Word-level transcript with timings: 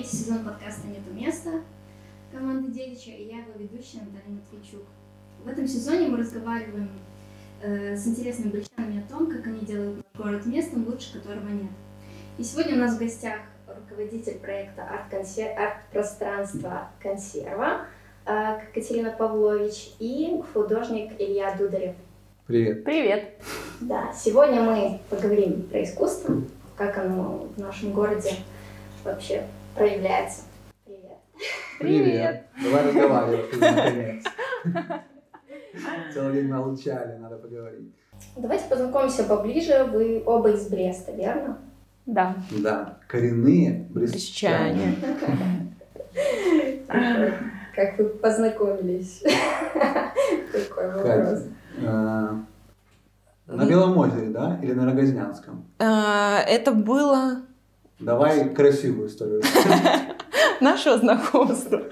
третий 0.00 0.16
сезон 0.16 0.44
подкаста 0.44 0.86
«Нету 0.86 1.12
места» 1.12 1.50
команды 2.32 2.72
Дедича, 2.72 3.10
и 3.10 3.26
я 3.26 3.40
его 3.40 3.52
ведущая 3.58 3.98
Наталья 3.98 4.30
Матвейчук. 4.30 4.86
В 5.44 5.48
этом 5.48 5.68
сезоне 5.68 6.08
мы 6.08 6.16
разговариваем 6.16 6.88
э, 7.60 7.94
с 7.94 8.06
интересными 8.06 8.50
бричанами 8.50 9.04
о 9.04 9.12
том, 9.12 9.30
как 9.30 9.46
они 9.46 9.60
делают 9.60 10.02
город 10.16 10.46
местом, 10.46 10.86
лучше 10.86 11.18
которого 11.18 11.46
нет. 11.48 11.70
И 12.38 12.44
сегодня 12.44 12.76
у 12.76 12.78
нас 12.78 12.96
в 12.96 12.98
гостях 12.98 13.40
руководитель 13.66 14.38
проекта 14.38 14.84
арт-пространства 14.84 16.88
«Консерва» 17.02 17.82
э, 18.24 18.58
Катерина 18.72 19.10
Павлович 19.10 19.90
и 19.98 20.40
художник 20.54 21.12
Илья 21.18 21.54
Дударев. 21.58 21.94
Привет. 22.46 22.84
Привет. 22.84 23.34
Да, 23.82 24.14
сегодня 24.14 24.62
мы 24.62 24.98
поговорим 25.10 25.64
про 25.64 25.84
искусство, 25.84 26.40
как 26.78 26.96
оно 26.96 27.48
в 27.54 27.60
нашем 27.60 27.92
городе 27.92 28.30
вообще 29.04 29.44
проявляется. 29.80 30.42
Привет. 30.84 31.16
Привет. 31.78 32.46
Давай 32.62 32.86
разговаривать. 32.86 33.46
Целый 36.12 36.32
день 36.34 36.48
молчали, 36.48 37.16
надо 37.16 37.36
поговорить. 37.36 37.90
Давайте 38.36 38.64
познакомимся 38.68 39.24
поближе. 39.24 39.84
Вы 39.84 40.22
оба 40.26 40.50
из 40.50 40.68
Бреста, 40.68 41.12
верно? 41.12 41.60
Да. 42.04 42.36
Да, 42.50 42.98
коренные 43.06 43.86
брестчане. 43.88 44.96
Как 47.74 47.98
вы 47.98 48.04
познакомились? 48.04 49.22
Такой 50.52 50.92
вопрос. 50.92 51.44
Э, 51.78 52.34
на 53.46 53.66
Белом 53.66 53.96
озере, 53.96 54.28
да? 54.28 54.58
Или 54.62 54.74
на 54.74 54.84
Рогознянском? 54.84 55.64
А, 55.78 56.42
Это 56.42 56.72
было 56.72 57.44
Давай 58.00 58.48
красивую 58.54 59.08
историю. 59.08 59.42
наше 60.60 60.96
знакомство. 60.98 61.82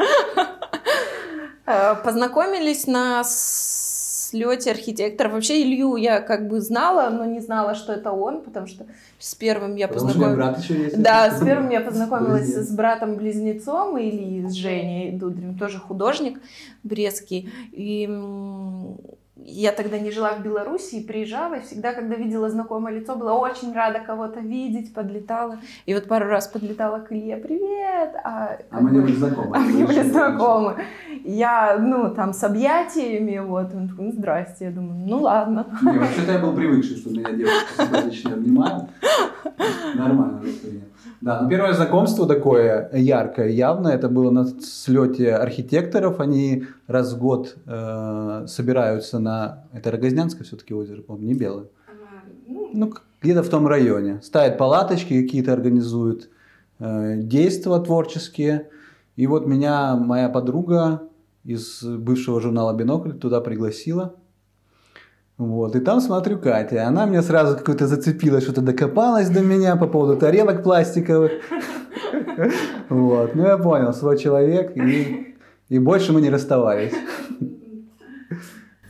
А, 1.67 1.95
Познакомились 1.97 2.87
на 2.87 3.23
слете 3.25 4.71
архитектора. 4.71 5.29
Вообще 5.29 5.63
Илью 5.63 5.97
я 5.97 6.21
как 6.21 6.49
бы 6.49 6.61
знала, 6.61 7.09
но 7.11 7.25
не 7.25 7.41
знала, 7.41 7.75
что 7.75 7.93
это 7.93 8.13
он, 8.13 8.43
потому 8.43 8.67
что 8.67 8.87
с 9.19 9.35
первым 9.35 9.77
я 9.77 9.89
познакомилась. 9.89 10.93
Да, 10.97 11.31
с 11.31 11.43
первым 11.43 11.71
я 11.71 11.81
познакомилась 11.81 12.55
с 12.55 12.71
братом-близнецом 12.71 13.97
или 13.99 14.47
с 14.47 14.53
Женей 14.53 15.13
Дудрем, 15.13 15.59
тоже 15.59 15.79
художник 15.79 16.41
брестский. 16.83 17.51
И 17.73 18.07
я 19.45 19.73
тогда 19.73 19.99
не 19.99 20.11
жила 20.11 20.35
в 20.35 20.43
Беларуси 20.43 20.97
и 20.97 21.07
приезжала, 21.07 21.55
и 21.55 21.61
всегда, 21.61 21.93
когда 21.93 22.17
видела 22.17 22.51
знакомое 22.51 22.93
лицо, 22.93 23.15
была 23.15 23.35
очень 23.35 23.73
рада 23.73 24.01
кого-то 24.01 24.41
видеть, 24.41 24.93
подлетала. 24.93 25.59
И 25.87 25.95
вот 25.95 26.07
пару 26.07 26.29
раз 26.29 26.49
подлетала 26.49 26.99
к 26.99 27.13
Илье, 27.13 27.37
привет! 27.37 28.15
А, 28.25 28.59
А 28.71 28.81
мы 28.81 28.91
не 28.91 29.01
были 29.01 29.15
знакомы. 29.15 29.51
а 29.57 29.61
мы 29.61 29.73
не 29.73 29.85
были 29.85 30.03
знакомы. 30.03 30.77
Я, 31.25 31.79
ну, 31.79 32.15
там, 32.15 32.33
с 32.33 32.43
объятиями, 32.43 33.39
вот, 33.39 33.75
он 33.75 33.89
такой, 33.89 34.07
ну, 34.07 34.13
здрасте. 34.13 34.67
Я 34.67 34.71
думаю, 34.71 35.07
ну, 35.07 35.23
ладно. 35.23 35.67
Не, 35.83 35.99
вообще-то 35.99 36.33
я 36.33 36.39
был 36.39 36.55
привыкший, 36.55 36.97
что 36.97 37.11
меня 37.11 37.33
девушка 37.33 37.67
симпатичная 37.77 38.35
обнимают. 38.35 38.91
Нормально 39.95 40.41
воспринял. 40.43 40.83
Да, 41.21 41.43
но 41.43 41.49
первое 41.49 41.73
знакомство 41.73 42.27
такое 42.27 42.91
яркое, 42.93 43.49
явное, 43.49 43.95
это 43.95 44.09
было 44.09 44.31
на 44.31 44.45
слете 44.47 45.35
архитекторов. 45.35 46.21
Они 46.21 46.67
раз 46.87 47.13
в 47.13 47.19
год 47.19 47.57
э, 47.67 48.45
собираются 48.47 49.19
на... 49.19 49.65
Это 49.73 49.91
Рогознянское 49.91 50.45
все-таки 50.45 50.75
озеро, 50.75 51.03
по-моему, 51.03 51.29
не 51.29 51.35
Белое. 51.35 51.67
Ну, 52.47 52.93
где-то 53.21 53.43
в 53.43 53.49
том 53.49 53.67
районе. 53.67 54.21
Ставят 54.23 54.59
палаточки, 54.59 55.23
какие-то 55.23 55.53
организуют 55.53 56.31
э, 56.79 57.17
действия 57.17 57.79
творческие. 57.81 58.69
И 59.17 59.27
вот 59.27 59.47
меня 59.47 59.97
моя 59.97 60.29
подруга 60.29 61.03
из 61.45 61.83
бывшего 61.83 62.41
журнала 62.41 62.75
«Бинокль» 62.75 63.13
туда 63.13 63.41
пригласила. 63.41 64.15
Вот, 65.39 65.77
и 65.77 65.81
там 65.81 66.01
смотрю 66.01 66.37
Катя, 66.41 66.89
она 66.89 67.07
мне 67.07 67.23
сразу 67.23 67.57
какой-то 67.57 67.87
зацепила, 67.87 68.41
что-то 68.41 68.61
докопалась 68.61 69.31
до 69.31 69.41
меня 69.41 69.77
по 69.77 69.87
поводу 69.87 70.17
тарелок 70.17 70.65
пластиковых. 70.65 71.31
Вот, 72.89 73.37
ну 73.37 73.47
я 73.47 73.57
понял, 73.57 73.93
свой 73.93 74.19
человек, 74.19 74.77
и, 74.77 75.37
и 75.69 75.79
больше 75.79 76.13
мы 76.13 76.21
не 76.21 76.31
расставались. 76.31 76.93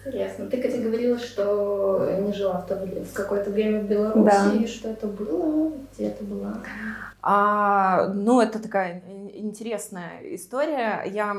Интересно. 0.07 0.47
Ты, 0.47 0.63
Катя, 0.63 0.79
говорила, 0.79 1.19
что 1.19 2.19
не 2.23 2.33
жила 2.33 2.61
в, 2.61 2.67
то 2.67 2.77
в 2.77 3.13
какое-то 3.13 3.51
время 3.51 3.81
в 3.81 3.89
Беларуси. 3.89 4.25
Да. 4.25 4.67
Что 4.67 4.89
это 4.89 5.07
было? 5.07 5.73
Где 5.93 6.07
это 6.07 6.25
была? 6.25 6.63
А, 7.21 8.09
ну, 8.15 8.41
это 8.41 8.61
такая 8.61 9.03
ин- 9.09 9.31
интересная 9.47 10.21
история. 10.35 11.03
Я 11.07 11.35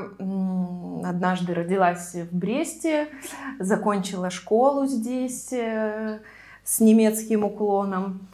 однажды 1.04 1.54
родилась 1.54 2.14
в 2.14 2.36
Бресте, 2.36 3.08
закончила 3.58 4.30
школу 4.30 4.86
здесь 4.86 5.52
э, 5.52 6.20
с 6.64 6.80
немецким 6.80 7.44
уклоном. 7.44 8.28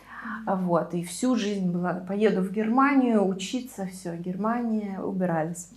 Вот, 0.44 0.92
и 0.94 1.04
всю 1.04 1.36
жизнь 1.36 1.70
была, 1.70 1.94
поеду 1.94 2.42
в 2.42 2.50
Германию 2.50 3.24
учиться, 3.26 3.86
все, 3.86 4.16
Германия, 4.16 5.00
убирались. 5.00 5.70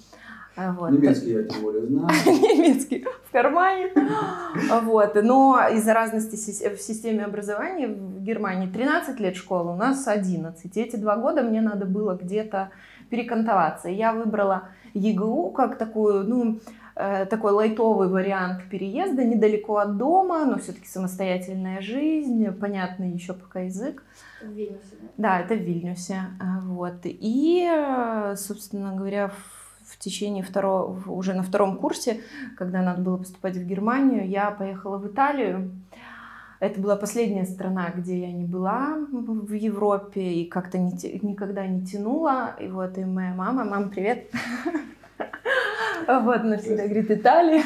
А 0.62 0.74
Вот. 0.74 0.92
Немецкий 0.92 1.32
я 1.32 1.44
тем 1.44 1.62
более 1.62 1.86
знаю. 1.88 2.08
немецкий 2.26 3.06
в 3.28 3.32
кармане. 3.32 3.92
Вот. 4.84 5.16
Но 5.24 5.60
из-за 5.74 5.94
разности 5.94 6.36
сис- 6.36 6.76
в 6.76 6.82
системе 6.82 7.24
образования 7.26 7.88
в 7.88 8.22
Германии 8.22 8.68
13 8.70 9.20
лет 9.20 9.36
школы, 9.36 9.72
у 9.72 9.76
нас 9.76 10.08
11. 10.08 10.76
И 10.78 10.82
эти 10.82 10.96
два 10.98 11.16
года 11.16 11.44
мне 11.44 11.62
надо 11.62 11.86
было 11.86 12.16
где-то 12.22 12.70
перекантоваться. 13.10 13.90
Я 13.90 14.12
выбрала 14.14 14.64
ЕГУ 14.94 15.52
как 15.52 15.78
такую, 15.78 16.24
ну, 16.28 16.60
э, 16.96 17.26
такой 17.26 17.52
лайтовый 17.54 18.08
вариант 18.10 18.64
переезда 18.70 19.24
недалеко 19.24 19.78
от 19.78 19.98
дома, 19.98 20.46
но 20.46 20.58
все-таки 20.58 20.88
самостоятельная 20.88 21.82
жизнь, 21.82 22.52
понятный 22.52 23.12
еще 23.12 23.34
пока 23.34 23.62
язык. 23.62 24.04
В 24.44 24.52
Вильнюсе, 24.52 24.96
да? 25.02 25.08
Да, 25.18 25.40
это 25.42 25.54
в 25.56 25.60
Вильнюсе. 25.60 26.16
а, 26.42 26.60
Вот. 26.62 26.96
И, 27.06 27.68
э, 27.72 28.36
собственно 28.36 28.94
говоря, 28.96 29.30
в 29.30 29.59
в 29.90 29.98
течение 29.98 30.44
второго, 30.44 31.00
уже 31.10 31.34
на 31.34 31.44
втором 31.44 31.78
курсе, 31.78 32.22
когда 32.58 32.82
надо 32.82 33.02
было 33.02 33.18
поступать 33.18 33.58
в 33.58 33.66
Германию, 33.66 34.28
я 34.28 34.52
поехала 34.52 34.98
в 34.98 35.08
Италию. 35.08 35.72
Это 36.60 36.80
была 36.82 36.98
последняя 36.98 37.46
страна, 37.46 37.90
где 37.96 38.20
я 38.20 38.32
не 38.34 38.44
была 38.44 38.98
в 39.12 39.54
Европе 39.54 40.22
и 40.22 40.46
как-то 40.46 40.78
не 40.78 40.92
никогда 41.22 41.66
не 41.66 41.86
тянула. 41.86 42.56
И 42.60 42.68
вот 42.68 42.98
и 42.98 43.06
моя 43.06 43.34
мама, 43.34 43.64
мам, 43.64 43.90
привет. 43.90 44.30
Вот, 46.08 46.42
она 46.42 46.58
всегда 46.58 46.86
говорит, 46.86 47.12
Италия. 47.12 47.64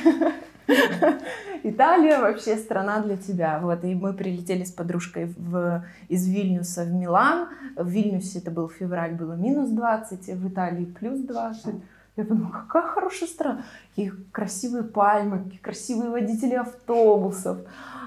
Италия 1.63 2.19
вообще 2.19 2.57
страна 2.57 2.99
для 2.99 3.15
тебя. 3.15 3.59
Вот, 3.61 3.83
и 3.83 3.95
мы 3.95 4.13
прилетели 4.13 4.63
с 4.63 4.71
подружкой 4.71 5.33
в, 5.37 5.85
из 6.09 6.27
Вильнюса 6.27 6.83
в 6.83 6.91
Милан. 6.91 7.47
В 7.77 7.87
Вильнюсе 7.87 8.39
это 8.39 8.51
был 8.51 8.67
февраль, 8.69 9.13
было 9.13 9.33
минус 9.33 9.69
20, 9.69 10.27
в 10.27 10.47
Италии 10.49 10.85
плюс 10.85 11.19
20. 11.21 11.75
Я 12.15 12.25
подумала, 12.25 12.51
какая 12.51 12.83
хорошая 12.83 13.27
страна. 13.27 13.63
Какие 13.89 14.13
красивые 14.31 14.83
пальмы, 14.83 15.43
какие 15.43 15.59
красивые 15.59 16.11
водители 16.11 16.53
автобусов. 16.53 17.57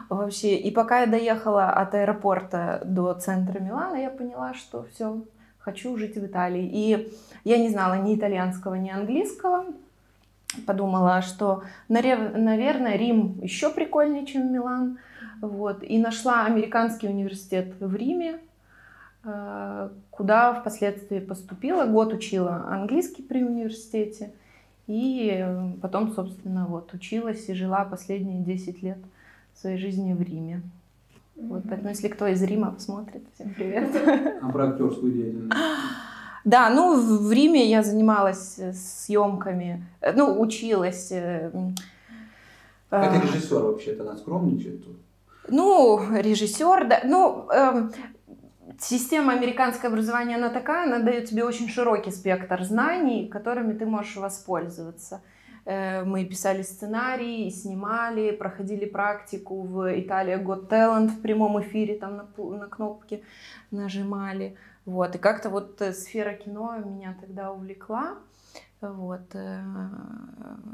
Вообще. 0.08 0.56
И 0.56 0.70
пока 0.70 1.00
я 1.00 1.06
доехала 1.06 1.70
от 1.70 1.94
аэропорта 1.94 2.82
до 2.84 3.14
центра 3.14 3.58
Милана, 3.58 3.96
я 3.96 4.10
поняла, 4.10 4.54
что 4.54 4.86
все, 4.92 5.22
хочу 5.58 5.96
жить 5.96 6.16
в 6.16 6.24
Италии. 6.24 6.70
И 6.72 7.12
я 7.42 7.58
не 7.58 7.68
знала 7.68 7.94
ни 7.94 8.14
итальянского, 8.14 8.76
ни 8.76 8.90
английского. 8.90 9.66
Подумала, 10.64 11.22
что, 11.22 11.64
наверное, 11.88 12.96
Рим 12.96 13.40
еще 13.42 13.70
прикольнее, 13.70 14.24
чем 14.24 14.52
Милан. 14.52 14.98
Вот. 15.42 15.82
И 15.82 15.98
нашла 15.98 16.44
американский 16.46 17.08
университет 17.08 17.74
в 17.80 17.94
Риме, 17.94 18.38
куда 20.10 20.54
впоследствии 20.54 21.18
поступила. 21.20 21.84
Год 21.86 22.12
учила 22.12 22.64
английский 22.68 23.22
при 23.22 23.42
университете. 23.44 24.32
И 24.86 25.30
э, 25.34 25.72
потом, 25.82 26.12
собственно, 26.12 26.66
вот 26.66 26.94
училась 26.94 27.48
и 27.48 27.54
жила 27.54 27.84
последние 27.84 28.40
10 28.40 28.82
лет 28.82 28.98
своей 29.54 29.78
жизни 29.78 30.12
в 30.12 30.22
Риме. 30.22 30.62
Вот, 31.34 31.64
поэтому, 31.68 31.88
если 31.90 32.08
кто 32.08 32.26
из 32.28 32.40
Рима 32.42 32.70
посмотрит, 32.70 33.24
всем 33.34 33.52
привет. 33.54 33.90
А 34.42 34.48
про 34.50 34.68
актерскую 34.68 35.12
деятельность? 35.12 35.52
Да, 36.44 36.70
ну 36.70 37.26
в 37.26 37.32
Риме 37.32 37.68
я 37.68 37.82
занималась 37.82 38.58
э, 38.58 38.72
съемками, 38.72 39.84
э, 40.00 40.12
ну 40.12 40.40
училась. 40.40 41.10
э, 41.10 41.50
м, 41.52 41.74
Как 42.88 43.16
э, 43.16 43.26
режиссер 43.26 43.60
вообще-то, 43.62 44.04
она 44.04 44.16
скромничает 44.16 44.84
тут. 44.84 44.96
Ну, 45.48 46.00
режиссер, 46.16 46.88
да, 46.88 47.00
ну 47.04 47.48
эм, 47.50 47.92
система 48.78 49.32
американского 49.32 49.92
образования 49.92 50.36
она 50.36 50.50
такая, 50.50 50.86
она 50.86 50.98
дает 50.98 51.28
тебе 51.28 51.44
очень 51.44 51.68
широкий 51.68 52.10
спектр 52.10 52.62
знаний, 52.62 53.28
которыми 53.28 53.72
ты 53.72 53.86
можешь 53.86 54.16
воспользоваться. 54.16 55.22
Э, 55.64 56.04
мы 56.04 56.24
писали 56.24 56.62
сценарий, 56.62 57.50
снимали, 57.50 58.30
проходили 58.30 58.86
практику 58.86 59.62
в 59.62 60.00
Италии 60.00 60.36
Got 60.36 60.68
Talent 60.68 61.08
в 61.08 61.20
прямом 61.22 61.60
эфире, 61.60 61.98
там 61.98 62.16
на, 62.16 62.56
на 62.56 62.66
кнопки 62.66 63.22
нажимали. 63.70 64.56
Вот. 64.84 65.14
И 65.16 65.18
как-то 65.18 65.50
вот 65.50 65.82
э, 65.82 65.92
сфера 65.92 66.34
кино 66.34 66.76
меня 66.78 67.16
тогда 67.20 67.50
увлекла. 67.52 68.14
Вот. 68.80 69.34
Э, 69.34 69.60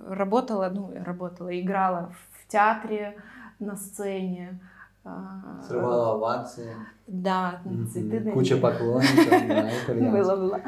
работала, 0.09 0.69
ну, 0.69 0.93
работала, 1.05 1.59
играла 1.59 2.13
в 2.33 2.49
театре, 2.49 3.17
на 3.63 3.77
сцене. 3.77 4.61
А, 5.05 5.61
Срывала 5.67 6.13
овации. 6.13 6.75
Да, 7.07 7.61
цветы 7.93 8.31
Куча 8.31 8.57
поклонников, 8.57 9.49
да, 9.49 9.71
Было, 9.89 10.37
было. 10.37 10.61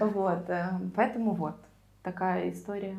Вот, 0.00 0.46
поэтому 0.94 1.34
вот 1.34 1.56
такая 2.02 2.50
история. 2.50 2.96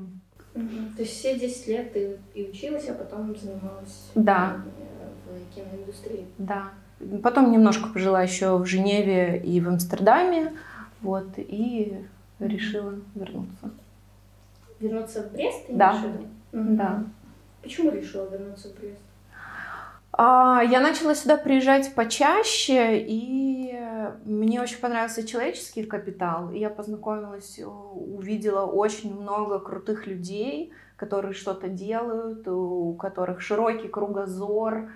То 0.54 1.02
есть 1.02 1.14
все 1.14 1.38
10 1.38 1.68
лет 1.68 1.94
ты 1.94 2.20
и 2.34 2.50
училась, 2.50 2.88
а 2.90 2.94
потом 2.94 3.36
занималась 3.36 4.10
да. 4.16 4.62
в 5.26 5.56
киноиндустрии. 5.56 6.26
Да. 6.38 6.70
Потом 7.22 7.52
немножко 7.52 7.90
пожила 7.90 8.22
еще 8.24 8.58
в 8.58 8.66
Женеве 8.66 9.40
и 9.40 9.62
в 9.62 9.68
Амстердаме, 9.68 10.54
вот, 11.02 11.28
и 11.38 12.06
решила 12.40 12.96
вернуться. 13.14 13.72
Вернуться 14.80 15.24
в 15.24 15.32
Брест? 15.32 15.66
Да. 15.70 16.04
Да. 16.52 17.04
Почему 17.62 17.92
решила 17.92 18.28
вернуться 18.30 18.70
в 18.70 18.80
Брест? 18.80 19.02
А, 20.20 20.64
я 20.64 20.80
начала 20.80 21.14
сюда 21.14 21.38
приезжать 21.38 21.94
почаще, 21.94 22.98
и 22.98 23.80
мне 24.26 24.60
очень 24.60 24.80
понравился 24.80 25.28
человеческий 25.28 25.84
капитал. 25.84 26.50
Я 26.50 26.72
познакомилась, 26.72 27.60
увидела 27.64 28.66
очень 28.66 29.16
много 29.16 29.60
крутых 29.60 30.08
людей, 30.08 30.74
которые 30.96 31.34
что-то 31.34 31.68
делают, 31.68 32.48
у 32.48 32.96
которых 32.96 33.42
широкий 33.42 33.88
кругозор. 33.90 34.90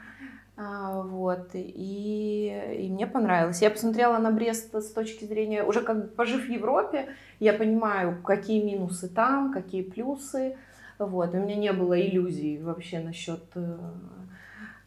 А, 0.58 1.04
вот, 1.04 1.50
и, 1.54 2.80
и 2.80 2.90
мне 2.90 3.06
понравилось. 3.06 3.62
Я 3.62 3.70
посмотрела 3.70 4.18
на 4.18 4.32
Брест 4.32 4.74
с 4.74 4.92
точки 4.92 5.26
зрения, 5.26 5.64
уже 5.64 5.82
как 5.82 6.16
пожив 6.16 6.48
в 6.48 6.50
Европе, 6.50 7.10
я 7.40 7.54
понимаю, 7.54 8.20
какие 8.24 8.64
минусы 8.64 9.08
там, 9.08 9.54
какие 9.54 9.84
плюсы. 9.84 10.58
Вот, 10.98 11.36
у 11.36 11.38
меня 11.38 11.56
не 11.56 11.74
было 11.74 12.00
иллюзий 12.00 12.60
вообще 12.60 13.00
насчет 13.00 13.44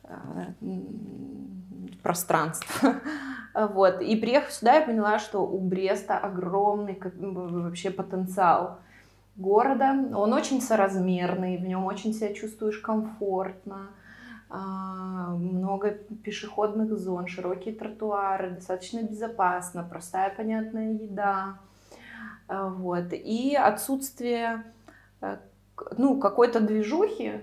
э, 0.05 0.77
пространства. 2.03 2.95
Вот. 3.55 4.01
И 4.01 4.17
приехав 4.17 4.51
сюда, 4.51 4.75
я 4.75 4.83
поняла, 4.85 5.21
что 5.21 5.47
у 5.47 5.61
Бреста 5.61 6.19
огромный 6.19 7.01
вообще 7.15 7.91
потенциал 7.91 8.81
города. 9.37 9.95
Он 10.13 10.33
очень 10.33 10.61
соразмерный, 10.61 11.57
в 11.57 11.63
нем 11.63 11.85
очень 11.85 12.13
себя 12.13 12.35
чувствуешь 12.35 12.79
комфортно. 12.79 13.91
А, 14.51 15.31
много 15.35 15.93
пешеходных 16.23 16.97
зон, 16.99 17.27
широкие 17.27 17.75
тротуары, 17.75 18.51
достаточно 18.51 19.03
безопасно, 19.03 19.83
простая 19.89 20.35
понятная 20.35 20.93
еда. 20.93 21.59
А, 22.47 22.69
вот. 22.69 23.13
И 23.13 23.57
отсутствие 23.57 24.65
э, 25.21 25.39
ну, 25.97 26.21
какой-то 26.21 26.61
движухи, 26.61 27.41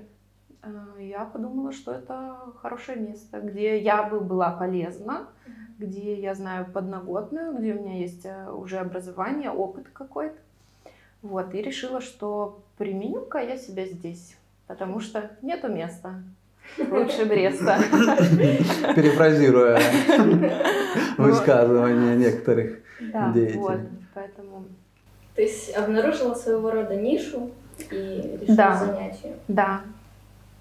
я 0.99 1.25
подумала, 1.25 1.71
что 1.71 1.91
это 1.91 2.35
хорошее 2.61 2.99
место, 2.99 3.39
где 3.39 3.79
я 3.79 4.03
бы 4.03 4.19
была 4.19 4.51
полезна, 4.51 5.27
где 5.79 6.19
я 6.19 6.35
знаю 6.35 6.65
подноготную, 6.71 7.57
где 7.57 7.73
у 7.73 7.81
меня 7.81 7.97
есть 7.97 8.25
э, 8.25 8.51
уже 8.51 8.77
образование, 8.77 9.49
опыт 9.49 9.87
какой-то. 9.91 10.35
Вот, 11.23 11.53
и 11.53 11.61
решила, 11.61 12.01
что 12.01 12.61
применю-ка 12.77 13.39
я 13.39 13.57
себя 13.57 13.85
здесь, 13.85 14.37
потому 14.67 14.99
что 14.99 15.31
нету 15.41 15.67
места 15.67 16.21
лучше 16.77 17.25
Бреста. 17.25 17.77
Перефразируя 18.95 19.79
высказывания 21.17 22.15
некоторых 22.15 22.79
деятелей. 22.99 23.57
Вот, 23.57 23.79
поэтому... 24.13 24.65
То 25.35 25.41
есть 25.41 25.75
обнаружила 25.75 26.33
своего 26.33 26.71
рода 26.71 26.95
нишу 26.95 27.51
и 27.89 28.39
решила 28.41 28.75
занять 28.77 29.23
ее. 29.23 29.35
Да, 29.47 29.81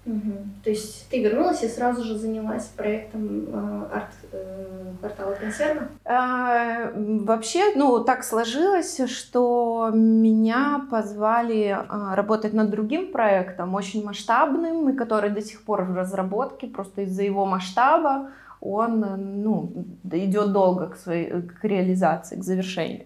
Угу. 0.05 0.33
То 0.63 0.69
есть 0.71 1.07
ты 1.09 1.23
вернулась 1.23 1.63
и 1.63 1.67
сразу 1.67 2.03
же 2.03 2.17
занялась 2.17 2.65
проектом 2.65 3.45
э, 3.47 3.87
арт-квартала 3.93 5.33
э, 5.33 5.39
консерва? 5.39 5.87
А, 6.05 6.91
вообще, 6.95 7.75
ну, 7.75 8.03
так 8.03 8.23
сложилось, 8.23 8.99
что 9.07 9.91
меня 9.93 10.87
позвали 10.89 11.77
а, 11.87 12.15
работать 12.15 12.53
над 12.53 12.71
другим 12.71 13.11
проектом, 13.11 13.75
очень 13.75 14.03
масштабным, 14.03 14.89
и 14.89 14.95
который 14.95 15.29
до 15.29 15.41
сих 15.41 15.61
пор 15.61 15.83
в 15.83 15.95
разработке, 15.95 16.67
просто 16.67 17.01
из-за 17.01 17.21
его 17.21 17.45
масштаба 17.45 18.31
он 18.59 18.99
ну, 19.43 19.73
идет 20.03 20.51
долго 20.51 20.89
к, 20.89 20.95
своей, 20.95 21.41
к 21.41 21.63
реализации, 21.63 22.35
к 22.39 22.43
завершению. 22.43 23.05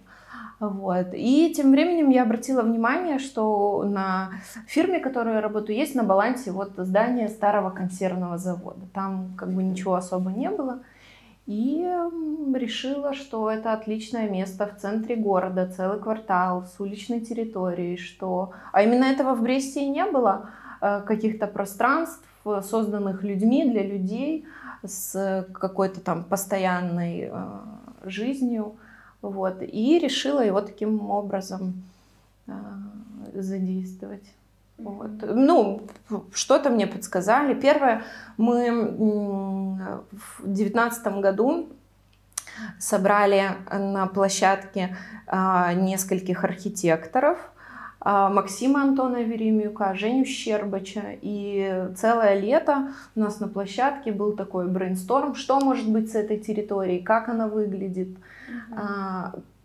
Вот. 0.60 1.07
И 1.13 1.54
тем 1.56 1.72
временем 1.72 2.10
я 2.10 2.24
обратила 2.24 2.62
внимание, 2.62 3.19
что 3.19 3.84
на 3.84 4.31
фирме, 4.68 5.00
в 5.00 5.04
которой 5.04 5.36
я 5.36 5.42
работаю, 5.42 5.78
есть 5.78 5.96
на 5.96 6.04
балансе 6.04 6.52
вот 6.52 6.72
здание 6.78 7.28
старого 7.28 7.69
консервного 7.69 8.38
завода. 8.38 8.86
Там 8.94 9.34
как 9.38 9.52
бы 9.52 9.63
ничего 9.63 9.96
особо 9.96 10.31
не 10.31 10.50
было. 10.50 10.80
И 11.46 11.86
решила, 12.56 13.13
что 13.13 13.52
это 13.52 13.74
отличное 13.74 14.28
место 14.28 14.66
в 14.66 14.81
центре 14.81 15.16
города, 15.16 15.68
целый 15.68 16.00
квартал 16.00 16.63
с 16.63 16.80
уличной 16.80 17.19
территорией, 17.19 17.98
что... 17.98 18.54
А 18.72 18.81
именно 18.81 19.04
этого 19.04 19.36
в 19.36 19.44
Бресте 19.44 19.84
и 19.84 19.90
не 19.90 20.06
было, 20.06 20.50
э, 20.81 21.02
каких-то 21.06 21.46
пространств, 21.46 22.25
созданных 22.44 23.24
людьми 23.24 23.69
для 23.69 23.84
людей 23.84 24.46
с 24.84 25.48
какой-то 25.52 26.00
там 26.00 26.24
постоянной 26.24 27.30
э, 27.31 27.60
жизнью. 28.06 28.75
Вот, 29.30 29.62
и 29.62 30.00
решила 30.00 30.45
его 30.45 30.62
таким 30.62 31.10
образом 31.10 31.83
э, 32.48 32.51
задействовать. 33.33 34.24
Вот. 34.77 35.12
Ну, 35.22 35.81
что-то 36.33 36.69
мне 36.69 36.86
подсказали. 36.86 37.54
Первое, 37.54 38.04
мы 38.38 40.04
в 40.12 40.54
девятнадцатом 40.54 41.22
году 41.22 41.69
собрали 42.80 43.51
на 43.72 44.07
площадке 44.07 44.98
а, 45.28 45.74
нескольких 45.74 46.44
архитекторов, 46.44 47.38
а, 48.01 48.30
Максима 48.30 48.81
Антона 48.81 49.24
Веремюка, 49.24 49.95
Женю 49.95 50.25
Щербача. 50.25 51.18
И 51.21 51.89
целое 51.98 52.39
лето 52.39 52.89
у 53.16 53.19
нас 53.21 53.39
на 53.39 53.48
площадке 53.48 54.12
был 54.12 54.33
такой 54.33 54.68
брейнсторм, 54.68 55.36
что 55.36 55.60
может 55.60 55.89
быть 55.89 56.12
с 56.12 56.16
этой 56.16 56.38
территорией, 56.38 57.01
как 57.01 57.30
она 57.30 57.47
выглядит. 57.47 58.09
Uh-huh. 58.09 58.34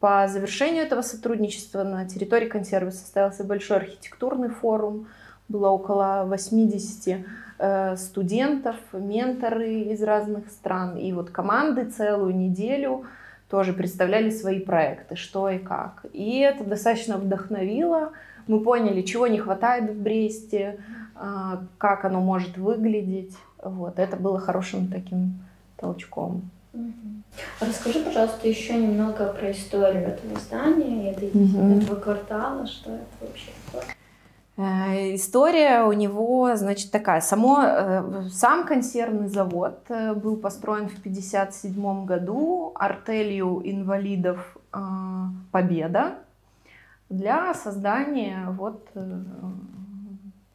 По 0.01 0.29
завершению 0.29 0.85
этого 0.85 1.03
сотрудничества 1.03 1.83
на 1.83 2.07
территории 2.09 2.49
консервы 2.49 2.91
состоялся 2.91 3.45
большой 3.45 3.79
архитектурный 3.79 4.49
форум. 4.49 5.09
Было 5.49 5.69
около 5.69 6.25
80 6.27 7.27
э, 7.59 7.97
студентов, 7.97 8.77
менторы 8.93 9.81
из 9.81 10.03
разных 10.03 10.49
стран. 10.49 10.97
И 10.97 11.13
вот 11.13 11.31
команды 11.31 11.85
целую 11.91 12.35
неделю 12.35 13.05
тоже 13.51 13.73
представляли 13.73 14.31
свои 14.31 14.61
проекты, 14.61 15.17
что 15.17 15.51
и 15.51 15.59
как. 15.59 16.07
И 16.13 16.39
это 16.39 16.65
достаточно 16.65 17.19
вдохновило 17.19 18.13
мы 18.51 18.61
поняли, 18.61 19.03
чего 19.03 19.27
не 19.29 19.39
хватает 19.39 19.91
в 19.91 20.03
Бресте, 20.03 20.81
а, 21.15 21.63
как 21.79 22.05
оно 22.05 22.21
может 22.21 22.59
выглядеть. 22.59 23.37
Вот, 23.63 23.99
это 23.99 24.17
было 24.17 24.41
хорошим 24.41 24.89
таким 24.89 25.39
толчком. 25.77 26.51
Расскажи, 27.61 28.01
пожалуйста, 28.01 28.49
еще 28.49 28.75
немного 28.75 29.33
про 29.33 29.51
историю 29.53 30.09
этого 30.09 30.39
здания, 30.39 31.13
этой, 31.13 31.29
угу. 31.29 31.81
этого 31.81 31.97
квартала, 31.97 32.67
что 32.67 32.91
это 32.91 33.07
вообще 33.21 33.51
такое? 33.67 33.85
Э, 34.61 35.15
история 35.15 35.85
у 35.85 35.93
него, 35.93 36.55
значит, 36.57 36.91
такая. 36.91 37.21
Само, 37.23 37.63
э, 37.63 38.23
сам 38.31 38.67
консервный 38.67 39.29
завод 39.29 39.79
э, 39.89 40.13
был 40.13 40.37
построен 40.37 40.89
в 40.89 40.99
1957 40.99 42.05
году 42.05 42.73
артелью 42.75 43.63
инвалидов 43.65 44.57
«Победа», 45.51 46.15
для 47.09 47.55
создания 47.55 48.47
вот 48.51 48.89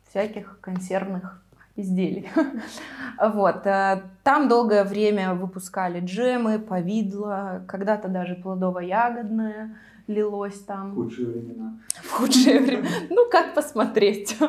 всяких 0.08 0.58
консервных 0.62 1.44
изделий. 1.76 2.30
вот. 3.22 3.66
Э, 3.66 4.04
там 4.24 4.48
долгое 4.48 4.84
время 4.84 5.34
выпускали 5.34 6.00
джемы, 6.00 6.60
повидло, 6.60 7.64
когда-то 7.68 8.08
даже 8.08 8.36
плодово-ягодное 8.36 9.76
лилось 10.08 10.60
там. 10.60 10.92
В 10.92 10.96
худшие 10.96 11.28
времена. 11.28 11.80
В 11.96 12.12
худшие 12.12 12.60
времена. 12.60 12.90
Ну, 13.10 13.30
как 13.30 13.54
посмотреть. 13.54 14.38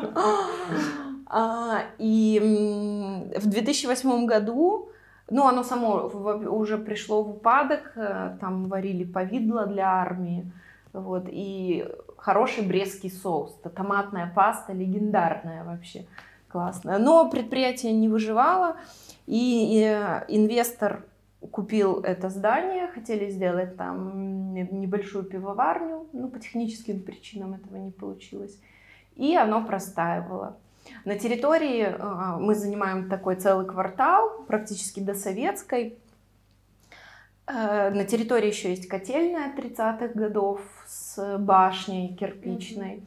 А, 1.29 1.81
и 1.97 2.39
в 3.35 3.49
2008 3.49 4.25
году 4.25 4.93
ну, 5.29 5.45
оно 5.45 5.63
само 5.63 6.07
уже 6.07 6.77
пришло 6.77 7.21
в 7.23 7.31
упадок, 7.31 7.91
э, 7.95 8.37
там 8.39 8.69
варили 8.69 9.03
повидло 9.03 9.65
для 9.65 9.89
армии, 9.89 10.49
вот, 10.93 11.25
и 11.27 11.85
хороший 12.17 12.65
брестский 12.65 13.11
соус. 13.11 13.57
Это 13.59 13.69
томатная 13.69 14.31
паста 14.33 14.73
легендарная 14.73 15.65
вообще, 15.65 16.05
классная. 16.47 16.97
Но 16.97 17.29
предприятие 17.29 17.93
не 17.93 18.09
выживало, 18.09 18.77
и, 19.25 19.81
и 20.27 20.35
инвестор 20.35 21.05
купил 21.51 22.01
это 22.01 22.29
здание, 22.29 22.87
хотели 22.87 23.29
сделать 23.29 23.77
там 23.77 24.53
небольшую 24.53 25.23
пивоварню, 25.25 26.07
но 26.13 26.27
по 26.27 26.39
техническим 26.39 27.01
причинам 27.01 27.53
этого 27.53 27.77
не 27.77 27.91
получилось. 27.91 28.59
И 29.15 29.35
оно 29.35 29.63
простаивало. 29.65 30.57
На 31.05 31.17
территории 31.17 31.83
э, 31.83 32.37
мы 32.39 32.55
занимаем 32.55 33.09
такой 33.09 33.35
целый 33.35 33.65
квартал, 33.65 34.43
практически 34.47 34.99
до 34.99 35.13
советской. 35.13 35.97
Э, 37.47 37.89
на 37.91 38.03
территории 38.03 38.47
еще 38.47 38.71
есть 38.71 38.87
котельная 38.87 39.53
30-х 39.55 40.09
годов 40.19 40.61
с 40.85 41.37
башней 41.37 42.13
кирпичной. 42.15 43.03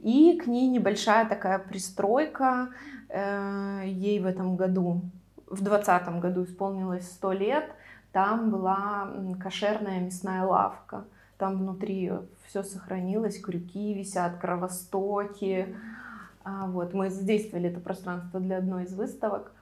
И 0.00 0.40
к 0.42 0.46
ней 0.46 0.68
небольшая 0.68 1.28
такая 1.28 1.58
пристройка. 1.58 2.70
Э, 3.08 3.82
ей 3.84 4.18
в 4.20 4.26
этом 4.26 4.56
году, 4.56 5.02
в 5.46 5.62
20 5.62 6.20
году 6.20 6.44
исполнилось 6.44 7.06
100 7.12 7.32
лет. 7.32 7.70
Там 8.12 8.50
была 8.50 9.10
кошерная 9.42 10.00
мясная 10.00 10.44
лавка. 10.44 11.04
Там 11.36 11.58
внутри 11.58 12.12
все 12.46 12.62
сохранилось, 12.62 13.40
крюки 13.40 13.94
висят, 13.94 14.38
кровостоки. 14.38 15.74
А, 16.44 16.66
вот, 16.66 16.92
мы 16.94 17.10
задействовали 17.10 17.68
это 17.68 17.80
пространство 17.80 18.40
для 18.40 18.58
одной 18.58 18.84
из 18.84 18.94
выставок. 18.94 19.52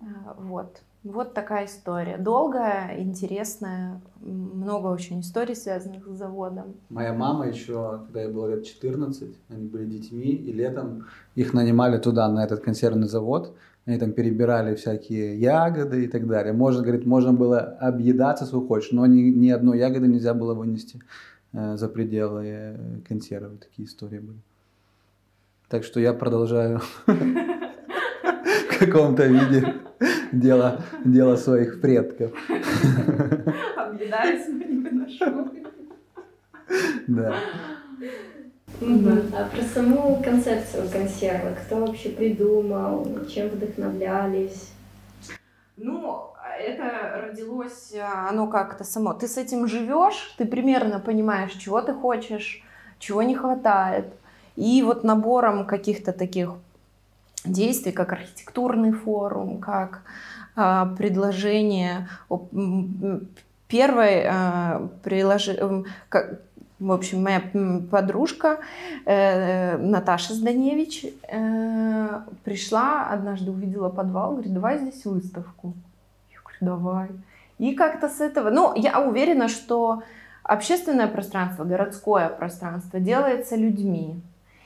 А, 0.00 0.34
вот. 0.38 0.82
Вот 1.02 1.32
такая 1.32 1.64
история. 1.64 2.18
Долгая, 2.18 3.00
интересная, 3.00 4.02
много 4.20 4.88
очень 4.88 5.20
историй, 5.20 5.56
связанных 5.56 6.06
с 6.06 6.10
заводом. 6.10 6.74
Моя 6.90 7.14
мама 7.14 7.48
еще, 7.48 8.02
когда 8.04 8.22
я 8.22 8.28
был 8.28 8.46
лет 8.48 8.66
14, 8.66 9.34
они 9.48 9.66
были 9.66 9.86
детьми, 9.86 10.28
и 10.28 10.52
летом 10.52 11.06
их 11.36 11.54
нанимали 11.54 11.96
туда, 11.96 12.28
на 12.28 12.44
этот 12.44 12.60
консервный 12.60 13.08
завод. 13.08 13.56
Они 13.86 13.98
там 13.98 14.12
перебирали 14.12 14.74
всякие 14.74 15.40
ягоды 15.40 16.04
и 16.04 16.08
так 16.08 16.26
далее. 16.26 16.52
Можно, 16.52 16.82
говорит, 16.82 17.06
можно 17.06 17.32
было 17.32 17.60
объедаться, 17.60 18.44
сколько 18.44 18.68
хочешь, 18.68 18.92
но 18.92 19.06
ни, 19.06 19.30
ни 19.30 19.48
одной 19.48 19.78
ягоды 19.78 20.06
нельзя 20.06 20.34
было 20.34 20.52
вынести 20.52 21.00
э, 21.54 21.78
за 21.78 21.88
пределы 21.88 22.44
э, 22.44 22.76
консервы. 23.08 23.56
Такие 23.56 23.88
истории 23.88 24.18
были. 24.18 24.38
Так 25.70 25.84
что 25.84 25.98
я 25.98 26.12
продолжаю 26.12 26.82
в 27.06 28.78
каком-то 28.78 29.26
виде 29.26 29.80
дело, 30.32 30.82
дело 31.04 31.36
своих 31.36 31.80
предков. 31.80 32.32
Объедаюсь, 33.76 34.46
но 34.48 34.64
не 34.64 34.78
выношу. 34.78 35.50
Да. 37.06 37.34
А 38.80 39.44
про 39.44 39.62
саму 39.74 40.22
концепцию 40.22 40.88
консервы, 40.90 41.54
кто 41.54 41.76
вообще 41.76 42.10
придумал, 42.10 43.06
чем 43.28 43.48
вдохновлялись? 43.48 44.70
Ну, 45.76 46.30
это 46.58 47.22
родилось, 47.26 47.94
оно 48.28 48.46
как-то 48.46 48.84
само. 48.84 49.12
Ты 49.12 49.28
с 49.28 49.36
этим 49.36 49.66
живешь, 49.66 50.34
ты 50.38 50.46
примерно 50.46 51.00
понимаешь, 51.00 51.52
чего 51.52 51.82
ты 51.82 51.92
хочешь, 51.92 52.62
чего 52.98 53.22
не 53.22 53.34
хватает. 53.34 54.06
И 54.56 54.82
вот 54.82 55.04
набором 55.04 55.66
каких-то 55.66 56.12
таких 56.12 56.54
действий, 57.44 57.92
как 57.92 58.12
архитектурный 58.12 58.92
форум, 58.92 59.58
как 59.58 60.02
э, 60.56 60.86
предложение 60.96 62.08
первой 63.68 64.22
э, 64.24 64.88
прилож... 65.02 65.48
как, 66.08 66.40
в 66.80 66.92
общем, 66.92 67.22
моя 67.22 67.42
подружка 67.90 68.58
э, 69.04 69.76
Наташа 69.76 70.34
Зданевич 70.34 71.04
э, 71.28 72.20
пришла 72.42 73.06
однажды, 73.10 73.50
увидела 73.50 73.90
подвал, 73.90 74.32
говорит, 74.32 74.54
давай 74.54 74.78
здесь 74.78 75.04
выставку. 75.04 75.74
Я 76.30 76.38
говорю, 76.40 76.58
давай. 76.60 77.08
И 77.58 77.74
как-то 77.74 78.08
с 78.08 78.20
этого, 78.20 78.48
ну, 78.48 78.74
я 78.74 78.98
уверена, 79.00 79.48
что 79.48 80.02
общественное 80.42 81.06
пространство, 81.06 81.64
городское 81.64 82.30
пространство 82.30 82.98
делается 82.98 83.56
людьми. 83.56 84.20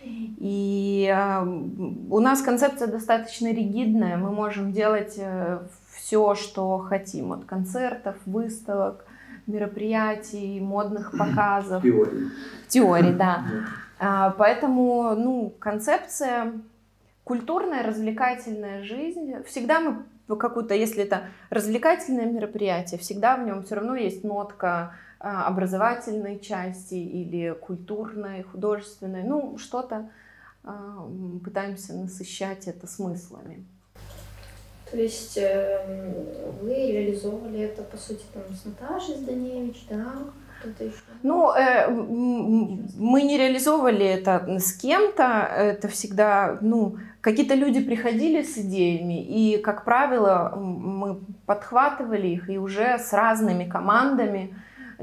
И 0.04 1.12
э, 1.12 1.42
у 1.44 2.20
нас 2.20 2.42
концепция 2.42 2.88
достаточно 2.88 3.48
ригидная. 3.48 4.16
Мы 4.16 4.30
можем 4.30 4.72
делать 4.72 5.14
э, 5.16 5.60
все, 5.96 6.34
что 6.34 6.78
хотим. 6.78 7.32
От 7.32 7.44
концертов, 7.44 8.16
выставок, 8.26 9.04
мероприятий, 9.46 10.60
модных 10.60 11.16
показов. 11.16 11.82
Теории. 11.82 12.30
Теории, 12.68 13.12
да. 13.18 13.44
А, 13.98 14.30
поэтому, 14.30 15.14
ну, 15.14 15.52
концепция 15.58 16.52
культурная, 17.24 17.82
развлекательная 17.82 18.82
жизнь. 18.82 19.42
Всегда 19.46 19.80
мы 19.80 20.36
какую-то, 20.36 20.74
если 20.74 21.02
это 21.02 21.24
развлекательное 21.50 22.26
мероприятие, 22.26 22.98
всегда 22.98 23.36
в 23.36 23.44
нем 23.44 23.64
все 23.64 23.76
равно 23.76 23.94
есть 23.96 24.24
нотка 24.24 24.68
а, 24.68 24.94
образовательной 25.24 26.38
части 26.38 26.94
или 26.94 27.54
культурной, 27.60 28.42
художественной, 28.42 29.22
ну 29.22 29.56
что-то 29.58 30.10
а, 30.62 31.08
пытаемся 31.44 31.94
насыщать 31.94 32.66
это 32.68 32.86
смыслами. 32.86 33.64
То 34.90 35.00
есть 35.00 35.36
э, 35.36 36.14
вы 36.62 36.72
реализовывали 36.72 37.60
это, 37.60 37.82
по 37.82 37.96
сути, 37.96 38.22
там, 38.32 38.42
с 38.54 38.64
Наташей 38.64 39.16
Зданевич, 39.16 39.86
да? 39.90 40.12
Кто-то 40.60 40.84
еще? 40.84 40.94
Ну, 41.22 41.52
э, 41.52 41.88
мы 41.90 43.22
не 43.22 43.36
реализовывали 43.36 44.06
это 44.06 44.58
с 44.60 44.72
кем-то, 44.74 45.24
это 45.24 45.88
всегда, 45.88 46.58
ну, 46.60 46.98
какие-то 47.22 47.54
люди 47.54 47.82
приходили 47.82 48.42
с 48.42 48.56
идеями, 48.56 49.24
и, 49.24 49.58
как 49.58 49.84
правило, 49.84 50.54
мы 50.56 51.18
подхватывали 51.46 52.28
их 52.28 52.48
и 52.48 52.58
уже 52.58 52.98
с 52.98 53.12
разными 53.12 53.68
командами 53.68 54.54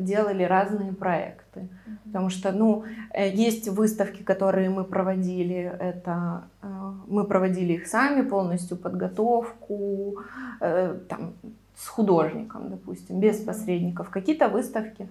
делали 0.03 0.43
разные 0.43 0.93
проекты. 0.93 1.67
Потому 2.05 2.29
что, 2.29 2.51
ну, 2.51 2.83
э, 3.13 3.29
есть 3.29 3.69
выставки, 3.69 4.23
которые 4.23 4.69
мы 4.69 4.83
проводили, 4.83 5.71
это 5.79 6.43
э, 6.61 6.67
мы 7.07 7.23
проводили 7.23 7.73
их 7.73 7.87
сами, 7.87 8.21
полностью 8.21 8.77
подготовку, 8.77 10.17
э, 10.59 10.97
там, 11.07 11.33
с 11.75 11.87
художником, 11.87 12.69
допустим, 12.69 13.19
без 13.19 13.37
посредников. 13.37 14.09
Какие-то 14.09 14.49
выставки 14.49 15.07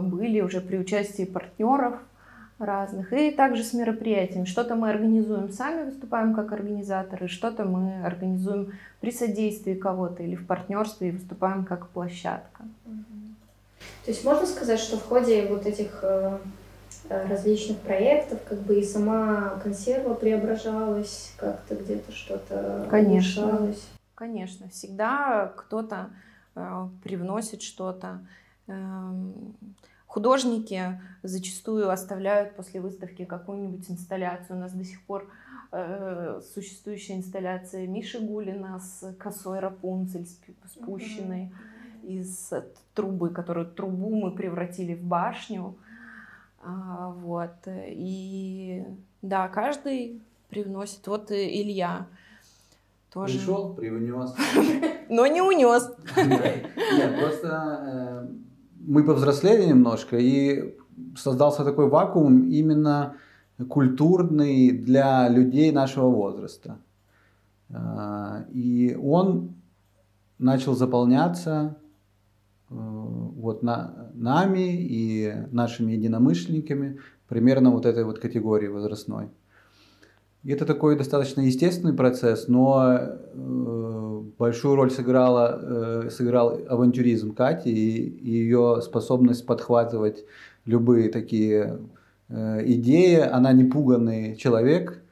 были 0.00 0.40
уже 0.40 0.60
при 0.60 0.78
участии 0.78 1.24
партнеров 1.24 1.94
разных, 2.60 3.12
и 3.12 3.30
также 3.30 3.64
с 3.64 3.72
мероприятиями. 3.72 4.44
Что-то 4.44 4.76
мы 4.76 4.90
организуем 4.90 5.50
сами, 5.50 5.90
выступаем 5.90 6.34
как 6.34 6.52
организаторы, 6.52 7.28
что-то 7.28 7.64
мы 7.64 8.02
организуем 8.04 8.72
при 9.00 9.10
содействии 9.10 9.74
кого-то 9.74 10.22
или 10.22 10.36
в 10.36 10.46
партнерстве 10.46 11.08
и 11.08 11.12
выступаем 11.12 11.64
как 11.64 11.88
площадка. 11.88 12.64
То 14.04 14.10
есть 14.10 14.24
можно 14.24 14.46
сказать, 14.46 14.80
что 14.80 14.96
в 14.96 15.04
ходе 15.04 15.46
вот 15.46 15.66
этих 15.66 16.00
э, 16.02 16.38
э, 17.08 17.28
различных 17.28 17.78
проектов 17.78 18.38
как 18.48 18.60
бы 18.60 18.80
и 18.80 18.84
сама 18.84 19.60
консерва 19.62 20.14
преображалась, 20.14 21.34
как-то 21.36 21.74
где-то 21.74 22.10
что-то 22.12 22.86
Конечно. 22.90 23.46
улучшалось? 23.46 23.86
Конечно, 24.14 24.68
всегда 24.70 25.52
кто-то 25.54 26.10
э, 26.54 26.88
привносит 27.04 27.60
что-то. 27.60 28.26
Э, 28.68 29.12
художники 30.06 30.98
зачастую 31.22 31.90
оставляют 31.90 32.56
после 32.56 32.80
выставки 32.80 33.26
какую-нибудь 33.26 33.90
инсталляцию. 33.90 34.56
У 34.56 34.60
нас 34.60 34.72
до 34.72 34.84
сих 34.84 35.02
пор 35.02 35.28
э, 35.72 36.40
существующая 36.54 37.16
инсталляция 37.16 37.86
Миши 37.86 38.18
Гулина 38.18 38.80
с 38.80 39.14
косой 39.18 39.58
Рапунцель 39.58 40.26
спущенной. 40.74 41.52
Mm-hmm 41.52 41.69
из 42.02 42.52
трубы, 42.94 43.30
которую 43.30 43.66
трубу 43.66 44.14
мы 44.14 44.30
превратили 44.30 44.94
в 44.94 45.02
башню. 45.02 45.76
А, 46.62 47.10
вот. 47.10 47.56
И 47.66 48.84
да, 49.22 49.48
каждый 49.48 50.22
привносит. 50.48 51.06
Вот 51.06 51.30
Илья 51.30 52.06
тоже. 53.12 53.38
Пришел, 53.38 53.74
привнес. 53.74 54.34
Но 55.08 55.26
не 55.26 55.42
унес. 55.42 55.90
Нет, 56.16 57.20
просто 57.20 57.80
э, 57.82 58.28
мы 58.80 59.04
повзрослели 59.04 59.66
немножко, 59.66 60.16
и 60.18 60.76
создался 61.16 61.64
такой 61.64 61.88
вакуум 61.88 62.48
именно 62.48 63.16
культурный 63.68 64.70
для 64.70 65.28
людей 65.28 65.72
нашего 65.72 66.08
возраста. 66.08 66.78
А, 67.72 68.44
и 68.52 68.96
он 69.00 69.54
начал 70.38 70.74
заполняться 70.74 71.76
Э, 71.80 71.89
вот 72.70 73.62
на, 73.62 74.10
нами 74.14 74.76
и 74.76 75.34
нашими 75.50 75.92
единомышленниками 75.92 77.00
примерно 77.28 77.70
вот 77.70 77.84
этой 77.84 78.04
вот 78.04 78.18
категории 78.18 78.68
возрастной. 78.68 79.28
И 80.42 80.52
это 80.52 80.64
такой 80.64 80.96
достаточно 80.96 81.42
естественный 81.42 81.92
процесс, 81.92 82.48
но 82.48 82.96
э, 82.98 84.22
большую 84.38 84.74
роль 84.74 84.90
сыграла, 84.90 85.60
э, 85.60 86.10
сыграл 86.10 86.58
авантюризм 86.66 87.34
Кати 87.34 87.70
и, 87.70 88.08
и 88.08 88.30
ее 88.30 88.80
способность 88.82 89.44
подхватывать 89.44 90.24
любые 90.64 91.10
такие 91.10 91.80
э, 92.30 92.62
идея, 92.64 93.34
она 93.34 93.52
не 93.52 93.64
пуганный 93.64 94.34
человек 94.36 95.02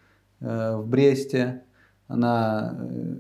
э, 0.41 0.77
в 0.77 0.89
Бресте, 0.89 1.63
она 2.07 2.79
э, 2.81 3.17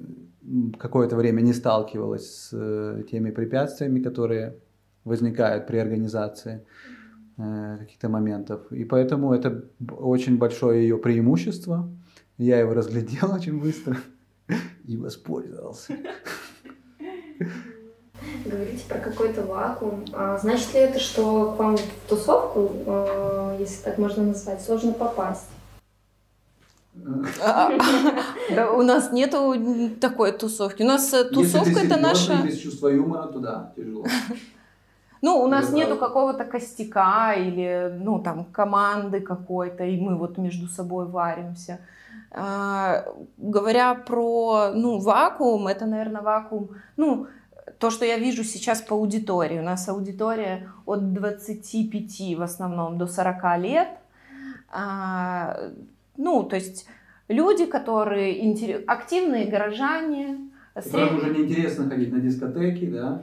какое-то 0.78 1.16
время 1.16 1.40
не 1.40 1.52
сталкивалась 1.52 2.30
с 2.30 2.50
э, 2.52 3.02
теми 3.10 3.30
препятствиями, 3.30 4.00
которые 4.00 4.56
возникают 5.04 5.66
при 5.66 5.78
организации 5.78 6.64
э, 7.36 7.76
каких-то 7.80 8.08
моментов. 8.08 8.70
И 8.72 8.84
поэтому 8.84 9.32
это 9.32 9.64
очень 9.98 10.38
большое 10.38 10.82
ее 10.82 10.98
преимущество. 10.98 11.88
Я 12.36 12.58
его 12.60 12.74
разглядел 12.74 13.32
очень 13.34 13.60
быстро 13.60 13.96
и 14.84 14.96
воспользовался. 14.96 15.96
Говорите 18.44 18.84
про 18.88 18.98
какой-то 18.98 19.42
вакуум. 19.42 20.04
А 20.12 20.38
значит 20.38 20.72
ли 20.74 20.80
это, 20.80 20.98
что 20.98 21.52
к 21.52 21.58
вам 21.58 21.76
в 21.76 22.08
тусовку, 22.08 22.72
э, 22.86 23.56
если 23.60 23.84
так 23.84 23.98
можно 23.98 24.24
назвать, 24.24 24.62
сложно 24.62 24.92
попасть? 24.92 25.48
Да, 28.50 28.72
у 28.72 28.82
нас 28.82 29.12
нету 29.12 29.54
такой 30.00 30.32
тусовки. 30.32 30.82
У 30.82 30.86
нас 30.86 31.12
э, 31.14 31.24
тусовка 31.24 31.80
это 31.80 31.98
наша. 31.98 32.42
без 32.42 32.58
чувства 32.58 32.88
юмора, 32.88 33.26
то 33.26 33.38
да, 33.38 33.72
тяжело. 33.76 34.04
Ну, 35.20 35.42
у 35.42 35.48
нас 35.48 35.72
нету 35.72 35.96
какого-то 35.96 36.44
костяка 36.44 37.34
или, 37.34 37.92
ну, 37.98 38.20
там, 38.20 38.44
команды 38.44 39.20
какой-то, 39.20 39.84
и 39.84 40.00
мы 40.00 40.16
вот 40.16 40.38
между 40.38 40.68
собой 40.68 41.06
варимся. 41.06 41.80
А, 42.30 43.04
говоря 43.36 43.94
про, 43.94 44.70
ну, 44.74 45.00
вакуум, 45.00 45.66
это, 45.66 45.86
наверное, 45.86 46.22
вакуум, 46.22 46.68
ну, 46.96 47.26
то, 47.78 47.90
что 47.90 48.04
я 48.04 48.18
вижу 48.18 48.44
сейчас 48.44 48.80
по 48.80 48.94
аудитории. 48.94 49.58
У 49.58 49.62
нас 49.62 49.88
аудитория 49.88 50.68
от 50.86 51.12
25 51.12 52.38
в 52.38 52.42
основном 52.42 52.96
до 52.98 53.06
40 53.06 53.58
лет. 53.58 53.88
А, 54.70 55.56
ну, 56.16 56.42
то 56.42 56.56
есть 56.56 56.86
люди, 57.28 57.66
которые 57.66 58.44
интерес- 58.44 58.84
активные 58.86 59.46
горожане, 59.46 60.50
сред- 60.76 61.12
уже 61.16 61.30
неинтересно 61.34 61.88
ходить 61.88 62.12
на 62.12 62.20
дискотеки, 62.20 62.86
да, 62.90 63.22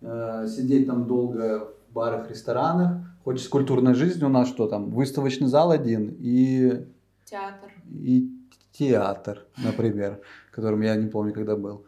э, 0.00 0.46
сидеть 0.48 0.86
там 0.86 1.06
долго 1.06 1.68
в 1.90 1.92
барах, 1.92 2.30
ресторанах. 2.30 3.02
Хочется 3.24 3.50
культурной 3.50 3.94
жизни. 3.94 4.24
У 4.24 4.28
нас 4.28 4.48
что 4.48 4.66
там? 4.66 4.90
Выставочный 4.90 5.48
зал 5.48 5.70
один 5.70 6.16
и, 6.18 6.86
театр. 7.24 7.70
и 7.90 8.30
театр, 8.72 9.44
например, 9.62 10.20
которым 10.52 10.80
я 10.80 10.96
не 10.96 11.06
помню, 11.08 11.32
когда 11.34 11.56
был. 11.56 11.84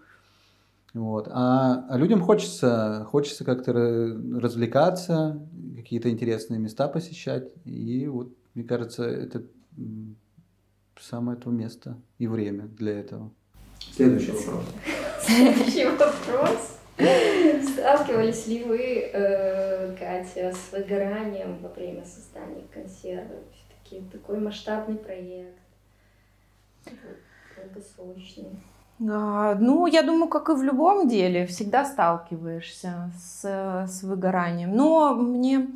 Вот. 0.92 1.26
А, 1.31 1.87
а 1.88 1.97
людям 1.97 2.21
хочется, 2.21 3.07
хочется 3.09 3.45
как-то 3.45 3.73
ра- 3.73 4.38
развлекаться, 4.40 5.40
какие-то 5.75 6.11
интересные 6.11 6.61
места 6.61 6.87
посещать. 6.87 7.50
И 7.64 8.07
вот, 8.09 8.28
мне 8.54 8.64
кажется, 8.64 9.04
это 9.04 9.42
самое 11.01 11.39
то 11.39 11.51
место 11.51 11.97
и 12.19 12.27
время 12.27 12.65
для 12.65 13.01
этого. 13.01 13.31
Следующий 13.95 14.33
вопрос. 14.33 14.65
Следующий 15.21 15.85
вопрос. 15.87 16.79
Сталкивались 17.73 18.47
ли 18.47 18.65
вы, 18.65 19.11
э, 19.13 19.97
Катя, 19.97 20.53
с 20.53 20.73
выгоранием 20.73 21.59
во 21.59 21.69
время 21.71 22.05
создания 22.05 22.65
консервы? 22.73 23.37
Все-таки 23.53 24.09
такой 24.11 24.39
масштабный 24.39 24.97
проект. 24.97 25.59
Долгосрочный. 27.57 28.61
А, 29.11 29.55
Ну, 29.57 29.87
я 29.87 30.03
думаю, 30.03 30.29
как 30.29 30.49
и 30.49 30.55
в 30.55 30.63
любом 30.63 31.09
деле, 31.09 31.47
всегда 31.47 31.85
сталкиваешься 31.85 33.11
с, 33.19 33.45
с 33.89 34.03
выгоранием. 34.03 34.75
Но 34.77 35.15
мне 35.15 35.69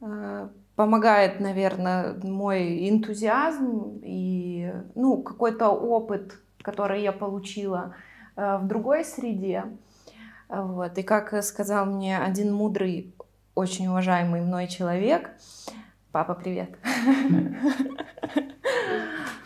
э, 0.00 0.48
помогает, 0.76 1.40
наверное, 1.40 2.14
мой 2.22 2.88
энтузиазм 2.88 4.00
и 4.02 4.72
ну, 4.94 5.22
какой-то 5.22 5.68
опыт, 5.68 6.38
который 6.62 7.02
я 7.02 7.12
получила 7.12 7.94
э, 8.36 8.58
в 8.58 8.66
другой 8.66 9.04
среде. 9.04 9.64
Вот. 10.48 10.98
И 10.98 11.02
как 11.02 11.42
сказал 11.44 11.86
мне 11.86 12.18
один 12.18 12.52
мудрый, 12.52 13.14
очень 13.54 13.86
уважаемый 13.86 14.40
мной 14.40 14.66
человек, 14.66 15.30
папа, 16.12 16.34
привет. 16.34 16.70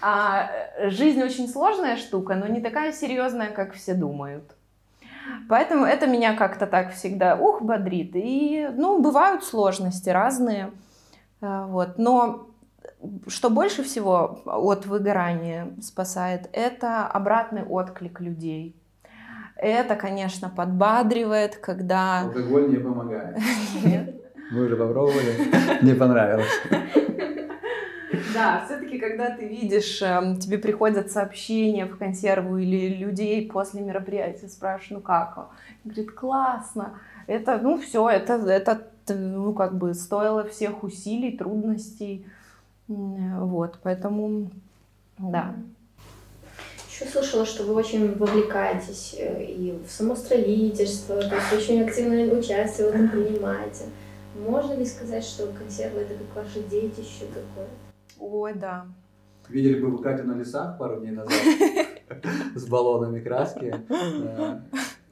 А 0.01 0.51
жизнь 0.85 1.21
очень 1.21 1.49
сложная 1.49 1.97
штука, 1.97 2.37
но 2.37 2.47
не 2.47 2.61
такая 2.61 2.93
серьезная, 2.93 3.51
как 3.51 3.75
все 3.75 3.95
думают. 3.95 4.45
Поэтому 5.49 5.85
это 5.85 6.07
меня 6.07 6.35
как-то 6.35 6.69
так 6.69 6.93
всегда, 6.93 7.37
ух, 7.37 7.63
бодрит. 7.63 8.13
И, 8.15 8.69
ну, 8.77 9.01
бывают 9.03 9.45
сложности 9.45 10.09
разные. 10.09 10.71
А, 11.41 11.67
Вот. 11.67 11.99
Но 11.99 12.49
что 13.27 13.51
больше 13.51 13.83
всего 13.83 14.43
от 14.45 14.87
выгорания 14.87 15.73
спасает, 15.81 16.49
это 16.53 17.07
обратный 17.07 17.63
отклик 17.63 18.21
людей. 18.21 18.75
Это, 19.57 19.97
конечно, 19.97 20.49
подбадривает, 20.49 21.57
когда... 21.57 22.21
Алкоголь 22.23 22.71
не 22.71 22.79
помогает. 22.79 23.37
Мы 24.51 24.65
уже 24.65 24.77
попробовали, 24.77 25.83
не 25.83 25.95
понравилось. 25.95 26.47
Да, 28.33 28.63
все-таки, 28.65 28.99
когда 28.99 29.31
ты 29.31 29.47
видишь, 29.47 30.01
эм, 30.01 30.39
тебе 30.39 30.59
приходят 30.59 31.11
сообщения 31.11 31.87
в 31.87 31.99
консерву 31.99 32.57
или 32.57 32.95
людей 32.95 33.51
после 33.51 33.83
мероприятия 33.83 34.49
спрашивают, 34.49 35.03
ну 35.03 35.07
как? 35.07 35.39
он?» 35.39 35.45
Говорит, 35.85 36.13
классно. 36.13 37.01
Это, 37.27 37.59
ну 37.61 37.79
все, 37.79 38.09
это, 38.09 38.35
это, 38.35 38.87
ну 39.15 39.53
как 39.55 39.77
бы 39.77 39.95
стоило 39.95 40.45
всех 40.45 40.83
усилий, 40.83 41.37
трудностей. 41.37 42.27
Вот, 42.87 43.79
поэтому, 43.83 44.51
да. 45.19 45.55
Еще 46.91 47.05
слышала, 47.11 47.47
что 47.47 47.65
вы 47.65 47.75
очень 47.75 48.17
вовлекаетесь 48.17 49.15
э, 49.17 49.45
и 49.45 49.79
в 49.87 49.91
само 49.91 50.17
строительство, 50.17 51.23
то 51.23 51.37
есть 51.37 51.53
очень 51.53 51.83
активное 51.83 52.29
участие 52.37 52.91
в 52.91 52.95
этом 52.95 53.09
принимаете. 53.09 53.85
Можно 54.35 54.75
ли 54.75 54.85
сказать, 54.85 55.23
что 55.23 55.47
консервы 55.49 56.01
это 56.01 56.15
как 56.15 56.45
ваше 56.45 56.63
детище 56.63 57.27
какое-то? 57.27 57.71
Ой, 58.19 58.55
да. 58.55 58.87
Видели 59.49 59.81
бы 59.81 59.91
вы 59.91 60.03
Катю 60.03 60.25
на 60.25 60.35
лесах 60.35 60.77
пару 60.79 61.01
дней 61.01 61.13
назад 61.13 61.33
с 62.55 62.67
баллонами 62.67 63.21
краски. 63.21 63.75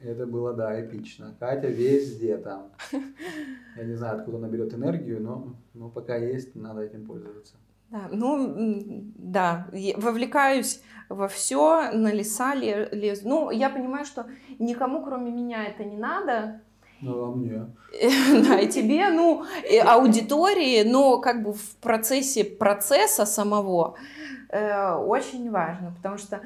Это 0.01 0.25
было, 0.27 0.53
да, 0.53 0.79
эпично. 0.79 1.35
Катя 1.39 1.67
везде 1.67 2.37
там. 2.37 2.67
Я 3.75 3.83
не 3.83 3.95
знаю, 3.95 4.17
откуда 4.17 4.37
она 4.37 4.47
берет 4.47 4.73
энергию, 4.73 5.21
но, 5.21 5.55
но 5.73 5.89
пока 5.89 6.15
есть, 6.15 6.55
надо 6.55 6.81
этим 6.81 7.05
пользоваться. 7.05 7.55
Да, 7.89 8.09
ну, 8.11 8.53
да, 9.15 9.67
я 9.71 9.95
вовлекаюсь 9.97 10.81
во 11.09 11.27
все, 11.27 11.91
на 11.93 12.11
леса 12.11 12.53
ле- 12.53 12.89
лезу. 12.91 13.27
Ну, 13.27 13.49
я 13.51 13.69
понимаю, 13.69 14.05
что 14.05 14.25
никому, 14.59 15.03
кроме 15.03 15.31
меня, 15.31 15.65
это 15.65 15.83
не 15.83 15.97
надо. 15.97 16.61
Ну, 17.01 17.23
а 17.25 17.35
мне? 17.35 17.67
Да, 18.47 18.59
и 18.59 18.67
тебе, 18.67 19.09
ну, 19.09 19.45
и 19.71 19.77
аудитории, 19.77 20.83
но 20.83 21.19
как 21.19 21.43
бы 21.43 21.53
в 21.53 21.75
процессе 21.77 22.43
процесса 22.43 23.25
самого 23.25 23.95
э, 24.49 24.93
очень 24.95 25.49
важно, 25.49 25.93
потому 25.95 26.17
что 26.17 26.41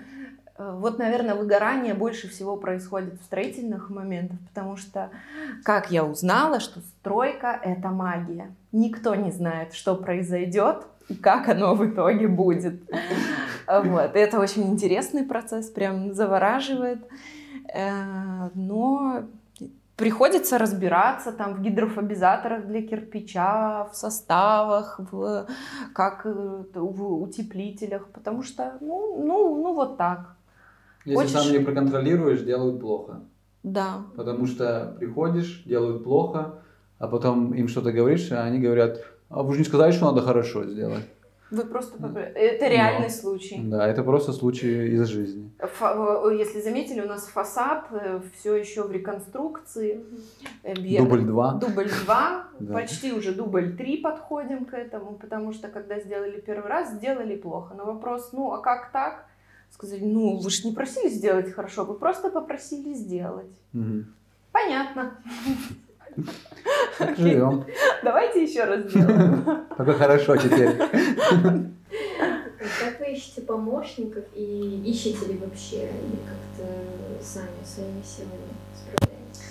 вот, 0.57 0.99
наверное, 0.99 1.35
выгорание 1.35 1.93
больше 1.93 2.27
всего 2.29 2.55
происходит 2.55 3.19
в 3.19 3.23
строительных 3.23 3.89
моментах, 3.89 4.37
потому 4.49 4.77
что, 4.77 5.09
как 5.63 5.91
я 5.91 6.03
узнала, 6.03 6.59
что 6.59 6.79
стройка— 6.79 7.59
это 7.63 7.89
магия. 7.89 8.53
Никто 8.71 9.15
не 9.15 9.31
знает, 9.31 9.73
что 9.73 9.95
произойдет 9.95 10.85
и 11.07 11.15
как 11.15 11.49
оно 11.49 11.75
в 11.75 11.85
итоге 11.85 12.27
будет. 12.27 12.81
Вот. 13.67 14.15
Это 14.15 14.39
очень 14.39 14.63
интересный 14.63 15.23
процесс, 15.23 15.69
прям 15.69 16.13
завораживает. 16.13 16.99
Э, 17.73 18.49
Но 18.53 19.23
приходится 19.95 20.57
разбираться 20.57 21.31
там 21.31 21.53
в 21.53 21.61
гидрофобизаторах 21.61 22.65
для 22.65 22.81
кирпича, 22.81 23.85
в 23.91 23.95
составах, 23.95 24.99
в 25.11 25.47
как 25.93 26.25
э, 26.25 26.63
в 26.73 27.21
утеплителях, 27.21 28.07
потому 28.09 28.43
что, 28.43 28.77
ну, 28.81 29.23
ну, 29.23 29.61
ну 29.61 29.73
вот 29.73 29.97
так, 29.97 30.35
Если 31.05 31.15
Хочешь- 31.15 31.31
сам 31.31 31.51
не 31.51 31.59
проконтролируешь, 31.59 32.41
делают 32.41 32.79
плохо. 32.79 33.21
да. 33.63 34.03
Потому 34.15 34.45
что 34.47 34.95
приходишь, 34.99 35.63
делают 35.65 36.03
плохо, 36.03 36.55
а 36.99 37.07
потом 37.07 37.53
им 37.53 37.67
что-то 37.67 37.91
говоришь, 37.91 38.31
а 38.31 38.43
они 38.43 38.59
говорят, 38.59 38.99
а 39.29 39.43
вы 39.43 39.53
же 39.53 39.59
не 39.59 39.65
сказали, 39.65 39.91
что 39.91 40.05
надо 40.05 40.21
хорошо 40.21 40.63
сделать. 40.65 41.03
Вы 41.49 41.63
просто 41.65 41.97
это 42.35 42.67
реальный 42.67 43.09
случай. 43.09 43.59
Да, 43.61 43.85
это 43.85 44.03
просто 44.03 44.31
случай 44.31 44.87
из 44.95 45.05
жизни. 45.07 45.51
Фа- 45.59 46.21
э, 46.31 46.37
Если 46.37 46.61
заметили, 46.61 47.01
у 47.01 47.07
нас 47.07 47.27
фасад 47.27 47.89
все 48.39 48.55
еще 48.55 48.83
в 48.83 48.91
реконструкции. 48.91 49.99
Э, 50.63 50.73
бе- 50.75 50.99
Дубль 50.99 51.23
два. 51.25 51.53
Дубль 51.55 51.89
2, 52.05 52.45
Да. 52.59 52.73
почти 52.73 53.11
уже 53.11 53.33
дубль 53.33 53.75
3 53.75 53.97
подходим 53.97 54.63
к 54.65 54.73
этому, 54.73 55.15
потому 55.15 55.51
что 55.51 55.67
когда 55.67 55.99
сделали 55.99 56.39
первый 56.39 56.69
раз, 56.69 56.93
сделали 56.93 57.35
плохо. 57.35 57.73
Но 57.77 57.83
вопрос, 57.85 58.29
ну 58.31 58.51
а 58.53 58.61
как 58.61 58.91
так? 58.93 59.25
Сказали, 59.71 60.03
ну 60.03 60.37
вы 60.37 60.49
же 60.49 60.67
не 60.67 60.73
просили 60.73 61.09
сделать 61.09 61.51
хорошо, 61.53 61.85
вы 61.85 61.95
просто 61.95 62.29
попросили 62.29 62.93
сделать. 62.93 63.51
Мгм. 63.73 64.13
Понятно. 64.51 65.17
Так 66.97 67.17
живем. 67.17 67.65
Давайте 68.03 68.43
еще 68.43 68.65
раз 68.65 68.89
сделаем. 68.89 69.65
Только 69.77 69.93
хорошо 69.93 70.35
теперь. 70.35 70.77
Как 72.79 72.99
вы 72.99 73.13
ищете 73.13 73.41
помощников 73.41 74.25
и 74.35 74.83
ищете 74.85 75.25
ли 75.25 75.37
вообще, 75.37 75.89
как-то 76.27 77.23
сами 77.23 77.63
своими 77.65 78.03
силами 78.03 78.53
справляетесь? 78.75 79.41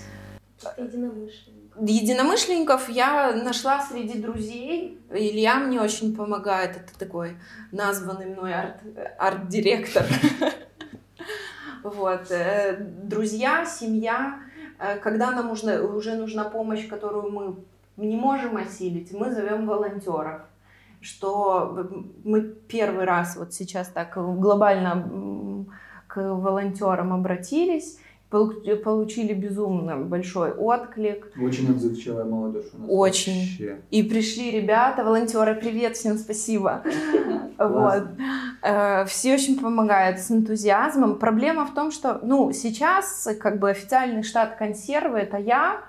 Каких-то 0.60 0.82
единомышленников? 0.84 1.59
Единомышленников 1.80 2.88
я 2.88 3.32
нашла 3.32 3.80
среди 3.80 4.18
друзей. 4.20 4.98
Илья 5.10 5.56
мне 5.58 5.80
очень 5.80 6.14
помогает. 6.14 6.76
Это 6.76 6.98
такой 6.98 7.36
названный 7.72 8.26
мной 8.26 8.52
арт- 8.54 8.82
арт-директор. 9.18 10.04
Вот. 11.82 12.30
э, 12.30 12.76
Друзья, 13.04 13.64
семья. 13.64 14.38
Э, 14.78 14.96
Когда 14.98 15.30
нам 15.30 15.48
нужна, 15.48 15.80
уже 15.80 16.14
нужна 16.14 16.44
помощь, 16.44 16.86
которую 16.86 17.30
мы 17.32 17.56
не 17.96 18.16
можем 18.16 18.58
осилить, 18.58 19.12
мы 19.12 19.32
зовем 19.32 19.66
волонтеров. 19.66 20.42
Что 21.00 21.88
мы 22.22 22.42
первый 22.68 23.06
раз 23.06 23.36
вот 23.36 23.54
сейчас 23.54 23.88
так 23.88 24.12
глобально 24.14 25.64
к 26.06 26.16
волонтерам 26.20 27.14
обратились, 27.14 27.98
получили 28.30 29.34
безумно 29.34 29.96
большой 29.96 30.52
отклик. 30.52 31.32
Очень 31.40 31.70
отзывчивая 31.70 32.24
молодежь 32.24 32.66
у 32.72 32.78
нас. 32.78 32.86
Очень. 32.88 33.40
Вообще. 33.40 33.80
И 33.90 34.02
пришли 34.02 34.52
ребята, 34.52 35.04
волонтеры, 35.04 35.54
привет, 35.54 35.96
всем 35.96 36.16
спасибо. 36.16 36.82
Вот. 37.58 38.04
Э, 38.62 39.04
Все 39.04 39.34
очень 39.34 39.58
помогают 39.60 40.18
с 40.18 40.30
энтузиазмом. 40.30 41.18
Проблема 41.18 41.66
в 41.66 41.74
том, 41.74 41.90
что, 41.90 42.18
ну, 42.22 42.52
сейчас 42.52 43.28
как 43.38 43.58
бы 43.58 43.68
официальный 43.68 44.22
штат 44.22 44.56
консервы 44.56 45.18
это 45.18 45.36
я, 45.36 45.82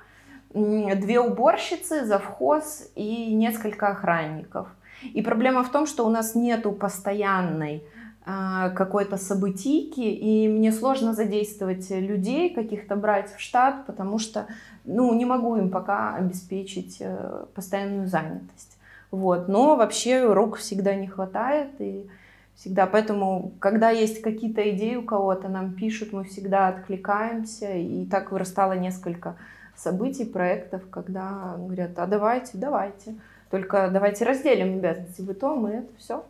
две 0.54 1.22
уборщицы, 1.22 2.06
завхоз 2.06 2.92
и 2.96 3.34
несколько 3.34 3.88
охранников. 3.88 4.68
И 5.14 5.22
проблема 5.22 5.64
в 5.64 5.72
том, 5.72 5.86
что 5.86 6.06
у 6.06 6.10
нас 6.10 6.36
нету 6.36 6.74
постоянной 6.74 7.84
какой-то 8.24 9.18
событийки, 9.18 10.02
и 10.02 10.48
мне 10.48 10.72
сложно 10.72 11.14
задействовать 11.14 11.90
людей, 11.90 12.54
каких-то 12.54 12.96
брать 12.96 13.34
в 13.36 13.40
штат, 13.40 13.86
потому 13.88 14.20
что, 14.20 14.46
ну, 14.86 15.14
не 15.14 15.26
могу 15.26 15.56
им 15.56 15.72
пока 15.72 16.16
обеспечить 16.16 16.98
э, 17.00 17.46
постоянную 17.56 18.08
занятость. 18.08 18.78
Вот. 19.10 19.48
Но 19.48 19.76
вообще 19.76 20.32
рук 20.32 20.58
всегда 20.58 20.94
не 20.94 21.08
хватает, 21.08 21.70
и 21.80 22.08
всегда. 22.56 22.86
Поэтому, 22.86 23.54
когда 23.60 23.90
есть 23.90 24.22
какие-то 24.22 24.70
идеи 24.70 24.96
у 24.96 25.04
кого-то, 25.04 25.50
нам 25.50 25.74
пишут, 25.74 26.14
мы 26.14 26.24
всегда 26.24 26.68
откликаемся, 26.68 27.74
и 27.74 28.06
так 28.06 28.32
вырастало 28.32 28.74
несколько 28.74 29.36
событий, 29.76 30.26
проектов, 30.26 30.84
когда 30.92 31.56
говорят, 31.58 31.98
а 31.98 32.06
давайте, 32.06 32.52
давайте. 32.54 33.16
Только 33.50 33.90
давайте 33.92 34.26
разделим 34.26 34.78
обязанности. 34.78 35.22
Вы 35.22 35.34
то, 35.34 35.56
мы 35.56 35.70
это, 35.72 35.98
все. 35.98 36.24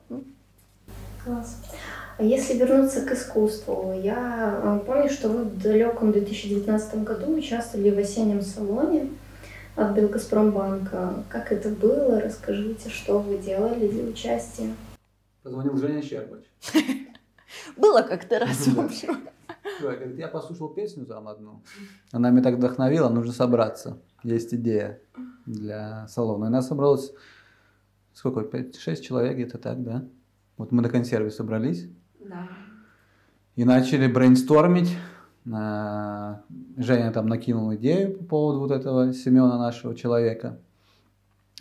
Класс. 1.23 1.57
А 2.17 2.23
если 2.23 2.57
вернуться 2.57 3.05
к 3.05 3.11
искусству, 3.11 3.99
я 4.01 4.59
э, 4.63 4.85
помню, 4.85 5.09
что 5.09 5.29
вы 5.29 5.43
в 5.43 5.61
далеком 5.61 6.11
2019 6.11 7.03
году 7.03 7.35
участвовали 7.35 7.89
в 7.89 7.97
осеннем 7.97 8.41
салоне 8.41 9.09
от 9.75 9.95
Белгазпромбанка. 9.95 11.23
Как 11.29 11.51
это 11.51 11.69
было? 11.69 12.19
Расскажите, 12.19 12.89
что 12.89 13.19
вы 13.19 13.37
делали 13.37 13.87
для 13.87 14.03
участия? 14.03 14.73
Позвонил 15.43 15.77
Женя 15.77 16.01
Щербач. 16.01 16.43
Было 17.77 18.01
как-то 18.01 18.39
раз, 18.39 18.67
в 18.67 18.79
общем. 18.85 19.17
Говорит, 19.79 20.17
я 20.17 20.27
послушал 20.27 20.69
песню 20.69 21.05
там 21.05 21.27
одну. 21.27 21.63
Она 22.11 22.29
меня 22.29 22.43
так 22.43 22.55
вдохновила, 22.55 23.09
нужно 23.09 23.33
собраться. 23.33 23.97
Есть 24.23 24.53
идея 24.53 24.99
для 25.45 26.07
салона. 26.07 26.45
И 26.45 26.49
нас 26.49 26.67
собралось, 26.67 27.13
сколько, 28.13 28.41
5-6 28.41 29.01
человек 29.01 29.33
где-то 29.35 29.57
так, 29.57 29.83
да? 29.83 30.05
Вот 30.61 30.71
мы 30.71 30.83
на 30.83 30.89
консерве 30.89 31.31
собрались 31.31 31.89
Да. 32.19 32.47
и 33.55 33.63
начали 33.63 34.05
брейнстормить. 34.05 34.95
А, 35.51 36.43
Женя 36.77 37.11
там 37.11 37.25
накинул 37.25 37.73
идею 37.73 38.15
по 38.15 38.23
поводу 38.25 38.59
вот 38.59 38.69
этого 38.69 39.11
Семена 39.11 39.57
нашего 39.57 39.95
человека. 39.95 40.59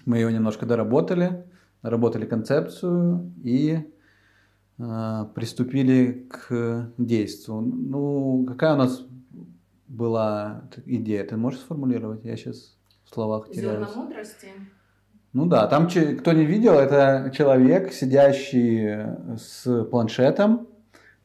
Мы 0.05 0.19
ее 0.19 0.31
немножко 0.31 0.67
доработали, 0.67 1.47
доработали 1.83 2.27
концепцию 2.27 3.33
и 3.43 3.91
а, 4.79 5.25
приступили 5.35 6.29
к 6.29 6.93
действию. 6.99 7.63
Ну, 7.63 8.45
какая 8.47 8.75
у 8.75 8.77
нас 8.77 9.03
была 9.89 10.69
идея? 10.85 11.25
Ты 11.25 11.39
можешь 11.39 11.61
сформулировать? 11.61 12.23
Я 12.27 12.37
сейчас 12.37 12.77
в 13.05 13.15
словах 13.15 13.49
теряюсь. 13.49 13.89
Зерна 13.89 14.03
мудрости. 14.03 14.49
Ну 15.33 15.47
да, 15.47 15.67
там, 15.69 15.87
кто 15.89 16.33
не 16.33 16.45
видел, 16.45 16.75
это 16.75 17.31
человек, 17.37 17.93
сидящий 17.93 19.37
с 19.37 19.85
планшетом. 19.85 20.67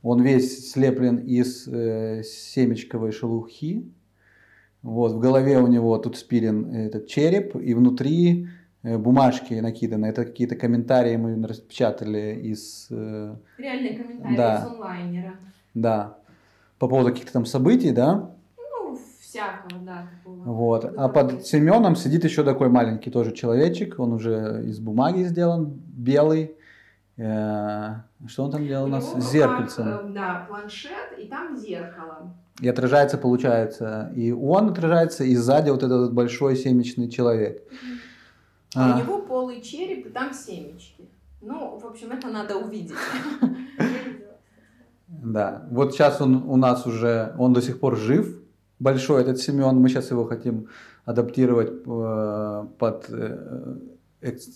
Он 0.04 0.22
весь 0.22 0.72
слеплен 0.72 1.18
из 1.18 1.68
э, 1.68 2.22
семечковой 2.24 3.12
шелухи. 3.12 3.92
Вот, 4.84 5.14
в 5.14 5.20
голове 5.20 5.58
у 5.58 5.66
него 5.66 5.98
тут 5.98 6.16
спилен 6.18 6.72
этот 6.72 7.08
череп, 7.08 7.56
и 7.56 7.74
внутри 7.74 8.48
э, 8.84 9.00
бумажки 9.00 9.56
накиданы. 9.56 10.06
Это 10.06 10.24
какие-то 10.26 10.56
комментарии 10.56 11.16
мы 11.16 11.42
распечатали 11.48 12.40
из... 12.44 12.88
э, 12.92 13.36
Реальный 13.58 13.96
комментарий 13.96 14.38
Да. 14.38 14.62
с 14.62 14.68
онлайнера. 14.72 15.34
да, 15.74 16.18
по 16.78 16.88
поводу 16.88 17.10
каких-то 17.10 17.34
там 17.34 17.46
событий, 17.48 17.92
да? 17.92 18.35
Всякого, 19.36 19.82
да, 19.86 20.08
такого. 20.24 20.44
Вот. 20.44 20.94
А 20.98 21.10
под 21.10 21.46
Семеном 21.46 21.98
сидит 21.98 22.24
еще 22.24 22.44
такой 22.44 22.70
маленький 22.70 23.12
тоже 23.12 23.34
человечек. 23.34 24.00
Он 24.00 24.14
уже 24.14 24.64
из 24.66 24.80
бумаги 24.80 25.24
сделан, 25.24 25.74
белый. 25.76 26.56
Э, 27.18 27.96
Что 28.28 28.46
он 28.46 28.52
там 28.52 28.66
делал 28.66 28.86
у 28.86 28.88
нас? 28.88 29.14
зеркальцем. 29.32 29.88
э, 29.88 30.14
Да, 30.14 30.46
планшет, 30.48 31.18
и 31.18 31.28
там 31.28 31.58
зеркало. 31.58 32.34
И 32.62 32.70
отражается, 32.70 33.18
получается, 33.18 34.10
и 34.16 34.32
он 34.32 34.70
отражается, 34.70 35.26
и 35.26 35.36
сзади 35.36 35.70
вот 35.70 35.84
этот 35.84 36.14
большой 36.14 36.56
семечный 36.56 37.10
человек. 37.10 37.62
А 38.74 38.94
А, 38.94 38.96
у 38.96 39.00
него 39.00 39.22
полый 39.22 39.60
череп, 39.62 40.06
и 40.06 40.10
там 40.10 40.34
семечки. 40.34 41.10
Ну, 41.42 41.78
в 41.78 41.86
общем, 41.86 42.12
это 42.12 42.30
надо 42.30 42.56
увидеть. 42.56 42.96
Да. 45.08 45.66
Вот 45.72 45.94
сейчас 45.94 46.22
он 46.22 46.44
у 46.48 46.56
нас 46.56 46.86
уже, 46.86 47.36
он 47.38 47.54
до 47.54 47.62
сих 47.62 47.80
пор 47.80 47.96
жив, 47.96 48.40
большой 48.80 49.22
этот 49.22 49.40
Семен. 49.40 49.78
Мы 49.78 49.90
сейчас 49.90 50.12
его 50.12 50.26
хотим 50.26 50.68
адаптировать 51.06 51.72
э, 51.86 52.66
под, 52.78 53.06
э, 53.10 53.76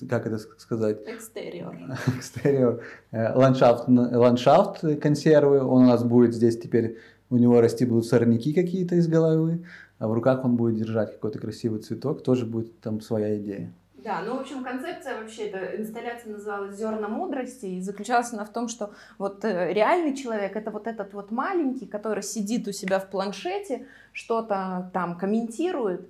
как 0.09 0.25
это 0.25 0.37
сказать, 0.37 0.99
Экстериор. 1.07 1.77
экстериор, 2.07 2.81
э, 3.11 3.33
ландшафт, 3.33 3.87
ландшафт 3.87 4.99
консервы. 5.01 5.63
Он 5.63 5.83
у 5.83 5.87
нас 5.87 6.03
будет 6.03 6.33
здесь 6.33 6.59
теперь, 6.59 6.97
у 7.29 7.37
него 7.37 7.61
расти 7.61 7.85
будут 7.85 8.05
сорняки 8.05 8.53
какие-то 8.53 8.95
из 8.95 9.07
головы, 9.07 9.65
а 9.99 10.07
в 10.07 10.13
руках 10.13 10.43
он 10.43 10.55
будет 10.55 10.75
держать 10.75 11.13
какой-то 11.13 11.39
красивый 11.39 11.81
цветок, 11.81 12.23
тоже 12.23 12.45
будет 12.45 12.79
там 12.81 13.01
своя 13.01 13.37
идея. 13.37 13.71
Да, 14.03 14.21
ну, 14.25 14.37
в 14.37 14.39
общем, 14.39 14.63
концепция 14.63 15.19
вообще, 15.19 15.47
эта 15.47 15.75
инсталляция 15.75 16.31
называлась 16.31 16.77
«Зерна 16.77 17.09
мудрости», 17.09 17.65
и 17.65 17.81
заключалась 17.81 18.31
она 18.31 18.45
в 18.45 18.53
том, 18.53 18.69
что 18.69 18.91
вот 19.17 19.43
э, 19.43 19.73
реальный 19.73 20.15
человек— 20.15 20.55
это 20.55 20.71
вот 20.71 20.87
этот 20.87 21.13
вот 21.13 21.31
маленький, 21.31 21.85
который 21.85 22.23
сидит 22.23 22.65
у 22.69 22.71
себя 22.71 22.99
в 22.99 23.09
планшете, 23.09 23.87
что-то 24.13 24.89
там 24.93 25.17
комментирует. 25.17 26.09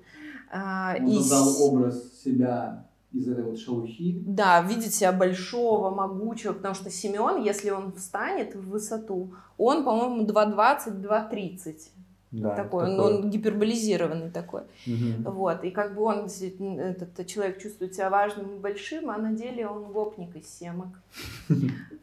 а, 0.52 0.96
и 0.98 1.20
с- 1.20 1.62
образ 1.62 2.22
себя 2.24 2.86
из 3.12 3.28
этой 3.28 3.44
вот 3.44 3.60
шелухи. 3.60 4.20
Да, 4.26 4.62
видит 4.62 4.94
себя 4.94 5.12
большого, 5.12 5.90
могучего, 5.92 6.54
потому 6.54 6.74
что 6.74 6.90
Семен, 6.90 7.44
если 7.44 7.70
он 7.70 7.92
встанет 7.94 8.56
в 8.56 8.70
высоту, 8.70 9.32
он, 9.60 9.84
по-моему, 9.84 10.26
2,20, 10.26 11.02
2,30. 11.02 11.92
Да, 12.32 12.56
такой, 12.56 12.84
он, 12.84 12.98
такой. 12.98 13.16
он 13.16 13.30
гиперболизированный 13.30 14.30
такой. 14.30 14.62
Мгм. 14.86 15.24
Вот, 15.24 15.64
и 15.64 15.72
как 15.72 15.96
бы 15.96 16.04
он, 16.04 16.28
этот 16.28 17.26
человек 17.26 17.60
чувствует 17.60 17.96
себя 17.96 18.10
важным 18.12 18.56
и 18.56 18.60
большим, 18.60 19.10
а 19.10 19.18
на 19.18 19.34
деле 19.34 19.68
он 19.68 19.92
гопник 19.92 20.36
из 20.36 20.48
семок. 20.48 20.90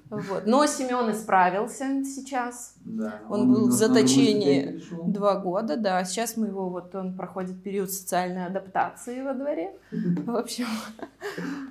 Вот. 0.09 0.47
Но 0.47 0.67
Семен 0.67 1.11
исправился 1.11 2.05
сейчас. 2.05 2.77
Да, 2.85 3.21
Он 3.29 3.53
был 3.53 3.69
в 3.69 3.73
заточении. 3.73 4.81
Два 5.05 5.37
года, 5.37 5.77
да. 5.77 6.05
Сейчас 6.05 6.37
мы 6.37 6.47
его, 6.47 6.69
вот 6.69 6.95
он 6.95 7.17
проходит 7.17 7.61
период 7.63 7.91
социальной 7.91 8.47
адаптации 8.47 9.23
во 9.23 9.35
дворе. 9.35 9.73
В 9.91 10.37
общем, 10.37 10.67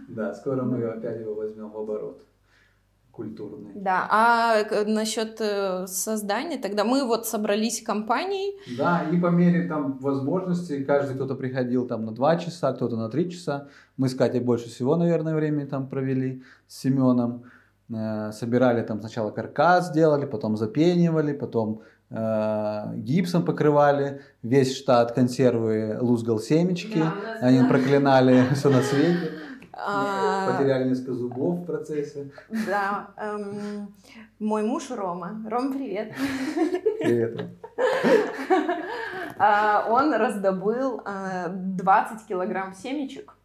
Да, 0.10 0.34
скоро 0.34 0.63
мы 0.63 0.84
опять 0.84 1.22
его 1.22 1.34
возьмем 1.34 1.70
в 1.70 1.78
оборот 1.78 2.22
культурный. 3.15 3.71
да. 3.75 4.08
А 4.10 4.63
насчет 4.86 5.39
э, 5.39 5.88
создания, 5.88 6.58
тогда 6.58 6.84
мы 6.84 7.06
вот 7.08 7.25
собрались 7.25 7.82
компанией. 7.82 8.56
Да, 8.78 9.04
и 9.12 9.17
по 9.17 9.28
мере 9.28 9.67
там 9.67 9.97
возможности 9.99 10.84
каждый 10.84 11.15
кто-то 11.15 11.36
приходил 11.36 11.88
там 11.88 12.06
на 12.06 12.12
два 12.12 12.36
часа, 12.36 12.73
кто-то 12.73 12.97
на 12.97 13.10
три 13.10 13.32
часа. 13.32 13.67
Мы 13.97 14.10
с 14.10 14.15
Катей 14.15 14.41
больше 14.41 14.67
всего, 14.69 14.95
наверное, 14.97 15.36
времени 15.36 15.65
там 15.65 15.88
провели 15.88 16.43
с 16.67 16.82
Семеном. 16.82 17.43
Э, 17.89 18.32
Собирали 18.32 18.82
там 18.84 18.99
сначала 18.99 19.32
каркас 19.32 19.91
делали, 19.91 20.25
потом 20.25 20.58
запенивали, 20.58 21.34
потом 21.34 21.82
э, 22.10 22.95
гипсом 22.97 23.45
покрывали, 23.45 24.21
весь 24.43 24.75
штат 24.75 25.13
консервы 25.13 25.97
лузгал 26.01 26.39
семечки, 26.39 26.97
Да, 26.99 27.13
они 27.41 27.67
проклинали 27.69 28.43
все 28.56 28.69
на 28.69 28.82
свете, 28.82 29.32
потеряли 29.76 30.90
несколько 30.90 31.14
зубов 31.14 31.60
в 31.60 31.66
процессе. 31.66 32.32
Да, 32.66 33.12
эм, 33.18 33.94
мой 34.40 34.64
муж 34.64 34.90
Рома. 34.90 35.42
Ром, 35.50 35.74
привет. 35.74 36.14
Привет. 37.00 37.50
А, 39.38 39.88
Он 39.90 40.14
раздобыл 40.14 41.02
а, 41.04 41.50
20 41.50 42.26
килограмм 42.26 42.74
семечек 42.74 43.36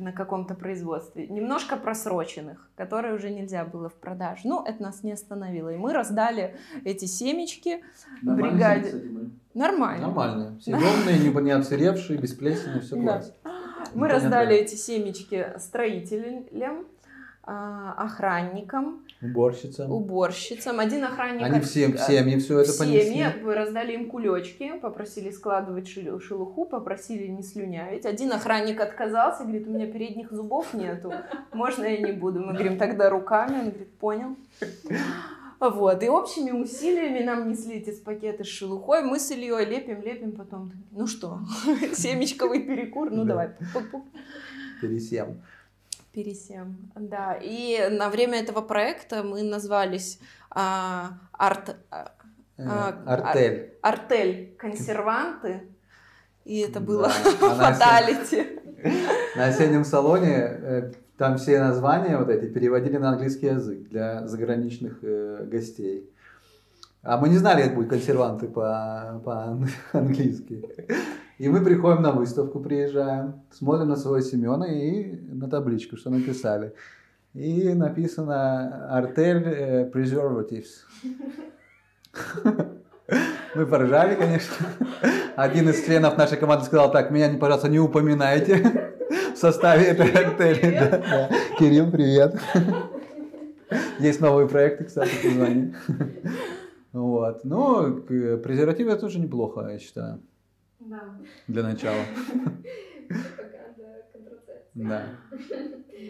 на 0.00 0.12
каком-то 0.12 0.54
производстве, 0.54 1.26
немножко 1.26 1.76
просроченных, 1.76 2.70
которые 2.74 3.14
уже 3.14 3.30
нельзя 3.30 3.64
было 3.64 3.88
в 3.88 3.94
продажу. 3.94 4.42
Ну, 4.44 4.64
это 4.64 4.82
нас 4.82 5.02
не 5.02 5.12
остановило. 5.12 5.68
И 5.68 5.76
мы 5.76 5.92
раздали 5.92 6.56
эти 6.84 7.04
семечки. 7.04 7.82
Нормально 8.22 8.50
Бригаде. 8.50 8.94
Нормально. 9.52 10.06
Нормально. 10.06 10.60
Ровные, 10.66 11.18
не, 11.18 11.42
не 11.42 11.50
отсыревшие, 11.50 12.18
без 12.18 12.32
плесени, 12.34 12.80
все 12.80 13.00
классно. 13.00 13.34
Мы 13.94 14.06
не 14.06 14.12
раздали 14.12 14.56
эти 14.56 14.74
семечки 14.74 15.46
строителям, 15.58 16.86
а, 17.42 17.94
охранникам, 17.96 19.02
Уборщица. 19.22 19.86
уборщицам. 19.86 20.78
Один 20.78 21.04
охранник... 21.04 21.42
Они 21.42 21.60
всем, 21.60 21.96
семьи 21.98 22.38
все 22.38 22.60
это 22.60 22.72
понесли. 22.78 23.10
семьи, 23.10 23.26
вы 23.42 23.54
раздали 23.54 23.92
им 23.94 24.08
кулечки, 24.10 24.78
попросили 24.78 25.30
складывать 25.30 25.88
шелу- 25.88 26.20
шелуху, 26.20 26.64
попросили 26.66 27.26
не 27.26 27.42
слюнявить. 27.42 28.06
Один 28.06 28.32
охранник 28.32 28.80
отказался, 28.80 29.42
говорит, 29.44 29.66
у 29.66 29.70
меня 29.70 29.86
передних 29.86 30.30
зубов 30.32 30.72
нету, 30.74 31.12
можно 31.52 31.84
я 31.84 31.98
не 31.98 32.12
буду. 32.12 32.40
Мы 32.40 32.52
говорим, 32.52 32.78
тогда 32.78 33.10
руками. 33.10 33.54
Он 33.58 33.68
говорит, 33.70 33.92
понял. 33.98 34.36
Вот, 35.60 36.02
и 36.02 36.08
общими 36.08 36.50
усилиями 36.52 37.22
нам 37.22 37.48
несли 37.50 37.76
эти 37.76 37.90
пакеты 38.00 38.44
с 38.44 38.46
шелухой. 38.46 39.02
Мы 39.02 39.20
с 39.20 39.30
Ильей 39.30 39.64
лепим, 39.66 40.00
лепим, 40.02 40.32
потом, 40.32 40.72
ну 40.90 41.06
что, 41.06 41.40
семечковый 41.94 42.60
перекур, 42.62 43.10
ну 43.10 43.24
Да. 43.24 43.28
давай. 43.28 43.50
Пересем. 44.80 45.42
Пересем, 46.12 46.90
да. 46.96 47.38
И 47.40 47.88
на 47.90 48.08
время 48.08 48.40
этого 48.40 48.62
проекта 48.62 49.22
мы 49.22 49.42
назвались 49.42 50.18
а, 50.50 51.10
арт, 51.32 51.76
а, 51.90 52.12
Э, 52.56 52.62
А, 52.66 53.14
Артель. 53.14 53.72
артель 53.80 54.54
консерванты. 54.58 55.62
И 56.44 56.58
это 56.60 56.80
было 56.80 57.10
Да, 57.40 57.54
фаталити. 57.54 58.58
На 59.36 59.46
осеннем 59.46 59.84
салоне 59.84 60.34
э, 60.36 60.92
там 61.20 61.36
все 61.36 61.60
названия 61.60 62.16
вот 62.16 62.30
эти 62.30 62.46
переводили 62.46 62.96
на 62.96 63.10
английский 63.10 63.48
язык 63.48 63.90
для 63.90 64.26
заграничных 64.26 65.00
э, 65.02 65.44
гостей. 65.44 66.08
А 67.02 67.18
мы 67.18 67.28
не 67.28 67.36
знали, 67.36 67.62
это 67.62 67.74
будут 67.74 67.90
консерванты 67.90 68.48
по- 68.48 69.20
по-английски. 69.22 70.64
И 71.38 71.46
мы 71.50 71.62
приходим 71.62 72.00
на 72.00 72.12
выставку, 72.12 72.60
приезжаем, 72.60 73.42
смотрим 73.50 73.88
на 73.88 73.96
своего 73.96 74.20
Семена 74.26 74.64
и 74.66 75.12
на 75.12 75.50
табличку, 75.50 75.98
что 75.98 76.08
написали. 76.08 76.72
И 77.34 77.74
написано 77.74 78.88
«Артель 78.88 79.44
э, 79.44 79.90
Preservatives». 79.90 80.86
Мы 83.54 83.66
поржали, 83.66 84.14
конечно. 84.14 84.66
Один 85.36 85.68
из 85.68 85.84
членов 85.84 86.16
нашей 86.16 86.38
команды 86.38 86.64
сказал 86.64 86.90
так, 86.92 87.10
меня, 87.10 87.36
пожалуйста, 87.38 87.68
не 87.68 87.80
упоминайте 87.80 88.94
в 89.34 89.36
составе 89.36 89.86
этой 89.86 90.10
артели. 90.10 90.78
Да, 90.78 90.98
да. 90.98 91.30
Кирилл, 91.58 91.90
привет. 91.90 92.40
Есть 93.98 94.20
новые 94.20 94.48
проекты, 94.48 94.84
кстати, 94.84 95.10
позвони. 95.22 95.74
Вот. 96.92 97.44
Ну, 97.44 98.02
презервативы 98.02 98.96
тоже 98.96 99.20
неплохо, 99.20 99.68
я 99.70 99.78
считаю, 99.78 100.20
для 101.46 101.62
начала. 101.62 102.02
Да. 104.74 105.02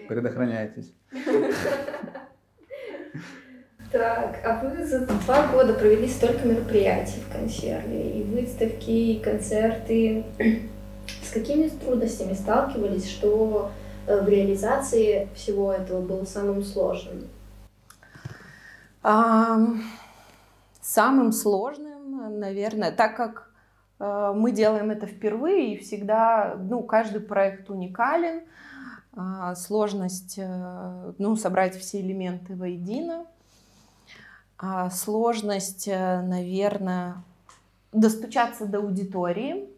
Предохраняйтесь. 0.08 0.94
Так, 3.92 4.40
а 4.44 4.60
вы 4.62 4.86
за 4.86 5.06
два 5.06 5.48
года 5.48 5.74
провели 5.74 6.08
столько 6.08 6.46
мероприятий 6.46 7.20
в 7.20 7.32
консерве, 7.32 8.20
и 8.20 8.22
выставки, 8.22 8.90
и 8.90 9.20
концерты. 9.20 10.24
С 11.22 11.32
какими 11.32 11.68
трудностями 11.68 12.34
сталкивались, 12.34 13.08
что 13.10 13.72
э, 14.06 14.20
в 14.20 14.28
реализации 14.28 15.28
всего 15.34 15.72
этого 15.72 16.00
было 16.02 16.24
самым 16.24 16.62
сложным? 16.62 17.24
Ам, 19.02 19.82
Самым 20.80 21.30
сложным, 21.30 22.40
наверное, 22.40 22.90
так 22.90 23.16
как 23.16 23.50
э, 24.00 24.32
мы 24.34 24.50
делаем 24.50 24.90
это 24.90 25.06
впервые, 25.06 25.74
и 25.74 25.78
всегда, 25.78 26.56
ну, 26.58 26.82
каждый 26.82 27.20
проект 27.20 27.70
уникален, 27.70 28.42
а, 29.14 29.54
сложность, 29.54 30.36
э, 30.36 31.12
ну, 31.18 31.36
собрать 31.36 31.76
все 31.76 32.00
элементы 32.00 32.56
воедино, 32.56 33.26
А, 34.62 34.90
сложность, 34.90 35.88
э, 35.88 36.20
наверное, 36.20 37.22
достучаться 37.92 38.66
до 38.66 38.78
аудитории, 38.78 39.70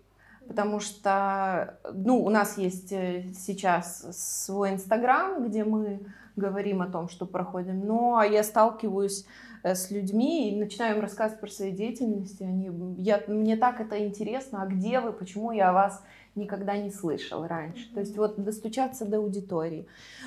потому 0.49 0.81
что, 0.81 1.79
ну, 1.95 2.25
у 2.25 2.31
нас 2.31 2.59
есть 2.59 2.91
э, 2.91 3.27
сейчас 3.33 4.05
свой 4.45 4.73
Инстаграм, 4.73 5.47
где 5.47 5.63
мы 5.63 6.01
говорим 6.35 6.83
о 6.83 6.89
том, 6.89 7.09
что 7.09 7.27
проходим, 7.27 7.87
но 7.87 8.25
я 8.25 8.43
сталкиваюсь 8.43 9.25
э, 9.63 9.77
с 9.77 9.93
людьми 9.93 10.51
и 10.51 10.59
начинаю 10.59 10.97
им 10.97 11.01
рассказывать 11.01 11.41
про 11.41 11.49
свои 11.49 11.71
деятельности. 11.71 12.43
Они, 12.43 12.69
я, 12.99 13.23
мне 13.29 13.57
так 13.57 13.81
это 13.81 14.05
интересно, 14.05 14.63
а 14.63 14.67
где 14.67 14.99
вы, 14.99 15.13
почему 15.13 15.53
я 15.53 15.73
вас 15.73 16.03
никогда 16.35 16.77
не 16.77 16.91
слышал 16.91 17.47
раньше. 17.47 17.93
То 17.95 18.01
есть 18.01 18.17
вот 18.17 18.43
достучаться 18.43 19.05
до 19.05 19.19
аудитории. 19.19 19.87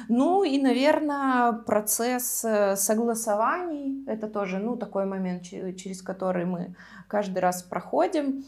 Ну 0.09 0.43
и, 0.43 0.61
наверное, 0.61 1.51
процесс 1.53 2.45
э, 2.45 2.75
согласований, 2.75 4.03
это 4.07 4.27
тоже, 4.27 4.59
ну, 4.59 4.77
такой 4.77 5.05
момент, 5.05 5.43
че- 5.43 5.73
через 5.73 6.01
который 6.01 6.45
мы 6.45 6.75
каждый 7.07 7.39
раз 7.39 7.63
проходим. 7.63 8.43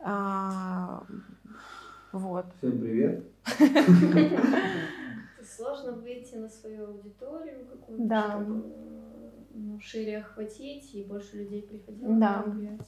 А, 0.00 1.02
вот. 2.12 2.46
Всем 2.58 2.78
привет. 2.78 3.24
Сложно 5.56 5.92
выйти 5.92 6.34
на 6.36 6.48
свою 6.48 6.86
аудиторию 6.88 7.66
какую-то, 7.66 8.04
Да. 8.04 8.30
чтобы 8.30 8.64
ну, 9.54 9.80
шире 9.80 10.18
охватить 10.18 10.94
и 10.94 11.02
больше 11.04 11.36
людей 11.38 11.62
приходило 11.62 12.14
Да. 12.14 12.42
на 12.46 12.50
мероприятие. 12.50 12.86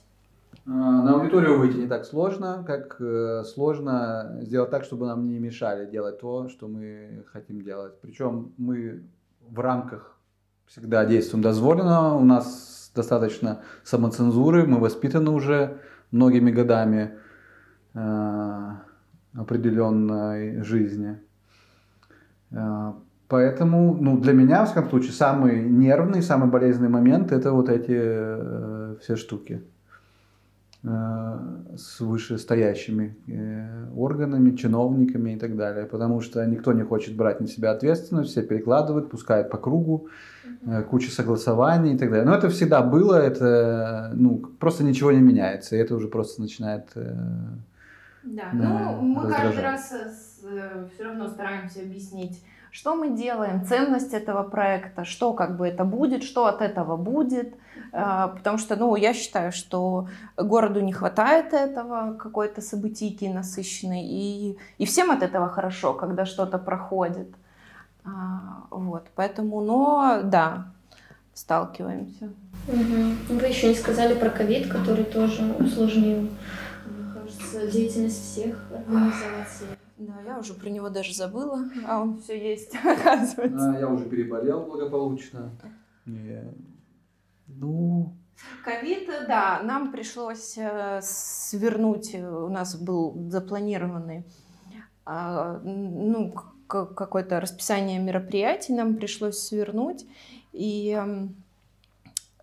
А, 0.70 1.02
На 1.02 1.14
аудиторию 1.14 1.58
выйти 1.58 1.78
не 1.78 1.86
так 1.86 2.04
сложно, 2.04 2.62
как 2.66 3.00
э, 3.00 3.42
сложно 3.44 4.38
сделать 4.42 4.70
так, 4.70 4.84
чтобы 4.84 5.06
нам 5.06 5.26
не 5.26 5.38
мешали 5.38 5.90
делать 5.90 6.20
то, 6.20 6.50
что 6.50 6.68
мы 6.68 7.24
хотим 7.32 7.62
делать. 7.62 7.98
Причем 8.02 8.52
мы 8.58 9.04
в 9.48 9.58
рамках 9.60 10.18
всегда 10.66 11.06
действуем 11.06 11.42
дозволено. 11.42 12.16
У 12.16 12.24
нас 12.24 12.92
достаточно 12.94 13.62
самоцензуры, 13.82 14.66
мы 14.66 14.78
воспитаны 14.78 15.30
уже 15.30 15.78
многими 16.10 16.50
годами 16.50 17.18
э, 17.94 18.70
определенной 19.34 20.62
жизни. 20.62 21.18
Э, 22.50 22.92
Поэтому, 23.28 23.94
ну, 24.00 24.18
для 24.18 24.32
меня, 24.32 24.64
в 24.64 24.70
всяком 24.70 24.88
случае, 24.88 25.12
самый 25.12 25.62
нервный, 25.62 26.22
самый 26.22 26.48
болезненный 26.48 26.88
момент 26.88 27.30
это 27.30 27.52
вот 27.52 27.68
эти 27.68 27.94
э, 27.94 28.96
все 29.02 29.16
штуки 29.16 29.62
с 30.82 32.00
вышестоящими 32.00 33.16
э, 33.26 33.90
органами, 33.96 34.56
чиновниками 34.56 35.32
и 35.32 35.36
так 35.36 35.56
далее. 35.56 35.86
Потому 35.86 36.20
что 36.20 36.44
никто 36.46 36.72
не 36.72 36.82
хочет 36.82 37.16
брать 37.16 37.40
на 37.40 37.48
себя 37.48 37.72
ответственность, 37.72 38.30
все 38.30 38.42
перекладывают, 38.42 39.10
пускают 39.10 39.50
по 39.50 39.58
кругу, 39.58 40.06
э, 40.66 40.82
куча 40.82 41.10
согласований 41.10 41.94
и 41.94 41.98
так 41.98 42.10
далее. 42.10 42.24
Но 42.24 42.34
это 42.34 42.48
всегда 42.48 42.82
было, 42.82 43.16
это 43.16 44.12
ну, 44.14 44.38
просто 44.38 44.84
ничего 44.84 45.10
не 45.10 45.20
меняется, 45.20 45.74
и 45.74 45.80
это 45.80 45.96
уже 45.96 46.06
просто 46.06 46.40
начинает... 46.40 46.90
э, 46.94 47.12
Да, 48.22 48.50
ну 48.52 49.02
мы 49.02 49.22
каждый 49.22 49.62
раздражает. 49.62 49.64
раз 49.64 50.40
все 50.94 51.04
равно 51.04 51.26
стараемся 51.26 51.80
объяснить, 51.80 52.44
что 52.70 52.94
мы 52.94 53.16
делаем, 53.16 53.64
ценность 53.64 54.14
этого 54.14 54.44
проекта, 54.44 55.04
что 55.04 55.32
как 55.32 55.56
бы 55.56 55.66
это 55.66 55.84
будет, 55.84 56.22
что 56.22 56.46
от 56.46 56.62
этого 56.62 56.96
будет, 56.96 57.54
потому 57.92 58.58
что, 58.58 58.76
ну, 58.76 58.96
я 58.96 59.14
считаю, 59.14 59.52
что 59.52 60.08
городу 60.36 60.80
не 60.80 60.92
хватает 60.92 61.52
этого, 61.52 62.14
какой-то 62.14 62.60
событийки 62.60 63.24
насыщенной, 63.26 64.04
и, 64.04 64.58
и 64.78 64.84
всем 64.86 65.10
от 65.10 65.22
этого 65.22 65.48
хорошо, 65.48 65.94
когда 65.94 66.24
что-то 66.26 66.58
проходит. 66.58 67.28
А, 68.04 68.64
Вот, 68.70 69.06
поэтому, 69.14 69.60
но, 69.60 70.20
да, 70.24 70.66
сталкиваемся. 71.34 72.30
Мгм. 72.66 73.16
Вы 73.28 73.46
еще 73.46 73.68
не 73.68 73.74
сказали 73.74 74.14
про 74.14 74.30
ковид, 74.30 74.68
который 74.68 75.04
тоже 75.04 75.42
усложнил, 75.58 76.22
мне 76.22 77.12
кажется, 77.14 77.70
деятельность 77.70 78.22
всех 78.22 78.58
организаций. 78.72 79.68
Да, 79.96 80.14
я 80.26 80.38
уже 80.38 80.54
про 80.54 80.68
него 80.68 80.90
даже 80.90 81.12
забыла, 81.14 81.60
а 81.86 82.00
он 82.02 82.20
все 82.20 82.38
есть, 82.52 82.74
оказывается. 82.84 83.70
А, 83.72 83.78
Я 83.78 83.88
уже 83.88 84.04
переболел 84.04 84.60
благополучно. 84.64 85.50
И, 86.06 86.40
ну, 87.60 88.14
Ковид, 88.64 89.08
да, 89.26 89.60
нам 89.62 89.90
пришлось 89.90 90.56
э, 90.56 91.00
свернуть, 91.02 92.14
э, 92.14 92.28
у 92.28 92.48
нас 92.48 92.76
был 92.76 93.14
запланированный 93.30 94.24
а, 95.04 95.60
ну, 95.64 96.34
какое-то 96.66 97.40
расписание 97.40 97.98
мероприятий, 97.98 98.74
нам 98.74 98.96
пришлось 98.96 99.38
свернуть, 99.38 100.06
и 100.52 100.90
эм, 100.90 101.34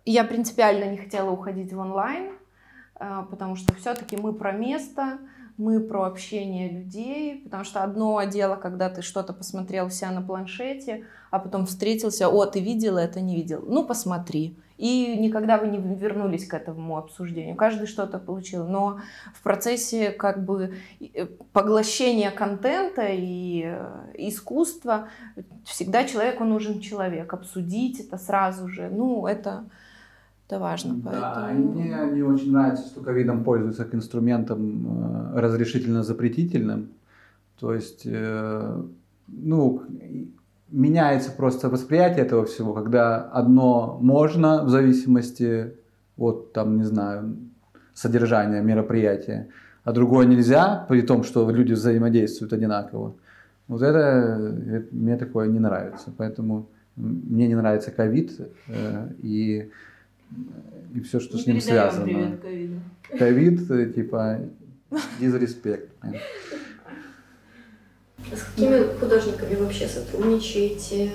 я 0.04 0.24
принципиально 0.24 0.90
не 0.90 0.96
хотела 0.96 1.30
уходить 1.30 1.72
в 1.72 1.78
онлайн, 1.78 2.32
э, 2.98 3.22
потому 3.30 3.54
что 3.56 3.72
все-таки 3.74 4.16
мы 4.16 4.32
про 4.32 4.52
место, 4.52 5.18
мы 5.56 5.80
про 5.80 6.06
общение 6.06 6.68
людей, 6.68 7.42
потому 7.44 7.64
что 7.64 7.84
одно 7.84 8.22
дело, 8.24 8.56
когда 8.56 8.90
ты 8.90 9.00
что-то 9.00 9.32
посмотрел 9.32 9.88
себя 9.88 10.10
на 10.10 10.22
планшете, 10.22 11.04
а 11.30 11.38
потом 11.38 11.66
встретился, 11.66 12.28
о, 12.28 12.46
ты 12.46 12.60
видел 12.60 12.98
это, 12.98 13.20
не 13.20 13.36
видел, 13.36 13.64
ну 13.66 13.86
посмотри. 13.86 14.58
И 14.78 15.16
никогда 15.18 15.56
вы 15.58 15.68
не 15.68 15.78
вернулись 15.78 16.46
к 16.46 16.52
этому 16.54 16.98
обсуждению. 16.98 17.56
Каждый 17.56 17.86
что-то 17.86 18.18
получил. 18.18 18.66
Но 18.66 19.00
в 19.34 19.42
процессе 19.42 20.10
как 20.10 20.44
бы 20.44 20.74
э, 21.00 21.26
поглощения 21.52 22.30
контента 22.30 23.06
и 23.08 23.62
э, 23.64 24.12
искусства 24.14 25.08
всегда 25.64 26.04
человеку 26.04 26.44
нужен 26.44 26.80
человек. 26.80 27.32
Обсудить 27.32 28.00
это 28.00 28.18
сразу 28.18 28.68
же. 28.68 28.90
Ну, 28.90 29.26
это 29.26 29.64
это 30.46 30.60
важно. 30.60 30.94
Да, 30.94 31.32
поэтому... 31.34 31.72
мне 31.72 31.96
не 32.12 32.22
очень 32.22 32.52
нравится, 32.52 32.86
что 32.86 33.00
ковидом 33.00 33.44
пользуются 33.44 33.84
как 33.84 33.94
инструментом 33.94 35.32
э, 35.34 35.40
разрешительно-запретительным. 35.40 36.90
То 37.58 37.72
есть, 37.72 38.06
ну, 39.28 39.82
меняется 40.70 41.30
просто 41.30 41.68
восприятие 41.68 42.24
этого 42.24 42.44
всего, 42.44 42.72
когда 42.72 43.22
одно 43.22 43.98
можно 44.00 44.64
в 44.64 44.68
зависимости 44.68 45.72
от, 46.16 46.52
там, 46.52 46.76
не 46.78 46.84
знаю, 46.84 47.36
содержания 47.94 48.60
мероприятия, 48.62 49.48
а 49.84 49.92
другое 49.92 50.26
нельзя, 50.26 50.84
при 50.88 51.02
том, 51.02 51.22
что 51.22 51.48
люди 51.50 51.72
взаимодействуют 51.72 52.52
одинаково. 52.52 53.14
Вот 53.68 53.82
это, 53.82 54.54
это 54.68 54.86
мне 54.90 55.16
такое 55.16 55.48
не 55.48 55.58
нравится. 55.58 56.12
Поэтому 56.16 56.68
мне 56.96 57.46
не 57.48 57.54
нравится 57.54 57.90
ковид, 57.90 58.32
э, 58.68 59.08
и 59.22 59.70
и 60.94 61.00
все, 61.00 61.20
что 61.20 61.36
Не 61.36 61.42
с 61.42 61.46
ним 61.46 61.60
связано. 61.60 62.38
Ковид, 63.18 63.70
э, 63.70 63.92
типа, 63.92 64.40
дизреспект. 65.20 65.90
С 68.32 68.42
какими 68.42 68.98
художниками 68.98 69.54
вообще 69.54 69.86
сотрудничаете? 69.86 71.10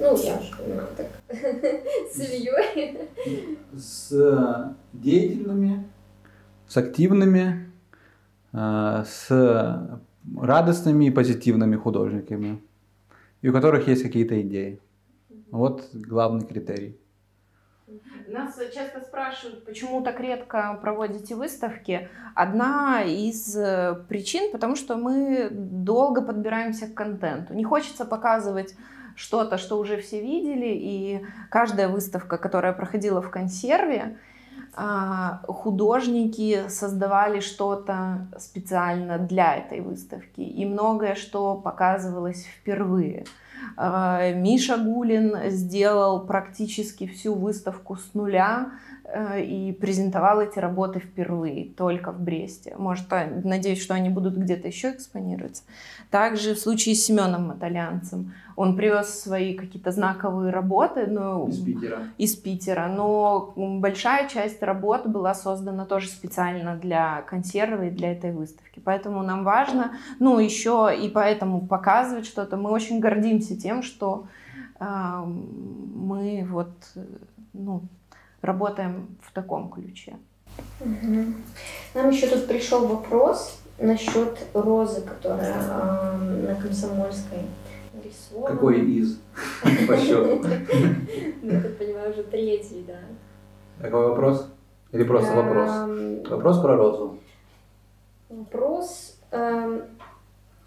Ну, 0.00 0.16
я 0.16 0.40
же 0.40 0.56
понимаю, 0.56 0.88
так, 0.96 1.06
с 1.30 2.18
Ильей. 2.18 2.98
С 3.74 4.74
деятельными, 4.92 5.84
с 6.66 6.76
активными, 6.78 7.70
э, 8.52 9.04
с 9.06 10.00
радостными 10.40 11.04
и 11.06 11.10
позитивными 11.10 11.76
художниками, 11.76 12.62
и 13.42 13.48
у 13.50 13.52
которых 13.52 13.86
есть 13.86 14.02
какие-то 14.02 14.40
идеи. 14.40 14.80
Вот 15.50 15.90
главный 15.92 16.46
критерий. 16.46 16.98
Нас 18.28 18.58
часто 18.74 19.00
спрашивают, 19.00 19.64
почему 19.64 20.02
так 20.02 20.20
редко 20.20 20.78
проводите 20.80 21.34
выставки. 21.34 22.08
Одна 22.34 23.02
из 23.02 23.56
э, 23.56 23.94
причин, 24.08 24.52
потому 24.52 24.76
что 24.76 24.96
мы 24.96 25.48
долго 25.50 26.22
подбираемся 26.22 26.86
к 26.86 26.94
контенту. 26.94 27.54
Не 27.54 27.64
хочется 27.64 28.04
показывать 28.04 28.74
что-то, 29.16 29.58
что 29.58 29.78
уже 29.78 30.00
все 30.00 30.22
видели, 30.22 30.68
и 30.68 31.26
каждая 31.50 31.88
выставка, 31.88 32.38
которая 32.38 32.72
проходила 32.72 33.20
в 33.20 33.30
консерве, 33.30 34.16
а, 34.74 35.42
художники 35.48 36.68
создавали 36.68 37.40
что-то 37.40 38.28
специально 38.38 39.18
для 39.18 39.56
этой 39.56 39.80
выставки, 39.80 40.40
и 40.40 40.64
многое 40.64 41.14
что 41.14 41.56
показывалось 41.56 42.46
впервые. 42.46 43.24
Э, 43.76 44.34
Миша 44.34 44.76
Гулин 44.76 45.50
сделал 45.50 46.26
практически 46.26 47.06
всю 47.06 47.34
выставку 47.34 47.96
с 47.96 48.14
нуля 48.14 48.72
э, 49.04 49.42
и 49.42 49.72
презентовал 49.72 50.40
эти 50.40 50.58
работы 50.58 51.00
впервые, 51.00 51.70
только 51.70 52.12
в 52.12 52.20
Бресте. 52.20 52.74
Может, 52.76 53.12
а, 53.12 53.26
надеюсь, 53.44 53.82
что 53.82 53.94
они 53.94 54.08
будут 54.08 54.36
где-то 54.36 54.68
еще 54.68 54.90
экспонироваться. 54.90 55.62
Также 56.10 56.54
в 56.54 56.58
случае 56.58 56.94
с 56.94 57.04
Семеном 57.04 57.48
Маталянцем. 57.48 58.34
Он 58.56 58.76
привез 58.76 59.20
свои 59.20 59.54
какие-то 59.54 59.90
знаковые 59.90 60.52
работы. 60.52 61.06
Но, 61.06 61.48
из 61.48 61.58
Питера. 61.62 61.98
Из 62.18 62.36
Питера. 62.36 62.88
Но 62.88 63.52
большая 63.56 64.28
часть 64.28 64.62
работ 64.62 65.06
была 65.06 65.34
создана 65.34 65.84
тоже 65.84 66.08
специально 66.08 66.76
для 66.76 67.22
консервы 67.22 67.88
и 67.88 67.90
для 67.90 68.12
этой 68.12 68.32
выставки. 68.32 68.80
Поэтому 68.84 69.22
нам 69.22 69.44
важно, 69.44 69.92
ну, 70.18 70.38
еще 70.38 70.90
и 70.98 71.08
поэтому 71.08 71.66
показывать 71.66 72.26
что-то. 72.26 72.56
Мы 72.56 72.70
очень 72.70 73.00
гордимся 73.00 73.56
тем, 73.58 73.82
что 73.82 74.26
э, 74.80 75.24
мы 75.24 76.46
вот, 76.48 76.72
ну, 77.52 77.82
работаем 78.40 79.16
в 79.22 79.32
таком 79.32 79.70
ключе. 79.70 80.16
Угу. 80.80 81.24
Нам 81.94 82.10
еще 82.10 82.26
тут 82.26 82.46
пришел 82.46 82.86
вопрос 82.86 83.62
насчет 83.78 84.38
розы, 84.54 85.02
которая 85.02 85.54
э, 85.56 86.16
на 86.48 86.54
Комсомольской 86.54 87.46
нарисована. 88.12 88.54
Какой 88.54 88.80
из? 88.80 89.18
По 89.88 89.96
счету. 89.96 90.40
Ну, 91.42 91.52
я 91.52 91.60
понимаю, 91.78 92.10
уже 92.10 92.22
третий, 92.24 92.84
да. 92.86 92.98
Какой 93.80 94.08
вопрос? 94.08 94.48
Или 94.92 95.04
просто 95.04 95.34
вопрос? 95.34 96.28
Вопрос 96.28 96.60
про 96.60 96.76
розу. 96.76 97.18
Вопрос. 98.28 99.18
Эм, 99.30 99.82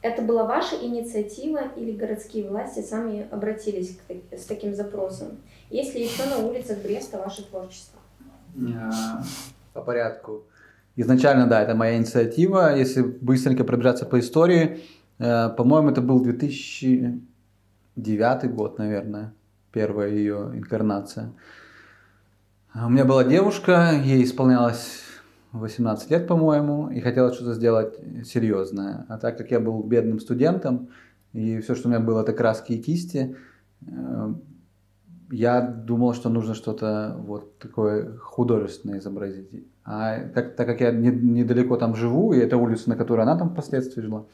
это 0.01 0.21
была 0.23 0.45
ваша 0.45 0.75
инициатива 0.75 1.61
или 1.75 1.91
городские 1.91 2.49
власти 2.49 2.81
сами 2.81 3.27
обратились 3.31 3.97
к, 3.97 4.35
с 4.35 4.45
таким 4.45 4.73
запросом? 4.73 5.37
Есть 5.69 5.95
ли 5.95 6.03
еще 6.03 6.25
на 6.25 6.47
улицах 6.47 6.79
Бреста 6.79 7.19
ваше 7.19 7.43
творчество? 7.43 7.99
А, 8.57 9.23
по 9.73 9.81
порядку. 9.81 10.43
Изначально, 10.95 11.47
да, 11.47 11.61
это 11.61 11.75
моя 11.75 11.97
инициатива. 11.97 12.75
Если 12.75 13.01
быстренько 13.01 13.63
пробежаться 13.63 14.05
по 14.05 14.19
истории, 14.19 14.79
э, 15.19 15.49
по-моему, 15.49 15.89
это 15.89 16.01
был 16.01 16.19
2009 17.95 18.53
год, 18.53 18.77
наверное, 18.77 19.33
первая 19.71 20.09
ее 20.09 20.51
инкарнация. 20.53 21.31
У 22.73 22.89
меня 22.89 23.05
была 23.05 23.23
девушка, 23.23 23.91
ей 24.03 24.23
исполнялось 24.23 25.01
18 25.53 26.11
лет, 26.11 26.27
по-моему, 26.27 26.89
и 26.89 26.99
хотела 26.99 27.33
что-то 27.33 27.53
сделать 27.53 27.95
серьезное. 28.25 29.05
А 29.07 29.17
так 29.17 29.37
как 29.37 29.51
я 29.51 29.59
был 29.59 29.81
бедным 29.83 30.19
студентом, 30.19 30.89
и 31.31 31.59
все, 31.59 31.75
что 31.75 31.87
у 31.87 31.91
меня 31.91 32.01
было, 32.01 32.21
это 32.21 32.33
краски 32.33 32.73
и 32.73 32.81
кисти, 32.81 33.37
э, 33.87 34.33
я 35.31 35.61
думал, 35.61 36.13
что 36.13 36.29
нужно 36.29 36.53
что-то 36.53 37.15
вот 37.17 37.57
такое 37.59 38.17
художественное 38.17 38.99
изобразить. 38.99 39.49
А 39.83 40.19
так, 40.33 40.55
так 40.55 40.67
как 40.67 40.81
я 40.81 40.91
не, 40.91 41.09
недалеко 41.09 41.77
там 41.77 41.95
живу, 41.95 42.33
и 42.33 42.39
это 42.39 42.57
улица, 42.57 42.89
на 42.89 42.95
которой 42.95 43.21
она 43.21 43.37
там 43.37 43.51
впоследствии 43.51 44.01
жила, 44.01 44.25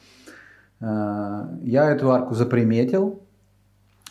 э, 0.80 1.58
я 1.62 1.90
эту 1.90 2.10
арку 2.10 2.34
заприметил 2.34 3.22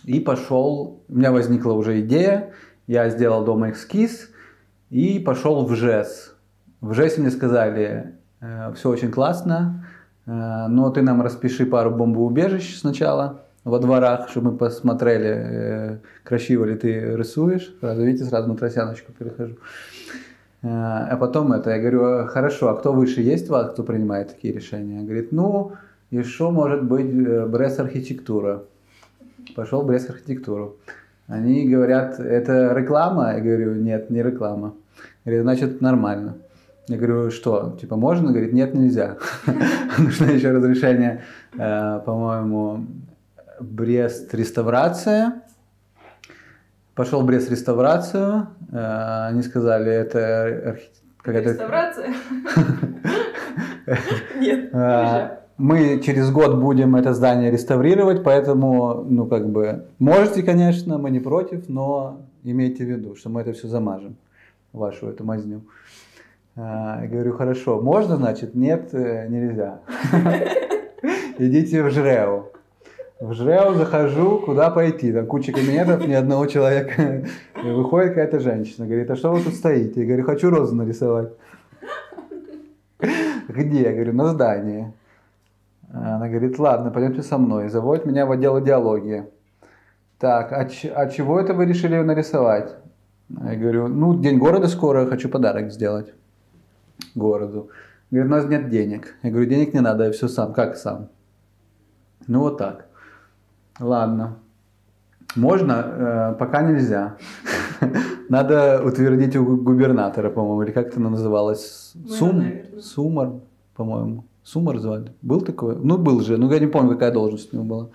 и 0.04 0.20
пошел. 0.20 1.04
У 1.08 1.16
меня 1.16 1.32
возникла 1.32 1.74
уже 1.74 2.02
идея, 2.02 2.52
я 2.88 3.10
сделал 3.10 3.44
дома 3.44 3.72
эскиз 3.72 4.30
и 4.90 5.20
пошел 5.20 5.66
в 5.66 5.76
ЖЭС. 5.76 6.36
В 6.82 6.94
ЖЭСе 6.94 7.22
мне 7.22 7.32
сказали, 7.32 8.16
э, 8.42 8.74
все 8.76 8.90
очень 8.90 9.12
классно, 9.12 9.86
э, 10.26 10.32
но 10.68 10.90
ты 10.90 11.02
нам 11.02 11.22
распиши 11.22 11.66
пару 11.66 11.92
бомбоубежищ 11.92 12.80
сначала 12.80 13.42
во 13.64 13.80
дворах, 13.80 14.30
чтобы 14.30 14.52
мы 14.52 14.58
посмотрели, 14.58 16.02
красиво 16.24 16.66
ли 16.66 16.76
ты 16.76 17.16
рисуешь. 17.16 17.74
Сразу, 17.80 18.02
видите, 18.02 18.26
сразу 18.26 18.48
на 18.48 18.56
тросяночку 18.56 19.12
перехожу. 19.12 19.58
Э, 20.62 20.68
а 21.12 21.18
потом 21.18 21.54
это, 21.54 21.72
я 21.72 21.80
говорю, 21.80 22.28
хорошо, 22.28 22.70
а 22.70 22.76
кто 22.76 22.94
выше 22.94 23.22
есть 23.22 23.50
у 23.50 23.54
вас, 23.54 23.72
кто 23.74 23.84
принимает 23.84 24.30
такие 24.30 24.54
решения? 24.54 25.02
Говорит, 25.02 25.32
ну, 25.32 25.74
еще 26.12 26.50
может 26.50 26.84
быть 26.84 27.14
э, 27.14 27.46
Архитектура. 29.42 29.56
Пошел 29.56 29.82
Брест 29.84 30.10
архитектуру. 30.10 30.78
Они 31.28 31.68
говорят, 31.68 32.20
это 32.20 32.74
реклама? 32.74 33.34
Я 33.34 33.40
говорю, 33.40 33.76
нет, 33.76 34.10
не 34.10 34.22
реклама. 34.22 34.74
Говорит, 35.26 35.44
значит, 35.44 35.82
нормально. 35.82 36.38
Я 36.88 36.98
говорю, 36.98 37.32
что, 37.32 37.78
типа, 37.80 37.96
можно? 37.96 38.32
Говорит, 38.32 38.54
нет, 38.54 38.74
нельзя. 38.74 39.18
Нужно 39.98 40.26
еще 40.26 40.52
разрешение, 40.52 41.24
э, 41.58 42.02
по-моему, 42.06 42.86
Брест 43.60 44.34
реставрация 44.34 45.44
Пошел 46.96 47.22
в 47.22 47.26
Брест 47.26 47.50
реставрацию. 47.50 48.48
Э, 48.72 49.28
они 49.30 49.42
сказали, 49.44 49.92
это 49.92 50.78
какая-то... 51.22 51.50
Реставрация? 51.52 52.14
Нет. 54.40 54.74
Мы 55.62 56.02
через 56.04 56.32
год 56.32 56.56
будем 56.56 56.96
это 56.96 57.14
здание 57.14 57.52
реставрировать, 57.52 58.24
поэтому, 58.24 59.06
ну, 59.08 59.28
как 59.28 59.48
бы, 59.48 59.86
можете, 60.00 60.42
конечно, 60.42 60.98
мы 60.98 61.12
не 61.12 61.20
против, 61.20 61.70
но 61.70 62.22
имейте 62.44 62.84
в 62.84 62.90
виду, 62.90 63.16
что 63.16 63.30
мы 63.30 63.42
это 63.42 63.54
все 63.54 63.68
замажем. 63.68 64.16
вашу 64.74 65.06
эту 65.06 65.24
мазню. 65.24 65.62
А, 66.56 67.02
я 67.04 67.08
говорю, 67.08 67.34
хорошо, 67.34 67.80
можно, 67.80 68.18
значит? 68.18 68.56
Нет, 68.56 68.90
э, 68.94 69.28
нельзя. 69.30 69.82
Идите 71.38 71.84
в 71.84 71.92
Жреу. 71.92 72.48
В 73.20 73.34
Жреу 73.34 73.76
захожу, 73.76 74.40
куда 74.40 74.72
пойти? 74.72 75.14
Там 75.14 75.28
куча 75.28 75.52
кабинетов, 75.52 76.08
ни 76.08 76.14
одного 76.14 76.48
человека. 76.48 77.24
И 77.64 77.70
выходит 77.70 78.16
какая-то 78.16 78.40
женщина, 78.40 78.88
говорит, 78.88 79.12
а 79.12 79.16
что 79.16 79.32
вы 79.32 79.42
тут 79.42 79.54
стоите? 79.54 80.00
Я 80.00 80.08
говорю, 80.08 80.24
хочу 80.24 80.50
розу 80.50 80.76
нарисовать. 80.76 81.30
Где? 83.48 83.84
Я 83.84 83.92
говорю, 83.92 84.14
на 84.14 84.26
здании. 84.30 84.92
Она 85.94 86.28
говорит, 86.30 86.58
ладно, 86.60 86.90
пойдемте 86.92 87.22
со 87.22 87.38
мной. 87.38 87.70
Заводит 87.70 88.06
меня 88.06 88.26
в 88.26 88.32
отдел 88.32 88.60
идеологии. 88.60 89.26
Так, 90.20 90.52
а, 90.54 90.66
ч- 90.66 90.90
а 90.90 91.08
чего 91.10 91.40
это 91.40 91.54
вы 91.54 91.66
решили 91.66 91.98
нарисовать? 91.98 92.76
Я 93.30 93.56
говорю, 93.56 93.88
ну, 93.88 94.14
день 94.20 94.38
города 94.38 94.68
скоро, 94.68 95.06
хочу 95.06 95.30
подарок 95.30 95.72
сделать 95.72 96.14
городу. 97.16 97.70
Говорит, 98.10 98.32
у 98.32 98.36
нас 98.36 98.46
нет 98.46 98.70
денег. 98.70 99.16
Я 99.24 99.32
говорю, 99.32 99.50
денег 99.50 99.74
не 99.74 99.80
надо, 99.82 100.06
я 100.06 100.12
все 100.12 100.28
сам. 100.28 100.54
Как 100.54 100.76
сам? 100.78 101.08
Ну, 102.28 102.40
вот 102.42 102.58
так. 102.58 102.86
Ладно. 103.80 104.38
Можно? 105.36 105.74
Э, 105.74 106.36
пока 106.38 106.62
нельзя. 106.62 107.16
Надо 108.30 108.82
утвердить 108.86 109.36
у 109.36 109.58
губернатора, 109.58 110.30
по-моему, 110.30 110.62
или 110.64 110.72
как 110.72 110.88
это 110.88 111.00
называлось? 111.00 111.94
Сум? 112.08 112.44
Сумар, 112.82 113.32
по-моему. 113.76 114.24
Сумар 114.44 114.80
звали? 114.80 115.12
Был 115.22 115.42
такой? 115.42 115.76
Ну, 115.76 115.98
был 115.98 116.22
же. 116.22 116.38
Ну, 116.38 116.52
я 116.52 116.60
не 116.60 116.68
помню, 116.68 116.92
какая 116.92 117.12
должность 117.12 117.54
у 117.54 117.58
него 117.58 117.66
была. 117.66 117.90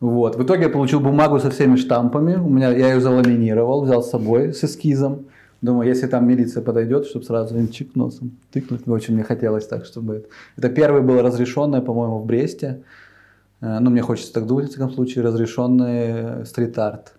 Вот. 0.00 0.36
В 0.36 0.42
итоге 0.42 0.64
я 0.64 0.68
получил 0.68 1.00
бумагу 1.00 1.38
со 1.38 1.50
всеми 1.50 1.76
штампами. 1.76 2.34
У 2.34 2.48
меня, 2.48 2.70
я 2.70 2.94
ее 2.94 3.00
заламинировал, 3.00 3.84
взял 3.84 4.02
с 4.02 4.10
собой 4.10 4.52
с 4.52 4.64
эскизом. 4.64 5.26
Думаю, 5.60 5.88
если 5.88 6.08
там 6.08 6.26
милиция 6.26 6.62
подойдет, 6.62 7.06
чтобы 7.06 7.24
сразу 7.24 7.56
им 7.56 7.68
чик 7.68 7.94
носом 7.94 8.32
тыкнуть. 8.50 8.88
Очень 8.88 9.14
мне 9.14 9.22
хотелось 9.22 9.66
так, 9.66 9.84
чтобы 9.84 10.14
это... 10.16 10.28
Это 10.56 10.68
первое 10.70 11.02
было 11.02 11.22
разрешенное, 11.22 11.80
по-моему, 11.80 12.18
в 12.18 12.26
Бресте. 12.26 12.82
Э, 13.60 13.78
Ну, 13.78 13.90
мне 13.90 14.02
хочется 14.02 14.32
так 14.32 14.46
думать, 14.46 14.70
в 14.70 14.74
таком 14.74 14.90
случае, 14.90 15.24
разрешенный 15.24 16.44
стрит-арт. 16.46 17.14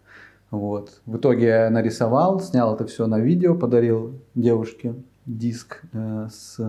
Вот. 0.52 1.02
В 1.06 1.16
итоге 1.18 1.46
я 1.46 1.70
нарисовал, 1.70 2.42
снял 2.42 2.76
это 2.76 2.86
все 2.86 3.08
на 3.08 3.20
видео, 3.20 3.56
подарил 3.56 4.20
девушке 4.36 4.94
диск 5.26 5.82
э, 5.94 6.28
с 6.30 6.60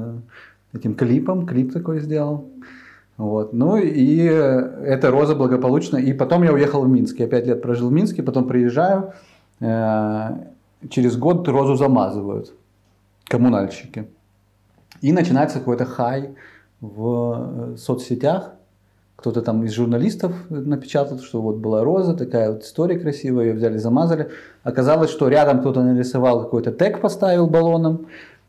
этим 0.75 0.95
клипом, 0.95 1.47
клип 1.47 1.73
такой 1.73 2.01
сделал. 2.01 2.49
Вот. 3.17 3.53
Ну 3.53 3.77
и 3.77 4.17
эта 4.17 5.11
роза 5.11 5.35
благополучно. 5.35 5.99
И 5.99 6.13
потом 6.13 6.43
я 6.43 6.53
уехал 6.53 6.83
в 6.83 6.89
Минск. 6.89 7.21
Я 7.21 7.29
пять 7.29 7.47
лет 7.47 7.63
прожил 7.63 7.89
в 7.89 7.93
Минске, 7.93 8.23
потом 8.23 8.49
приезжаю. 8.49 9.13
э, 9.61 10.31
через 10.91 11.17
год 11.17 11.49
розу 11.49 11.77
замазывают 11.77 12.53
коммунальщики. 13.25 14.09
И 15.01 15.13
начинается 15.13 15.59
какой-то 15.59 15.85
хай 15.85 16.35
в 16.81 17.75
э, 17.75 17.77
соцсетях. 17.77 18.53
Кто-то 19.17 19.43
там 19.43 19.65
из 19.65 19.73
журналистов 19.73 20.35
напечатал, 20.51 21.19
что 21.21 21.41
вот 21.41 21.57
была 21.57 21.85
роза, 21.85 22.15
такая 22.15 22.53
вот 22.53 22.63
история 22.63 22.99
красивая, 22.99 23.47
ее 23.47 23.53
взяли, 23.55 23.79
замазали. 23.79 24.31
Оказалось, 24.65 25.11
что 25.11 25.29
рядом 25.29 25.61
кто-то 25.61 25.83
нарисовал 25.83 26.43
какой-то 26.43 26.73
тег, 26.73 27.01
поставил 27.01 27.47
баллоном 27.47 28.07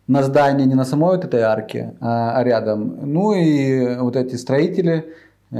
на 0.07 0.23
здании, 0.23 0.65
не 0.65 0.75
на 0.75 0.85
самой 0.85 1.15
вот 1.15 1.25
этой 1.25 1.41
арке, 1.41 1.93
а, 1.99 2.37
а 2.37 2.43
рядом. 2.43 2.99
Ну 3.03 3.33
и 3.33 3.95
вот 3.97 4.15
эти 4.15 4.35
строители, 4.35 5.05
э, 5.51 5.55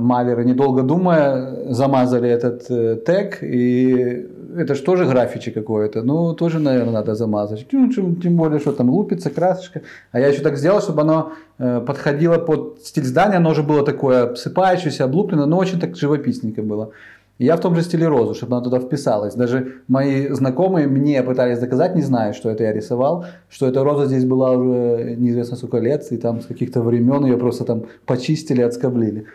малеры, 0.00 0.44
недолго 0.44 0.82
думая, 0.82 1.72
замазали 1.72 2.28
этот 2.28 2.70
э, 2.70 2.96
тег, 3.04 3.42
и 3.42 4.28
это 4.56 4.74
же 4.74 4.82
тоже 4.82 5.06
графичи 5.06 5.50
какое-то, 5.50 6.02
ну 6.02 6.34
тоже, 6.34 6.60
наверное, 6.60 6.92
надо 6.92 7.14
замазать. 7.14 7.66
Ну, 7.72 7.90
тем, 7.90 8.36
более, 8.36 8.60
что 8.60 8.72
там 8.72 8.90
лупится 8.90 9.30
красочка. 9.30 9.80
А 10.12 10.20
я 10.20 10.28
еще 10.28 10.42
так 10.42 10.56
сделал, 10.56 10.80
чтобы 10.80 11.02
оно 11.02 11.32
э, 11.58 11.80
подходило 11.80 12.38
под 12.38 12.78
стиль 12.84 13.04
здания, 13.04 13.38
оно 13.38 13.50
уже 13.50 13.62
было 13.62 13.84
такое 13.84 14.24
обсыпающееся, 14.24 15.04
облуплено, 15.04 15.46
но 15.46 15.58
очень 15.58 15.80
так 15.80 15.96
живописненько 15.96 16.62
было. 16.62 16.90
Я 17.38 17.56
в 17.56 17.60
том 17.60 17.74
же 17.74 17.82
стиле 17.82 18.06
розу, 18.06 18.34
чтобы 18.34 18.56
она 18.56 18.64
туда 18.64 18.78
вписалась. 18.78 19.34
Даже 19.34 19.82
мои 19.88 20.28
знакомые 20.28 20.86
мне 20.86 21.20
пытались 21.22 21.58
доказать, 21.58 21.96
не 21.96 22.02
знаю, 22.02 22.32
что 22.32 22.48
это 22.48 22.62
я 22.62 22.72
рисовал, 22.72 23.26
что 23.50 23.66
эта 23.66 23.82
роза 23.82 24.06
здесь 24.06 24.24
была 24.24 24.52
уже 24.52 25.16
неизвестно 25.18 25.56
сколько 25.56 25.78
лет, 25.78 26.06
и 26.12 26.16
там 26.16 26.40
с 26.40 26.46
каких-то 26.46 26.80
времен 26.80 27.24
ее 27.24 27.36
просто 27.36 27.64
там 27.64 27.84
почистили, 28.06 28.62
отскоблили. 28.62 29.26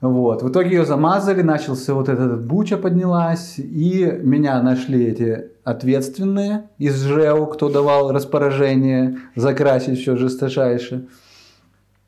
Вот. 0.00 0.42
В 0.42 0.50
итоге 0.50 0.76
ее 0.76 0.84
замазали, 0.84 1.42
начался 1.42 1.94
вот 1.94 2.08
этот 2.08 2.44
буча 2.44 2.76
поднялась, 2.76 3.54
и 3.58 4.18
меня 4.22 4.60
нашли 4.60 5.06
эти 5.06 5.50
ответственные 5.62 6.64
из 6.78 7.02
ЖЭУ, 7.04 7.46
кто 7.46 7.68
давал 7.68 8.12
распоряжение 8.12 9.18
закрасить 9.36 10.00
все 10.00 10.16
жесточайше. 10.16 11.06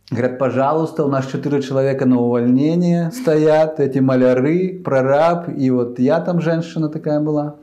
Говорят, 0.09 0.39
пожалуйста, 0.39 1.05
у 1.05 1.09
нас 1.09 1.27
четыре 1.27 1.61
человека 1.61 2.07
на 2.07 2.21
увольнение 2.21 3.11
стоят, 3.11 3.81
эти 3.81 3.99
маляры, 3.99 4.81
прораб, 4.85 5.49
и 5.49 5.69
вот 5.71 5.99
я 5.99 6.21
там 6.21 6.41
женщина 6.41 6.89
такая 6.89 7.21
была. 7.21 7.57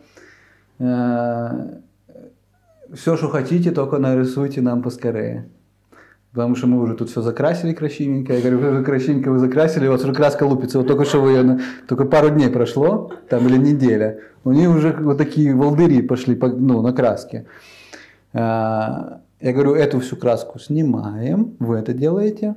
Все, 2.94 3.18
что 3.18 3.30
хотите, 3.30 3.72
только 3.72 3.98
нарисуйте 3.98 4.62
нам 4.62 4.84
поскорее. 4.84 5.48
Потому 6.34 6.56
что 6.56 6.68
мы 6.68 6.82
уже 6.82 6.96
тут 6.96 7.10
все 7.10 7.22
закрасили 7.22 7.74
красивенько. 7.74 8.34
Я 8.34 8.42
говорю, 8.42 8.58
вы 8.78 8.84
красивенько 8.84 9.32
вы 9.32 9.38
закрасили, 9.40 9.88
у 9.88 9.92
вас 9.92 10.04
уже 10.04 10.14
краска 10.14 10.44
лупится. 10.44 10.80
Вот 10.80 10.88
только 10.88 11.06
что 11.06 11.22
вы 11.22 11.32
ее, 11.32 11.60
только 11.88 12.06
пару 12.06 12.30
дней 12.30 12.50
прошло, 12.50 13.12
там 13.30 13.48
или 13.48 13.58
неделя. 13.58 14.20
У 14.44 14.52
них 14.52 14.70
уже 14.70 14.92
вот 15.00 15.18
такие 15.18 15.56
волдыри 15.56 16.02
пошли 16.02 16.36
по- 16.36 16.50
ну, 16.50 16.82
на 16.82 16.92
краске. 16.92 17.46
Я 19.44 19.52
говорю, 19.52 19.76
эту 19.76 20.00
всю 20.00 20.16
краску 20.16 20.58
снимаем, 20.58 21.58
вы 21.60 21.76
это 21.76 21.94
делаете, 21.94 22.56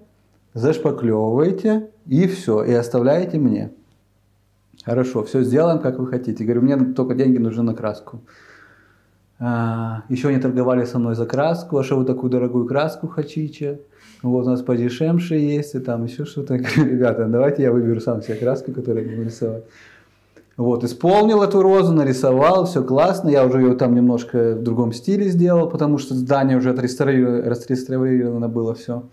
зашпаклевываете 0.55 1.91
и 2.07 2.29
все, 2.29 2.63
и 2.63 2.73
оставляете 2.73 3.41
мне. 3.41 3.73
Хорошо, 4.85 5.25
все 5.25 5.43
сделаем, 5.43 5.81
как 5.81 5.99
вы 5.99 6.07
хотите. 6.07 6.45
Говорю, 6.45 6.63
мне 6.63 6.77
только 6.95 7.17
деньги 7.17 7.39
нужны 7.39 7.65
на 7.65 7.75
краску. 7.75 8.21
А, 9.41 10.05
еще 10.09 10.29
они 10.29 10.39
торговали 10.39 10.85
со 10.85 11.01
мной 11.01 11.17
за 11.17 11.27
краску, 11.27 11.77
а 11.77 11.83
что 11.83 11.97
вы 11.97 12.05
такую 12.05 12.31
дорогую 12.31 12.67
краску 12.67 13.09
хотите? 13.09 13.81
Вот 14.23 14.47
у 14.47 14.51
нас 14.51 14.63
подешевше 14.63 15.35
есть, 15.35 15.75
и 15.75 15.81
там 15.81 16.05
еще 16.05 16.25
что-то. 16.25 16.55
Я 16.55 16.61
Ребята, 16.77 17.27
давайте 17.27 17.65
я 17.65 17.73
выберу 17.73 18.01
сам 18.01 18.23
себе 18.23 18.37
краску, 18.37 18.71
которую 18.73 19.05
я 19.05 19.11
буду 19.11 19.25
рисовать. 19.25 19.65
Вот, 20.57 20.85
исполнил 20.85 21.43
эту 21.43 21.61
розу, 21.63 21.93
нарисовал, 21.93 22.65
все 22.65 22.83
классно. 22.83 23.29
Я 23.29 23.45
уже 23.45 23.61
ее 23.61 23.75
там 23.75 23.95
немножко 23.95 24.55
в 24.55 24.63
другом 24.63 24.93
стиле 24.93 25.29
сделал, 25.29 25.69
потому 25.69 25.99
что 25.99 26.15
здание 26.15 26.57
уже 26.57 26.71
отреставрировано, 26.71 28.49
было 28.49 28.75
все. 28.75 29.05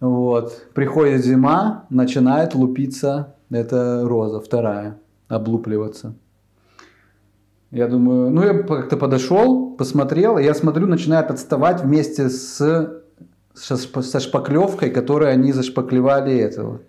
Вот. 0.00 0.66
Приходит 0.72 1.24
зима, 1.24 1.84
начинает 1.90 2.54
лупиться 2.54 3.34
эта 3.50 4.02
роза, 4.04 4.40
вторая, 4.40 4.98
облупливаться. 5.28 6.14
Я 7.70 7.88
думаю, 7.88 8.30
ну 8.30 8.42
я 8.42 8.62
как-то 8.62 8.96
подошел, 8.96 9.72
посмотрел, 9.76 10.38
и 10.38 10.44
я 10.44 10.54
смотрю, 10.54 10.86
начинает 10.86 11.30
отставать 11.30 11.82
вместе 11.82 12.30
с, 12.30 12.56
со, 13.52 13.76
со 13.76 14.20
шпаклевкой, 14.20 14.90
которой 14.90 15.32
они 15.32 15.52
зашпаклевали 15.52 16.34
этого. 16.34 16.80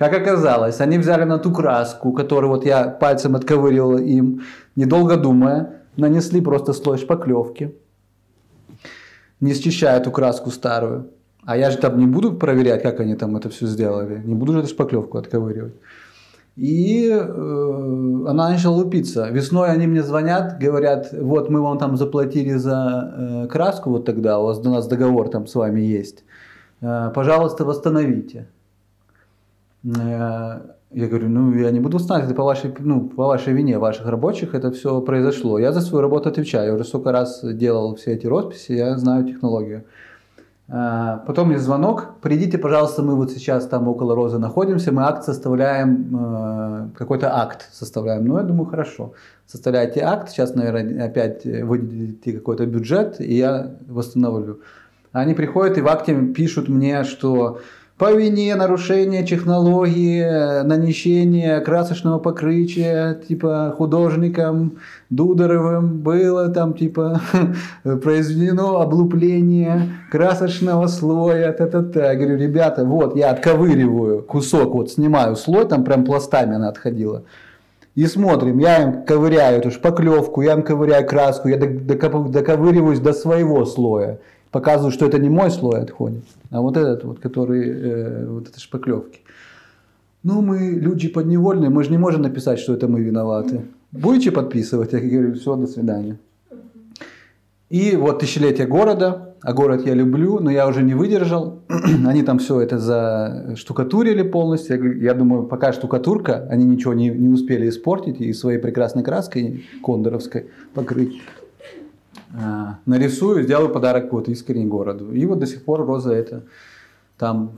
Как 0.00 0.14
оказалось, 0.14 0.80
они 0.80 0.96
взяли 0.96 1.24
на 1.24 1.38
ту 1.38 1.52
краску, 1.52 2.12
которую 2.12 2.50
вот 2.50 2.64
я 2.64 2.88
пальцем 2.88 3.36
отковыривал 3.36 3.98
им, 3.98 4.40
недолго 4.74 5.18
думая, 5.18 5.82
нанесли 5.98 6.40
просто 6.40 6.72
слой 6.72 6.96
шпаклевки, 6.96 7.74
не 9.40 9.52
счищая 9.52 10.00
эту 10.00 10.10
краску 10.10 10.50
старую. 10.50 11.10
А 11.44 11.54
я 11.54 11.70
же 11.70 11.76
там 11.76 11.98
не 11.98 12.06
буду 12.06 12.32
проверять, 12.32 12.82
как 12.82 13.00
они 13.00 13.14
там 13.14 13.36
это 13.36 13.50
все 13.50 13.66
сделали. 13.66 14.22
Не 14.24 14.34
буду 14.34 14.52
же 14.54 14.60
эту 14.60 14.68
шпаклевку 14.68 15.18
отковыривать. 15.18 15.74
И 16.56 17.10
э, 17.10 18.24
она 18.26 18.48
начала 18.48 18.76
лупиться. 18.76 19.28
Весной 19.28 19.68
они 19.68 19.86
мне 19.86 20.02
звонят, 20.02 20.58
говорят, 20.58 21.12
вот 21.12 21.50
мы 21.50 21.60
вам 21.60 21.76
там 21.78 21.98
заплатили 21.98 22.54
за 22.54 23.44
э, 23.44 23.48
краску 23.48 23.90
вот 23.90 24.06
тогда, 24.06 24.38
у 24.38 24.44
вас 24.44 24.60
у 24.60 24.70
нас 24.70 24.86
договор 24.86 25.28
там 25.28 25.46
с 25.46 25.54
вами 25.54 25.82
есть. 25.82 26.24
Э, 26.80 27.10
пожалуйста, 27.14 27.66
восстановите. 27.66 28.46
Э, 29.84 30.60
Я 30.92 31.06
говорю, 31.06 31.28
ну 31.28 31.54
я 31.54 31.70
не 31.70 31.78
буду 31.80 31.98
знать, 31.98 32.24
это 32.24 32.34
по 32.34 32.42
вашей, 32.42 32.74
ну, 32.80 33.08
по 33.08 33.26
вашей 33.26 33.52
вине, 33.52 33.78
ваших 33.78 34.06
рабочих 34.06 34.54
это 34.54 34.72
все 34.72 35.00
произошло. 35.00 35.58
Я 35.58 35.72
за 35.72 35.80
свою 35.80 36.02
работу 36.02 36.28
отвечаю. 36.28 36.66
Я 36.66 36.74
уже 36.74 36.84
столько 36.84 37.12
раз 37.12 37.44
делал 37.44 37.94
все 37.94 38.14
эти 38.14 38.26
росписи, 38.26 38.72
я 38.72 38.98
знаю 38.98 39.24
технологию. 39.24 39.84
А, 40.68 41.18
Потом 41.26 41.48
мне 41.48 41.58
звонок, 41.58 42.14
придите, 42.20 42.58
пожалуйста, 42.58 43.02
мы 43.02 43.14
вот 43.14 43.30
сейчас 43.30 43.66
там 43.66 43.88
около 43.88 44.14
Розы 44.16 44.38
находимся, 44.38 44.90
мы 44.92 45.02
акт 45.02 45.24
составляем, 45.24 46.08
э, 46.12 46.88
какой-то 46.98 47.36
акт 47.36 47.68
составляем. 47.72 48.26
Ну, 48.26 48.38
я 48.38 48.42
думаю, 48.42 48.66
хорошо. 48.66 49.12
Составляйте 49.46 50.00
акт, 50.00 50.30
сейчас, 50.30 50.54
наверное, 50.56 51.06
опять 51.06 51.44
выделите 51.44 52.32
какой-то 52.32 52.66
бюджет, 52.66 53.20
и 53.20 53.34
я 53.34 53.70
восстановлю. 53.88 54.60
Они 55.12 55.34
приходят 55.34 55.78
и 55.78 55.80
в 55.80 55.88
акте 55.88 56.14
пишут 56.34 56.68
мне, 56.68 57.04
что 57.04 57.58
по 58.00 58.10
вине 58.12 58.54
нарушения 58.54 59.22
технологии 59.22 60.62
нанесения 60.62 61.60
красочного 61.60 62.18
покрытия, 62.18 63.20
типа 63.28 63.74
художником 63.76 64.78
Дударовым 65.10 65.98
было 65.98 66.48
там 66.48 66.72
типа 66.72 67.20
произведено 67.82 68.80
облупление 68.80 69.98
красочного 70.10 70.86
слоя, 70.86 71.52
та-та-та. 71.52 72.12
Я 72.12 72.14
говорю, 72.14 72.38
ребята, 72.38 72.86
вот 72.86 73.16
я 73.16 73.32
отковыриваю 73.32 74.22
кусок, 74.22 74.72
вот 74.72 74.90
снимаю 74.90 75.36
слой, 75.36 75.66
там 75.66 75.84
прям 75.84 76.06
пластами 76.06 76.54
она 76.54 76.70
отходила. 76.70 77.24
И 77.96 78.06
смотрим, 78.06 78.60
я 78.60 78.82
им 78.82 79.04
ковыряю 79.04 79.58
эту 79.58 79.70
шпаклевку, 79.70 80.40
я 80.40 80.54
им 80.54 80.62
ковыряю 80.62 81.06
краску, 81.06 81.48
я 81.48 81.58
доковыриваюсь 81.58 83.00
до 83.00 83.12
своего 83.12 83.66
слоя. 83.66 84.20
Показываю, 84.50 84.90
что 84.90 85.06
это 85.06 85.18
не 85.18 85.28
мой 85.28 85.50
слой 85.50 85.80
отходит, 85.80 86.24
а 86.50 86.60
вот 86.60 86.76
этот 86.76 87.04
вот, 87.04 87.20
который, 87.20 87.68
э, 87.68 88.26
вот 88.26 88.48
этой 88.48 88.58
шпаклевки. 88.58 89.20
Ну, 90.22 90.42
мы 90.42 90.70
люди 90.70 91.08
подневольные, 91.08 91.70
мы 91.70 91.84
же 91.84 91.90
не 91.90 91.98
можем 91.98 92.22
написать, 92.22 92.58
что 92.58 92.74
это 92.74 92.88
мы 92.88 93.00
виноваты. 93.00 93.62
Будете 93.92 94.32
подписывать? 94.32 94.92
Я 94.92 95.00
говорю, 95.00 95.34
все, 95.34 95.56
до 95.56 95.66
свидания. 95.66 96.18
И 97.70 97.94
вот 97.96 98.18
тысячелетие 98.18 98.66
города, 98.66 99.34
а 99.42 99.52
город 99.52 99.86
я 99.86 99.94
люблю, 99.94 100.40
но 100.40 100.50
я 100.50 100.66
уже 100.66 100.82
не 100.82 100.94
выдержал. 100.94 101.60
они 102.06 102.22
там 102.22 102.38
все 102.38 102.60
это 102.60 102.78
заштукатурили 102.78 104.22
полностью. 104.22 104.76
Я, 104.76 104.82
говорю, 104.82 105.00
я 105.00 105.14
думаю, 105.14 105.44
пока 105.44 105.72
штукатурка, 105.72 106.46
они 106.50 106.64
ничего 106.64 106.92
не, 106.92 107.08
не 107.08 107.28
успели 107.28 107.68
испортить 107.68 108.20
и 108.20 108.32
своей 108.32 108.58
прекрасной 108.58 109.04
краской 109.04 109.64
кондоровской 109.82 110.46
покрыть. 110.74 111.22
А, 112.34 112.78
нарисую, 112.86 113.42
сделаю 113.42 113.70
подарок 113.70 114.12
вот 114.12 114.28
искренне 114.28 114.66
городу. 114.66 115.12
И 115.12 115.24
вот 115.26 115.38
до 115.38 115.46
сих 115.46 115.64
пор 115.64 115.84
роза 115.84 116.12
это 116.12 116.44
там 117.18 117.52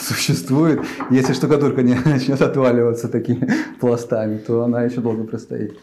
существует. 0.00 0.80
Если 1.10 1.32
штукатурка 1.32 1.82
не 1.82 1.94
начнет 2.04 2.40
отваливаться 2.40 3.08
такими 3.08 3.48
пластами, 3.80 4.38
то 4.38 4.62
она 4.64 4.82
еще 4.82 5.00
долго 5.00 5.24
простоит. 5.24 5.78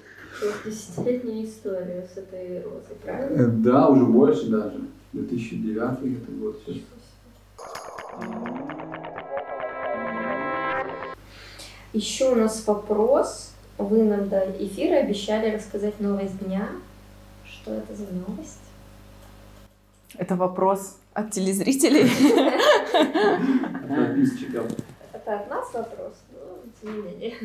Десятилетняя 0.66 1.46
история 1.46 2.08
с 2.14 2.18
этой 2.18 2.64
розой, 2.64 2.96
правильно? 3.04 3.42
Э, 3.42 3.48
да, 3.48 3.88
уже 3.90 4.06
больше 4.06 4.48
даже. 4.48 4.80
2009 5.14 5.78
это 5.78 6.32
год 6.40 6.62
сейчас. 6.66 6.78
Еще 11.94 12.32
у 12.32 12.36
нас 12.36 12.64
вопрос. 12.68 13.52
Вы 13.78 14.04
нам 14.04 14.30
до 14.30 14.46
эфира 14.60 14.98
обещали 14.98 15.56
рассказать 15.56 16.00
новость 16.00 16.38
дня. 16.46 16.70
Что 17.62 17.74
это 17.74 17.96
за 17.96 18.06
новость? 18.14 18.60
Это 20.18 20.36
вопрос 20.36 20.98
от 21.14 21.32
телезрителей. 21.32 22.10
Подписчиков. 23.88 24.72
Это 25.14 25.40
от 25.40 25.50
нас 25.50 25.74
вопрос, 25.74 26.14
но 26.32 26.40
тем 26.82 26.96
не 26.96 27.02
менее. 27.02 27.36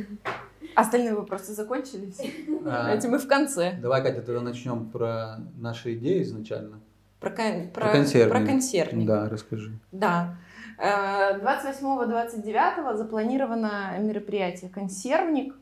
Остальные 0.74 1.14
вопросы 1.14 1.52
закончились. 1.52 2.20
А, 2.66 2.94
Эти 2.94 3.06
мы 3.06 3.18
в 3.18 3.26
конце. 3.26 3.76
Давай, 3.80 4.02
Катя, 4.02 4.22
тогда 4.22 4.40
начнем 4.40 4.88
про 4.90 5.38
наши 5.56 5.94
идеи 5.94 6.22
изначально. 6.22 6.80
Про, 7.20 7.30
кон, 7.30 7.70
про, 7.70 7.82
про 7.84 7.92
консервник. 7.92 8.36
Про 8.36 8.46
консервник. 8.46 9.06
Да, 9.06 9.28
расскажи. 9.28 9.78
Да. 9.92 10.36
28-29 10.78 12.44
э, 12.44 12.96
запланировано 12.96 13.96
мероприятие 14.00 14.70
«Консервник». 14.70 15.54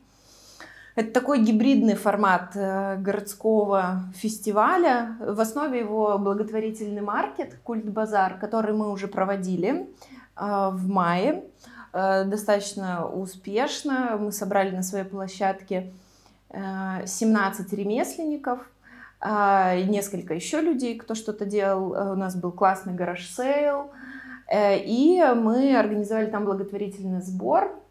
Это 0.95 1.11
такой 1.11 1.41
гибридный 1.41 1.95
формат 1.95 2.51
э, 2.53 2.97
городского 2.97 4.03
фестиваля. 4.15 5.17
В 5.19 5.39
основе 5.39 5.79
его 5.79 6.19
благотворительный 6.19 7.01
маркет 7.01 7.57
«Культ 7.63 7.85
Базар», 7.85 8.37
который 8.37 8.75
мы 8.75 8.91
уже 8.91 9.07
проводили 9.07 9.87
э, 10.35 10.69
в 10.71 10.87
мае. 10.87 11.45
Э, 11.93 12.25
достаточно 12.25 13.07
успешно. 13.07 14.17
Мы 14.19 14.31
собрали 14.31 14.69
на 14.75 14.83
своей 14.83 15.05
площадке 15.05 15.91
17 16.51 17.73
ремесленников, 17.73 18.59
несколько 19.19 20.35
еще 20.35 20.61
людей, 20.61 20.99
кто 20.99 21.15
что-то 21.15 21.45
делал. 21.45 22.11
У 22.11 22.15
нас 22.15 22.35
был 22.35 22.51
классный 22.51 22.93
гараж-сейл. 22.93 23.89
И 24.55 25.33
мы 25.35 25.75
организовали 25.75 26.27
там 26.27 26.45
благотворительный 26.45 27.21
сбор 27.21 27.82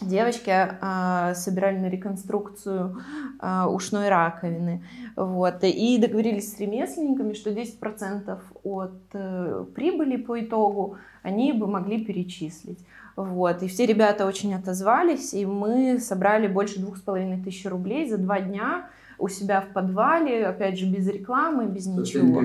девочки 0.00 0.50
э, 0.50 1.34
собирали 1.34 1.78
на 1.78 1.88
реконструкцию 1.88 3.02
э, 3.40 3.64
ушной 3.64 4.08
раковины. 4.08 4.84
Вот. 5.16 5.62
И 5.62 5.98
договорились 5.98 6.52
с 6.54 6.60
ремесленниками, 6.60 7.32
что 7.34 7.50
10% 7.50 8.38
от 8.64 9.00
э, 9.12 9.64
прибыли 9.74 10.16
по 10.16 10.40
итогу 10.40 10.96
они 11.22 11.52
бы 11.52 11.66
могли 11.66 12.04
перечислить. 12.04 12.78
Вот. 13.16 13.62
И 13.62 13.68
все 13.68 13.86
ребята 13.86 14.26
очень 14.26 14.54
отозвались, 14.54 15.34
и 15.34 15.44
мы 15.44 15.98
собрали 15.98 16.46
больше 16.46 16.80
двух 16.80 16.98
с 16.98 17.00
половиной 17.00 17.42
тысяч 17.42 17.66
рублей 17.66 18.08
за 18.08 18.16
два 18.18 18.40
дня 18.40 18.88
у 19.18 19.28
себя 19.28 19.60
в 19.60 19.72
подвале, 19.72 20.46
опять 20.46 20.78
же, 20.78 20.86
без 20.86 21.08
рекламы, 21.08 21.66
без 21.66 21.84
Со 21.84 21.90
ничего. 21.90 22.42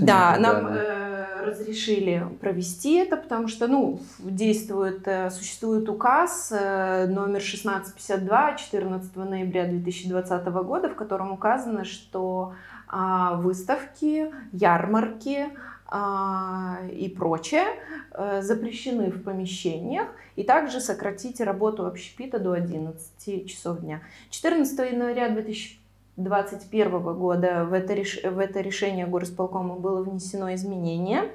Да, 0.00 0.36
нам 0.38 0.66
э, 0.68 1.25
разрешили 1.46 2.26
провести 2.40 2.96
это, 2.96 3.16
потому 3.16 3.48
что, 3.48 3.66
ну, 3.68 4.00
действует, 4.18 5.06
э, 5.08 5.30
существует 5.30 5.88
указ 5.88 6.52
э, 6.52 7.06
номер 7.06 7.40
1652 7.40 8.56
14 8.56 9.16
ноября 9.16 9.66
2020 9.66 10.46
года, 10.46 10.88
в 10.90 10.94
котором 10.94 11.32
указано, 11.32 11.84
что 11.84 12.54
э, 12.92 13.36
выставки, 13.36 14.32
ярмарки, 14.52 15.46
а, 15.88 16.78
и 16.92 17.08
прочее 17.08 17.64
э, 18.10 18.42
запрещены 18.42 19.10
в 19.10 19.22
помещениях, 19.22 20.08
и 20.34 20.42
также 20.42 20.80
сократите 20.80 21.44
работу 21.44 21.86
общепита 21.86 22.40
до 22.40 22.52
11 22.52 23.48
часов 23.48 23.80
дня. 23.80 24.02
14 24.30 24.76
января 24.92 25.28
2021 26.16 27.14
года 27.14 27.64
в 27.64 27.72
это, 27.72 27.94
в 28.30 28.38
это 28.38 28.60
решение 28.60 29.06
горосполкома 29.06 29.76
было 29.76 30.02
внесено 30.02 30.54
изменение. 30.54 31.30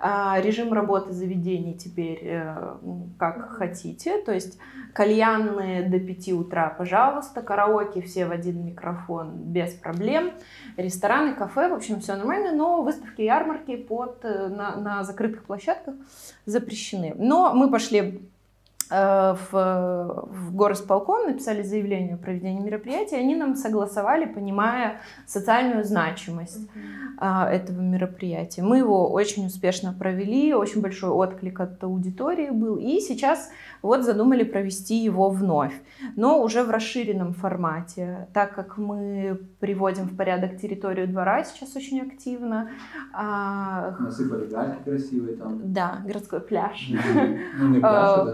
А, 0.00 0.40
режим 0.40 0.72
работы 0.72 1.12
заведений 1.12 1.74
теперь 1.74 2.20
э, 2.22 2.76
как 3.18 3.50
хотите, 3.50 4.20
то 4.22 4.32
есть 4.32 4.58
кальянные 4.92 5.88
до 5.88 5.98
5 5.98 6.32
утра, 6.32 6.70
пожалуйста, 6.70 7.42
караоке 7.42 8.00
все 8.02 8.26
в 8.26 8.30
один 8.30 8.64
микрофон 8.64 9.34
без 9.36 9.74
проблем, 9.74 10.32
рестораны, 10.76 11.34
кафе, 11.34 11.68
в 11.68 11.74
общем, 11.74 12.00
все 12.00 12.14
нормально, 12.14 12.52
но 12.52 12.82
выставки, 12.82 13.22
ярмарки 13.22 13.76
под, 13.76 14.24
э, 14.24 14.48
на, 14.48 14.76
на 14.76 15.04
закрытых 15.04 15.44
площадках 15.44 15.94
запрещены. 16.46 17.14
Но 17.16 17.52
мы 17.52 17.70
пошли 17.70 18.22
в, 18.90 19.46
в 19.52 20.54
горосполком, 20.54 21.26
написали 21.26 21.62
заявление 21.62 22.14
о 22.14 22.18
проведении 22.18 22.60
мероприятия, 22.60 23.16
они 23.16 23.36
нам 23.36 23.54
согласовали, 23.56 24.26
понимая 24.26 25.00
социальную 25.26 25.84
значимость 25.84 26.68
mm-hmm. 27.20 27.46
этого 27.46 27.80
мероприятия. 27.80 28.62
Мы 28.62 28.78
его 28.78 29.10
очень 29.10 29.46
успешно 29.46 29.94
провели, 29.98 30.54
очень 30.54 30.80
большой 30.80 31.10
отклик 31.10 31.60
от 31.60 31.82
аудитории 31.84 32.50
был, 32.50 32.76
и 32.76 33.00
сейчас 33.00 33.50
вот 33.82 34.04
задумали 34.04 34.42
провести 34.44 34.96
его 34.96 35.30
вновь, 35.30 35.74
но 36.16 36.42
уже 36.42 36.62
в 36.64 36.70
расширенном 36.70 37.32
формате, 37.34 38.28
так 38.32 38.54
как 38.54 38.78
мы 38.78 39.40
приводим 39.60 40.04
в 40.04 40.16
порядок 40.16 40.56
территорию 40.58 41.06
двора 41.08 41.44
сейчас 41.44 41.76
очень 41.76 42.00
активно. 42.00 42.70
Насыпали 43.12 44.46
гальки 44.46 44.82
красивые 44.84 45.36
там. 45.36 45.72
Да, 45.72 46.02
городской 46.04 46.40
пляж. 46.40 46.90
Ну, 47.58 47.68
не 47.68 47.78
пляж, 47.78 48.30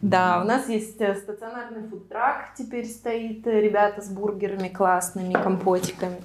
да. 0.00 0.42
У 0.42 0.46
нас 0.46 0.68
есть 0.68 1.00
э, 1.00 1.14
стационарный 1.14 1.88
фудтрак, 1.88 2.50
теперь 2.56 2.86
стоит, 2.86 3.46
э, 3.46 3.60
ребята 3.60 4.02
с 4.02 4.08
бургерами 4.08 4.68
классными, 4.68 5.32
компотиками. 5.32 6.20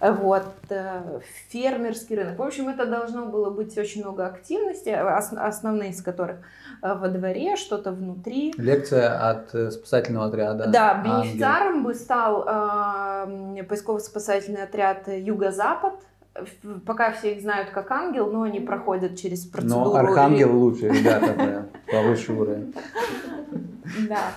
Вот, 0.00 0.46
э, 0.70 1.20
фермерский 1.48 2.16
рынок. 2.16 2.38
В 2.38 2.42
общем, 2.42 2.68
это 2.68 2.86
должно 2.86 3.26
было 3.26 3.50
быть 3.50 3.76
очень 3.78 4.00
много 4.02 4.26
активности, 4.26 4.88
основные 4.88 5.90
из 5.90 6.02
которых 6.02 6.38
во 6.82 7.08
дворе, 7.08 7.56
что-то 7.56 7.92
внутри. 7.92 8.54
Лекция 8.56 9.30
от 9.30 9.50
спасательного 9.72 10.26
отряда. 10.26 10.66
Да, 10.68 10.94
бенефициаром 11.02 11.84
бы 11.84 11.94
стал 11.94 12.44
э, 12.48 13.62
поисково-спасательный 13.64 14.62
отряд 14.62 15.06
Юго-Запад, 15.06 15.94
пока 16.86 17.12
все 17.12 17.34
их 17.34 17.42
знают 17.42 17.70
как 17.70 17.90
ангел, 17.90 18.30
но 18.30 18.42
они 18.42 18.60
проходят 18.60 19.18
через 19.18 19.44
процедуру. 19.44 19.90
Но 19.90 19.94
архангел 19.96 20.50
и... 20.50 20.52
лучше, 20.52 20.88
ребята, 20.88 21.68
повыше 21.90 22.32
уровень. 22.32 22.74
Да, 24.08 24.34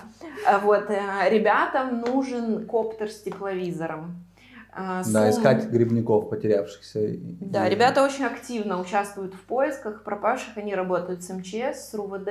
а 0.48 0.58
вот, 0.58 0.90
э, 0.90 1.28
ребятам 1.30 2.00
нужен 2.00 2.66
коптер 2.66 3.08
с 3.08 3.22
тепловизором. 3.22 4.24
А, 4.72 5.04
да, 5.06 5.30
искать 5.30 5.66
грибников, 5.70 6.28
потерявшихся. 6.28 7.16
Да, 7.40 7.68
ребята 7.68 8.02
очень 8.02 8.24
активно 8.24 8.80
участвуют 8.80 9.32
в 9.34 9.40
поисках 9.42 10.02
пропавших, 10.02 10.56
они 10.56 10.74
работают 10.74 11.22
с 11.22 11.30
МЧС, 11.30 11.90
с 11.90 11.94
РУВД, 11.94 12.28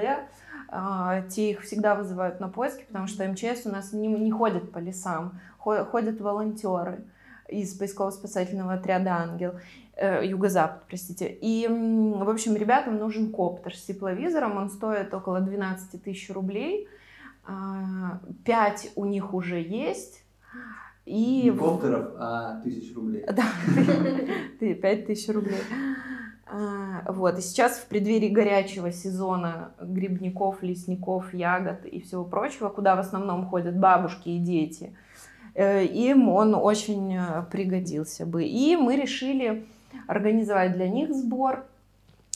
а, 0.67 1.21
те 1.29 1.51
их 1.51 1.61
всегда 1.61 1.95
вызывают 1.95 2.41
на 2.41 2.49
поиски, 2.49 2.83
потому 2.83 3.07
что 3.07 3.25
МЧС 3.25 3.65
у 3.65 3.69
нас 3.69 3.93
не, 3.93 4.07
не 4.07 4.31
ходит 4.31 4.73
по 4.73 4.79
лесам, 4.79 5.39
ходят 5.57 6.19
волонтеры 6.19 7.05
из 7.49 7.77
поисково-спасательного 7.77 8.73
отряда 8.73 9.11
«Ангел». 9.11 9.53
э, 9.95 10.25
юго-запад, 10.25 10.83
простите. 10.87 11.27
И, 11.27 11.67
в 11.67 12.29
общем, 12.29 12.55
ребятам 12.55 12.97
нужен 12.97 13.31
коптер 13.31 13.75
с 13.75 13.83
тепловизором, 13.83 14.57
он 14.57 14.69
стоит 14.69 15.13
около 15.13 15.39
12 15.39 16.03
тысяч 16.03 16.29
рублей. 16.29 16.87
А, 17.45 18.19
пять 18.45 18.91
у 18.95 19.05
них 19.05 19.33
уже 19.33 19.61
есть. 19.61 20.23
И... 21.05 21.43
Не 21.43 21.51
коптеров, 21.51 22.13
а 22.17 22.61
тысяч 22.61 22.95
рублей. 22.95 23.25
Да, 23.25 23.43
пять 24.81 25.05
тысяч 25.05 25.27
рублей. 25.33 25.59
А, 26.45 27.11
вот, 27.11 27.37
и 27.39 27.41
сейчас 27.41 27.77
в 27.77 27.87
преддверии 27.87 28.29
горячего 28.29 28.91
сезона 28.91 29.73
грибников, 29.81 30.61
лесников, 30.61 31.33
ягод 31.33 31.85
и 31.85 31.99
всего 31.99 32.23
прочего, 32.23 32.69
куда 32.69 32.95
в 32.95 32.99
основном 32.99 33.47
ходят 33.47 33.77
бабушки 33.77 34.29
и 34.29 34.39
дети, 34.39 34.95
им 35.55 36.29
он 36.29 36.55
очень 36.55 37.15
э, 37.15 37.43
пригодился 37.51 38.25
бы. 38.25 38.43
И 38.43 38.75
мы 38.75 38.95
решили 38.95 39.65
организовать 40.07 40.73
для 40.73 40.89
них 40.89 41.13
сбор, 41.13 41.65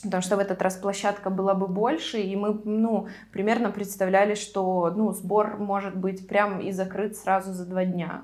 потому 0.03 0.21
что 0.21 0.35
в 0.35 0.39
этот 0.39 0.61
раз 0.61 0.75
площадка 0.75 1.29
была 1.29 1.53
бы 1.53 1.67
больше, 1.67 2.19
и 2.19 2.35
мы, 2.35 2.59
ну, 2.63 3.07
примерно 3.31 3.71
представляли, 3.71 4.35
что, 4.35 4.93
ну, 4.95 5.11
сбор 5.11 5.57
может 5.57 5.95
быть 5.95 6.27
прям 6.27 6.59
и 6.59 6.71
закрыт 6.71 7.17
сразу 7.17 7.53
за 7.53 7.65
два 7.65 7.85
дня. 7.85 8.23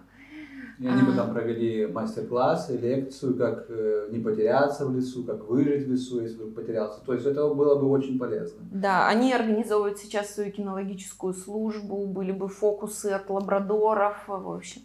И 0.79 0.87
они 0.87 1.01
бы 1.03 1.13
там 1.13 1.31
провели 1.33 1.85
мастер-классы, 1.87 2.77
лекцию, 2.77 3.35
как 3.37 3.65
э, 3.69 4.07
не 4.11 4.19
потеряться 4.19 4.85
в 4.85 4.95
лесу, 4.95 5.23
как 5.23 5.47
выжить 5.47 5.87
в 5.87 5.91
лесу, 5.91 6.21
если 6.21 6.35
вдруг 6.35 6.55
потерялся. 6.55 6.99
То 7.05 7.13
есть 7.13 7.25
это 7.25 7.47
было 7.53 7.75
бы 7.75 7.89
очень 7.89 8.17
полезно. 8.17 8.59
Да, 8.71 9.07
они 9.07 9.33
организовывают 9.33 9.99
сейчас 9.99 10.33
свою 10.33 10.51
кинологическую 10.51 11.33
службу, 11.33 12.07
были 12.07 12.31
бы 12.31 12.47
фокусы 12.47 13.07
от 13.07 13.29
лабрадоров, 13.29 14.23
в 14.27 14.51
общем. 14.51 14.81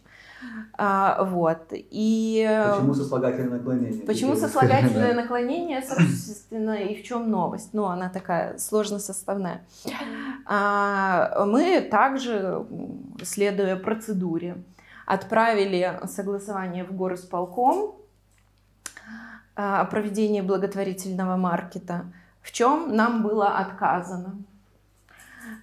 А, 0.76 1.24
вот. 1.24 1.72
И... 1.72 2.46
Почему 2.76 2.94
сослагательное 2.94 3.58
наклонение? 3.58 4.02
Почему 4.06 4.36
сослагательное 4.36 5.14
наклонение, 5.14 5.82
собственно, 5.82 6.76
и 6.76 7.00
в 7.00 7.04
чем 7.04 7.30
новость? 7.30 7.70
Ну, 7.72 7.84
она 7.84 8.08
такая 8.08 8.58
сложно 8.58 8.98
составная. 8.98 9.66
А, 10.46 11.44
мы 11.46 11.80
также, 11.80 12.64
следуя 13.22 13.76
процедуре, 13.76 14.62
отправили 15.08 16.00
согласование 16.06 16.84
в 16.84 16.92
горосполком 16.92 17.96
о 19.54 19.84
проведении 19.86 20.42
благотворительного 20.42 21.36
маркета, 21.36 22.04
в 22.42 22.52
чем 22.52 22.94
нам 22.94 23.22
было 23.22 23.48
отказано. 23.58 24.36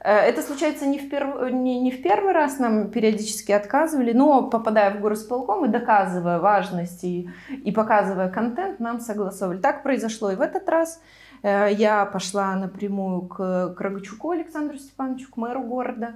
Э, 0.04 0.16
это 0.18 0.42
случается 0.42 0.88
не 0.88 0.98
в, 0.98 1.10
перв... 1.10 1.52
не, 1.52 1.80
не 1.80 1.92
в 1.92 2.02
первый 2.02 2.34
раз, 2.34 2.58
нам 2.58 2.90
периодически 2.90 3.52
отказывали, 3.52 4.14
но 4.14 4.50
попадая 4.50 4.98
в 4.98 5.00
горосполком 5.00 5.66
и 5.66 5.70
доказывая 5.70 6.40
важность 6.40 7.04
и, 7.04 7.30
и 7.50 7.72
показывая 7.72 8.30
контент, 8.30 8.80
нам 8.80 9.00
согласовывали. 9.00 9.62
Так 9.62 9.84
произошло 9.84 10.32
и 10.32 10.36
в 10.36 10.42
этот 10.42 10.68
раз. 10.68 11.00
Э, 11.44 11.70
я 11.72 12.06
пошла 12.06 12.56
напрямую 12.56 13.24
к 13.24 13.74
Крагачуку 13.76 14.32
Александру 14.32 14.78
Степановичу, 14.78 15.32
к 15.32 15.38
мэру 15.38 15.64
города, 15.64 16.16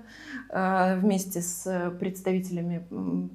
э, 0.50 0.98
вместе 0.98 1.42
с 1.42 1.92
представителями 2.00 2.88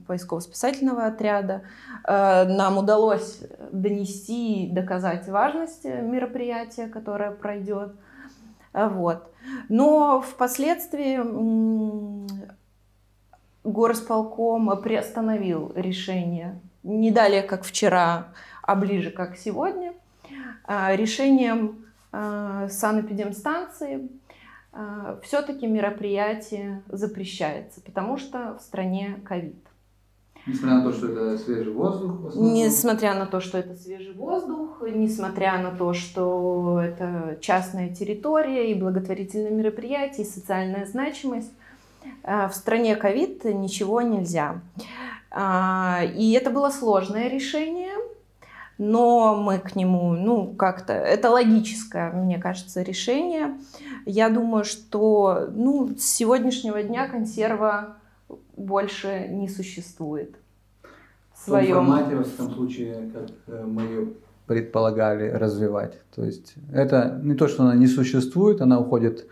поисково-спасательного 0.07 1.07
отряда. 1.07 1.63
Нам 2.07 2.79
удалось 2.79 3.41
донести 3.73 4.69
доказать 4.73 5.29
важность 5.29 5.85
мероприятия, 5.85 6.87
которое 6.89 7.31
пройдет. 7.31 7.95
Вот. 8.73 9.33
Но 9.69 10.21
впоследствии 10.21 11.21
горосполком 13.65 14.83
приостановил 14.83 15.73
решение 15.75 16.61
не 16.83 17.11
далее, 17.11 17.43
как 17.43 17.65
вчера, 17.65 18.29
а 18.63 18.77
ближе, 18.77 19.11
как 19.11 19.37
сегодня. 19.37 19.95
А, 20.67 20.97
решением 20.97 21.85
а, 22.11 22.69
санэпидемстанции 22.71 24.09
а, 24.73 25.19
все-таки 25.23 25.67
мероприятие 25.67 26.83
запрещается, 26.89 27.83
потому 27.83 28.17
что 28.17 28.57
в 28.59 28.63
стране 28.63 29.21
ковид. 29.25 29.57
Несмотря 30.47 30.75
на 30.77 30.83
то, 30.83 30.93
что 30.93 31.09
это 31.09 31.39
свежий 31.39 31.73
воздух? 31.73 32.35
Несмотря 32.35 33.15
на 33.15 33.27
то, 33.27 33.41
что 33.41 33.59
это 33.59 33.75
свежий 33.75 34.13
воздух, 34.15 34.83
несмотря 34.83 35.59
на 35.59 35.71
то, 35.71 35.95
что 35.95 36.81
это 36.83 37.39
частная 37.41 37.95
территория 37.95 38.71
и 38.71 38.75
благотворительное 38.75 39.51
мероприятие, 39.51 40.27
и 40.27 40.31
социальная 40.31 40.85
значимость, 40.85 41.51
в 42.23 42.53
стране 42.53 42.95
ковид 42.97 43.45
ничего 43.45 44.03
нельзя. 44.03 44.61
И 45.35 46.39
это 46.39 46.51
было 46.51 46.69
сложное 46.69 47.29
решение, 47.29 47.94
но 48.79 49.37
мы 49.37 49.59
к 49.59 49.77
нему, 49.77 50.13
ну, 50.15 50.53
как-то, 50.55 50.93
это 50.93 51.31
логическое, 51.31 52.11
мне 52.13 52.39
кажется, 52.39 52.83
решение. 52.83 53.59
Я 54.07 54.31
думаю, 54.31 54.65
что, 54.65 55.49
ну, 55.53 55.95
с 55.97 56.05
сегодняшнего 56.05 56.83
дня 56.83 57.09
консерва 57.09 57.97
больше 58.57 59.29
не 59.29 59.49
существует. 59.49 60.37
В 61.35 61.45
своем... 61.45 61.77
формате, 61.77 62.17
в 62.17 62.21
этом 62.21 62.51
случае, 62.53 63.11
как 63.13 63.31
э, 63.47 63.65
мы 63.65 63.83
ее 63.83 64.09
предполагали 64.47 65.31
развивать. 65.31 65.99
То 66.15 66.25
есть 66.25 66.55
это 66.73 67.19
не 67.23 67.35
то, 67.35 67.49
что 67.49 67.65
она 67.65 67.75
не 67.75 67.87
существует, 67.87 68.61
она 68.61 68.79
уходит 68.79 69.27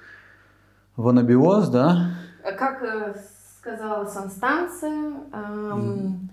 в 0.97 1.09
анабиоз, 1.09 1.69
да? 1.69 2.11
Как 2.43 2.83
э, 2.83 3.15
сказала 3.59 4.05
санстанция, 4.07 5.15
эм, 5.33 6.31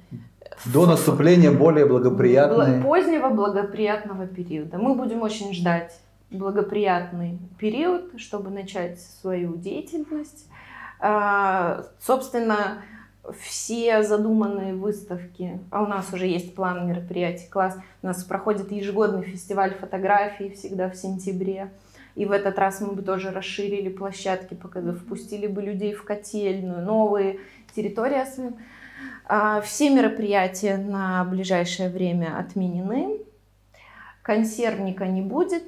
до 0.66 0.86
наступления 0.86 1.52
более 1.52 1.86
благоприятной... 1.86 2.82
Позднего 2.82 3.30
благоприятного 3.30 4.28
периода. 4.28 4.78
Мы 4.78 4.96
будем 4.96 5.22
очень 5.22 5.54
ждать 5.54 6.00
благоприятный 6.32 7.40
период, 7.58 8.20
чтобы 8.20 8.50
начать 8.50 9.00
свою 9.00 9.56
деятельность. 9.56 10.48
А, 11.00 11.86
собственно, 12.00 12.84
все 13.40 14.04
задуманные 14.04 14.74
выставки, 14.74 15.60
а 15.72 15.84
у 15.84 15.88
нас 15.88 16.12
уже 16.14 16.28
есть 16.28 16.56
план 16.56 16.88
мероприятий, 16.88 17.48
класс, 17.50 17.78
у 18.02 18.08
нас 18.08 18.24
проходит 18.24 18.72
ежегодный 18.72 19.24
фестиваль 19.24 19.74
фотографий 19.74 20.50
всегда 20.52 20.90
в 20.90 20.96
сентябре. 20.96 21.72
И 22.16 22.26
в 22.26 22.32
этот 22.32 22.58
раз 22.58 22.82
мы 22.82 22.94
бы 22.94 23.02
тоже 23.02 23.32
расширили 23.32 23.88
площадки, 23.90 24.56
впустили 24.56 25.48
бы 25.48 25.62
людей 25.62 25.94
в 25.94 26.04
котельную, 26.04 26.84
новые 26.84 27.40
территории 27.74 28.20
освоим. 28.20 28.58
А, 29.32 29.62
все 29.62 29.92
мероприятия 29.92 30.78
на 30.78 31.24
ближайшее 31.24 31.90
время 31.90 32.36
отменены. 32.40 33.20
Консервника 34.24 35.06
не 35.06 35.22
будет. 35.22 35.64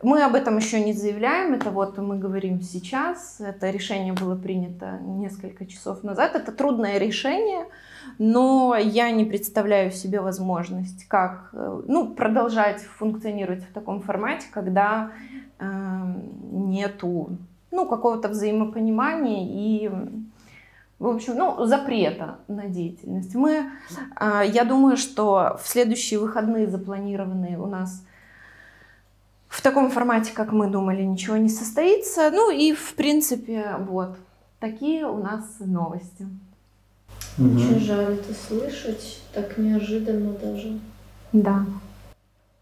Мы 0.00 0.22
об 0.22 0.36
этом 0.36 0.58
еще 0.58 0.84
не 0.84 0.92
заявляем, 0.92 1.54
это 1.54 1.70
вот 1.70 1.98
мы 1.98 2.18
говорим 2.18 2.60
сейчас, 2.60 3.40
это 3.40 3.70
решение 3.70 4.12
было 4.12 4.36
принято 4.36 4.98
несколько 5.00 5.64
часов 5.64 6.04
назад, 6.04 6.34
это 6.34 6.52
трудное 6.52 6.98
решение, 6.98 7.66
но 8.18 8.76
я 8.76 9.10
не 9.10 9.24
представляю 9.24 9.90
себе 9.90 10.20
возможность, 10.20 11.08
как 11.08 11.48
э, 11.54 11.82
ну, 11.86 12.14
продолжать 12.14 12.82
функционировать 12.82 13.64
в 13.64 13.72
таком 13.72 14.02
формате, 14.02 14.46
когда 14.52 15.12
э, 15.58 15.64
нету 16.52 17.38
ну, 17.70 17.88
какого-то 17.88 18.28
взаимопонимания 18.28 19.46
и 19.48 19.90
в 20.98 21.06
общем, 21.06 21.34
ну, 21.36 21.66
запрета 21.66 22.38
на 22.48 22.66
деятельность. 22.66 23.34
Мы, 23.34 23.70
э, 24.20 24.42
я 24.46 24.64
думаю, 24.64 24.96
что 24.96 25.58
в 25.62 25.68
следующие 25.68 26.20
выходные 26.20 26.68
запланированные 26.68 27.58
у 27.58 27.66
нас 27.66 28.04
в 29.48 29.62
таком 29.62 29.90
формате, 29.90 30.32
как 30.34 30.52
мы 30.52 30.68
думали, 30.68 31.02
ничего 31.02 31.36
не 31.36 31.48
состоится. 31.48 32.30
Ну 32.30 32.50
и, 32.50 32.72
в 32.72 32.94
принципе, 32.94 33.76
вот, 33.80 34.16
такие 34.60 35.06
у 35.06 35.22
нас 35.22 35.44
новости. 35.60 36.26
Очень 37.38 37.80
жаль 37.80 38.14
это 38.14 38.32
слышать, 38.32 39.20
так 39.32 39.58
неожиданно 39.58 40.32
даже. 40.32 40.78
Да. 41.32 41.66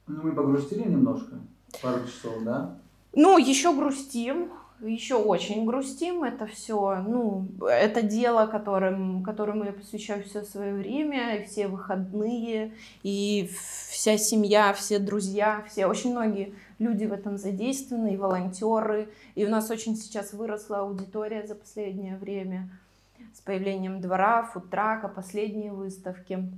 Ну, 0.07 0.23
мы 0.23 0.33
погрустили 0.33 0.89
немножко, 0.89 1.37
пару 1.83 2.05
часов, 2.07 2.43
да? 2.43 2.75
Ну, 3.15 3.37
еще 3.37 3.75
грустим 3.75 4.51
еще 4.83 5.17
очень 5.17 5.65
грустим. 5.65 6.25
Это 6.25 6.47
все, 6.47 7.03
ну, 7.07 7.47
это 7.61 8.03
дело, 8.03 8.47
которым, 8.47 9.23
которому 9.23 9.65
я 9.65 9.73
посвящаю 9.73 10.25
все 10.25 10.43
свое 10.43 10.75
время, 10.75 11.37
и 11.37 11.45
все 11.45 11.69
выходные, 11.69 12.75
и 13.03 13.51
вся 13.91 14.19
семья, 14.19 14.73
все 14.73 14.99
друзья, 14.99 15.65
все, 15.69 15.87
очень 15.87 16.13
многие 16.13 16.55
люди 16.79 17.05
в 17.05 17.13
этом 17.13 17.39
задействованы, 17.39 18.15
и 18.15 18.17
волонтеры. 18.17 19.09
И 19.35 19.45
у 19.47 19.49
нас 19.49 19.71
очень 19.71 19.97
сейчас 19.97 20.33
выросла 20.33 20.81
аудитория 20.81 21.47
за 21.47 21.55
последнее 21.55 22.17
время 22.17 22.69
с 23.35 23.41
появлением 23.41 24.01
двора, 24.01 24.43
фудтрака, 24.43 25.09
последние 25.09 25.73
выставки. 25.73 26.51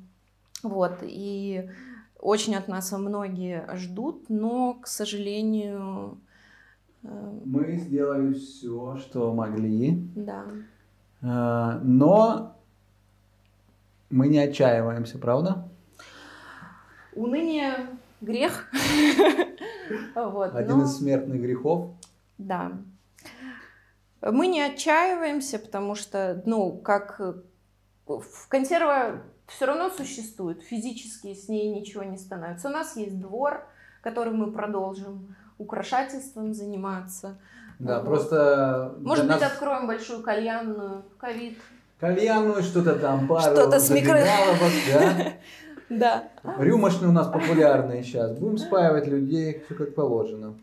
Вот, 0.63 0.99
и 1.03 1.69
очень 2.21 2.57
от 2.57 2.69
нас 2.69 2.91
многие 2.93 3.67
ждут, 3.75 4.31
но, 4.31 4.75
к 4.75 4.87
сожалению, 4.87 6.19
мы 7.05 7.77
сделали 7.77 8.33
все, 8.33 8.97
что 8.97 9.33
могли. 9.35 10.09
Да. 10.17 10.45
Э, 11.23 11.79
но 11.83 12.57
мы 14.11 14.29
не 14.29 14.39
отчаиваемся, 14.39 15.19
правда? 15.19 15.69
Уныние 17.15 17.75
грех. 18.21 18.69
Вот, 20.15 20.55
Один 20.55 20.79
но- 20.79 20.85
из 20.85 20.97
смертных 20.97 21.43
грехов. 21.43 21.91
Да. 22.39 22.73
Мы 24.23 24.47
не 24.47 24.63
отчаиваемся, 24.63 25.59
потому 25.59 25.95
что, 25.95 26.43
ну, 26.47 26.73
как 26.79 27.21
в 28.07 28.49
консерва 28.49 29.21
все 29.47 29.67
равно 29.67 29.91
существует, 29.91 30.63
физически 30.63 31.35
с 31.35 31.49
ней 31.49 31.79
ничего 31.79 32.03
не 32.03 32.17
становится. 32.17 32.69
У 32.69 32.73
нас 32.73 32.97
есть 32.97 33.21
двор, 33.21 33.67
который 34.01 34.33
мы 34.33 34.53
продолжим 34.53 35.37
украшательством 35.59 36.55
заниматься. 36.55 37.37
Да, 37.79 37.97
Вот. 37.99 38.07
просто 38.07 38.95
Может 39.01 39.27
быть, 39.27 39.41
нас 39.41 39.53
откроем 39.53 39.87
большую 39.87 40.23
кальянную, 40.23 41.03
ковид. 41.19 41.59
кальянную, 41.99 42.63
что-то 42.63 42.95
там, 42.97 43.27
пару 43.27 43.41
Что-то 43.43 43.81
с 43.81 43.91
микро- 43.91 44.25
да. 44.93 45.33
Да. 45.91 46.25
Рюмочные 46.59 47.11
у 47.11 47.13
нас 47.13 47.27
популярные 47.29 48.03
сейчас. 48.03 48.33
Будем 48.39 48.57
спаивать 48.59 49.07
людей, 49.07 49.63
все 49.67 49.75
как 49.75 49.95
положено. 49.95 50.55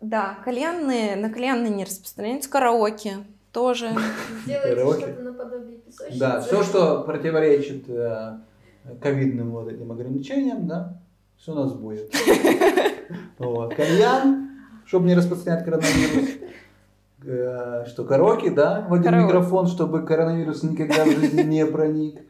Да, 0.00 0.38
кальянные 0.44 1.16
на 1.16 1.28
кальянные 1.28 1.70
не 1.70 1.84
распространяются, 1.84 2.48
караоке 2.48 3.18
тоже. 3.52 3.90
Сделайте 4.44 4.74
Караоке. 4.76 5.00
что-то 5.00 5.22
наподобие 5.22 5.78
песочницы. 5.78 6.20
Да, 6.20 6.40
все, 6.40 6.62
что 6.62 7.02
противоречит 7.02 7.88
э, 7.88 8.38
ковидным 9.02 9.50
вот 9.50 9.68
этим 9.68 9.90
ограничениям, 9.90 10.68
да, 10.68 11.00
все 11.38 11.52
у 11.52 11.54
нас 11.54 11.72
будет. 11.72 12.12
Вот. 13.38 13.74
Кальян, 13.74 14.50
чтобы 14.84 15.06
не 15.06 15.14
распространять 15.14 15.64
коронавирус. 15.64 16.28
Э, 17.24 17.84
Что, 17.86 18.04
караоке, 18.04 18.50
да, 18.50 18.84
в 18.88 18.92
один 18.92 19.04
Караоке. 19.12 19.26
микрофон, 19.26 19.66
чтобы 19.68 20.02
коронавирус 20.04 20.62
никогда 20.64 21.04
в 21.04 21.08
жизни 21.10 21.42
не 21.42 21.64
проник. 21.64 22.20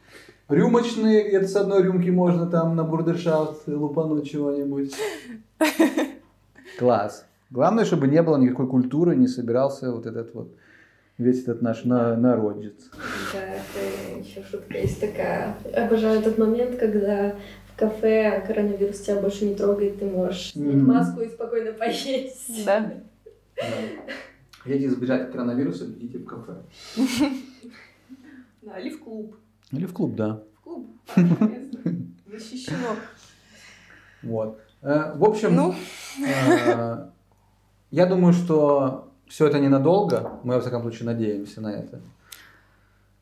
Рюмочные, 0.49 1.29
где-то 1.29 1.49
с 1.49 1.57
одной 1.57 1.83
рюмки 1.83 2.11
можно 2.11 2.47
там 2.47 2.77
на 2.77 2.85
бурдершафт 2.85 3.67
лупануть 3.67 4.31
чего-нибудь. 4.31 4.95
Класс. 6.79 7.25
Главное, 7.51 7.85
чтобы 7.85 8.07
не 8.09 8.23
было 8.23 8.37
никакой 8.37 8.67
культуры, 8.69 9.17
не 9.17 9.27
собирался 9.27 9.91
вот 9.91 10.07
этот 10.07 10.35
вот 10.35 10.53
весь 11.17 11.43
этот 11.43 11.63
наш 11.63 11.85
на- 11.85 12.17
народец. 12.17 12.75
Да, 13.33 13.39
это 13.41 14.19
еще 14.21 14.43
шутка 14.49 14.79
есть 14.79 15.01
такая. 15.01 15.57
Обожаю 15.75 16.21
этот 16.21 16.39
момент, 16.39 16.77
когда 16.79 17.35
кафе 17.79 18.45
коронавирус 18.47 19.01
тебя 19.01 19.21
больше 19.21 19.47
не 19.47 19.55
трогает, 19.55 19.99
ты 19.99 20.07
можешь 20.07 20.53
снять 20.53 20.75
Мгм. 20.75 20.87
маску 20.87 21.21
и 21.21 21.29
спокойно 21.29 21.73
поесть. 21.73 22.65
Да. 22.67 22.93
Хотите 24.61 24.87
избежать 24.87 25.31
коронавируса, 25.33 25.87
идите 25.87 26.19
в 26.19 26.25
кафе. 26.25 26.57
Да, 28.63 28.79
или 28.79 28.91
в 28.91 29.01
клуб. 29.03 29.37
Или 29.73 29.87
в 29.87 29.93
клуб, 29.93 30.15
да. 30.15 30.43
В 30.57 30.61
клуб. 30.63 30.87
Защищено. 32.27 32.97
Вот. 34.23 34.61
Э, 34.83 35.13
В 35.17 35.25
общем, 35.25 35.55
Ну, 35.55 35.75
э, 36.27 37.09
я 37.91 38.07
думаю, 38.07 38.33
что 38.33 39.11
все 39.27 39.47
это 39.47 39.59
ненадолго. 39.61 40.39
Мы, 40.45 40.55
во 40.55 40.61
всяком 40.61 40.83
случае, 40.83 41.07
надеемся 41.07 41.61
на 41.61 41.69
это. 41.73 42.01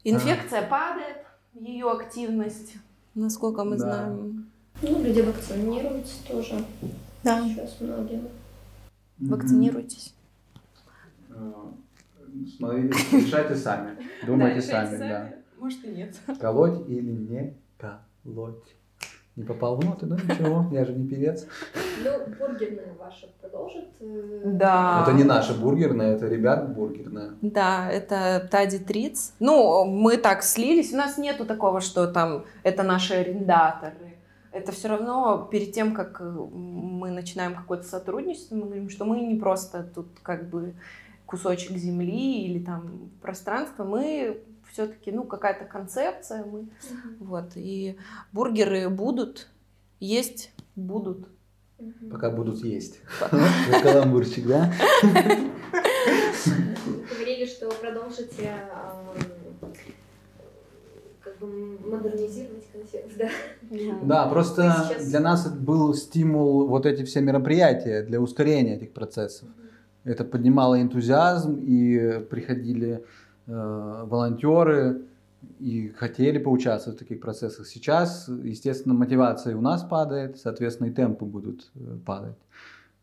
инфекция 0.04 0.62
падает, 0.62 1.16
ее 1.54 1.90
активность, 1.90 2.74
насколько 3.14 3.64
мы 3.64 3.76
Да. 3.76 3.84
знаем. 4.06 4.45
Ну, 4.82 5.02
люди 5.02 5.20
вакцинируются 5.20 6.26
тоже. 6.26 6.64
Да. 7.22 7.42
Сейчас 7.48 7.76
многие. 7.80 8.22
Вакцинируйтесь. 9.18 10.14
Э, 11.30 11.52
Смотрите, 12.56 12.96
решайте 13.12 13.56
сами. 13.56 13.96
Думайте 14.26 14.60
сами, 14.60 14.96
да. 14.98 15.32
Может 15.58 15.84
и 15.84 15.88
нет. 15.88 16.14
Колоть 16.40 16.88
или 16.88 17.10
не 17.10 17.54
колоть. 17.78 18.76
Не 19.36 19.44
попал 19.44 19.76
в 19.76 19.84
ноты, 19.84 20.06
но 20.06 20.16
ничего, 20.16 20.66
я 20.72 20.86
же 20.86 20.94
не 20.94 21.06
певец. 21.06 21.46
Ну, 22.02 22.10
бургерная 22.38 22.94
ваша 22.98 23.26
продолжит? 23.38 23.84
э, 24.00 24.42
Да. 24.46 25.02
Это 25.02 25.12
не 25.12 25.24
наша 25.24 25.52
бургерная, 25.52 26.14
это 26.16 26.26
ребят 26.26 26.74
бургерная. 26.74 27.32
Да, 27.42 27.90
это 27.90 28.48
Тади 28.50 28.78
Триц. 28.78 29.32
Ну, 29.38 29.84
мы 29.84 30.16
так 30.16 30.42
слились. 30.42 30.94
У 30.94 30.96
нас 30.96 31.18
нету 31.18 31.44
такого, 31.44 31.82
что 31.82 32.06
там 32.06 32.46
это 32.62 32.82
наши 32.82 33.12
арендаторы. 33.12 34.15
Это 34.56 34.72
все 34.72 34.88
равно 34.88 35.46
перед 35.50 35.72
тем, 35.72 35.92
как 35.92 36.18
э, 36.18 36.24
мы 36.24 37.10
начинаем 37.10 37.54
какое-то 37.54 37.84
сотрудничество, 37.84 38.54
мы 38.54 38.62
говорим, 38.62 38.88
что 38.88 39.04
мы 39.04 39.20
не 39.20 39.38
просто 39.38 39.82
тут 39.94 40.06
как 40.22 40.48
бы 40.48 40.74
кусочек 41.26 41.76
земли 41.76 42.46
или 42.46 42.64
там 42.64 43.10
пространство, 43.20 43.84
мы 43.84 44.40
все-таки, 44.72 45.12
ну, 45.12 45.24
какая-то 45.24 45.66
концепция, 45.66 46.42
мы 46.46 46.60
Мгм. 46.62 46.70
вот, 47.20 47.50
и 47.54 47.98
бургеры 48.32 48.88
будут, 48.88 49.48
есть 50.00 50.52
будут. 50.74 51.28
Пока 52.10 52.30
будут 52.30 52.64
есть. 52.64 53.00
Каламбурчик, 53.82 54.46
да? 54.46 54.72
Говорили, 57.10 57.44
что 57.44 57.68
продолжите 57.68 58.54
ам, 58.72 59.14
как 61.38 61.48
бы 61.48 61.78
модернизировать 61.90 62.64
концепт, 62.72 63.12
да? 63.18 63.28
Да, 64.02 64.28
просто 64.28 64.62
сейчас- 64.88 65.08
для 65.08 65.20
нас 65.20 65.46
это 65.46 65.56
был 65.56 65.94
стимул 65.94 66.66
вот 66.66 66.86
эти 66.86 67.04
все 67.04 67.20
мероприятия 67.20 68.02
для 68.02 68.20
ускорения 68.20 68.76
этих 68.76 68.92
процессов. 68.92 69.48
Это 70.04 70.24
поднимало 70.24 70.80
энтузиазм, 70.80 71.58
и 71.60 72.20
приходили 72.30 73.04
э, 73.48 74.04
волонтеры 74.06 75.02
и 75.60 75.88
хотели 75.96 76.38
поучаствовать 76.38 76.98
в 76.98 77.02
таких 77.02 77.20
процессах. 77.20 77.66
Сейчас, 77.66 78.28
естественно, 78.28 78.94
мотивация 78.94 79.56
у 79.56 79.60
нас 79.60 79.84
падает, 79.84 80.38
соответственно, 80.38 80.88
и 80.88 80.92
темпы 80.92 81.24
будут 81.24 81.70
э, 81.74 81.98
падать, 82.04 82.36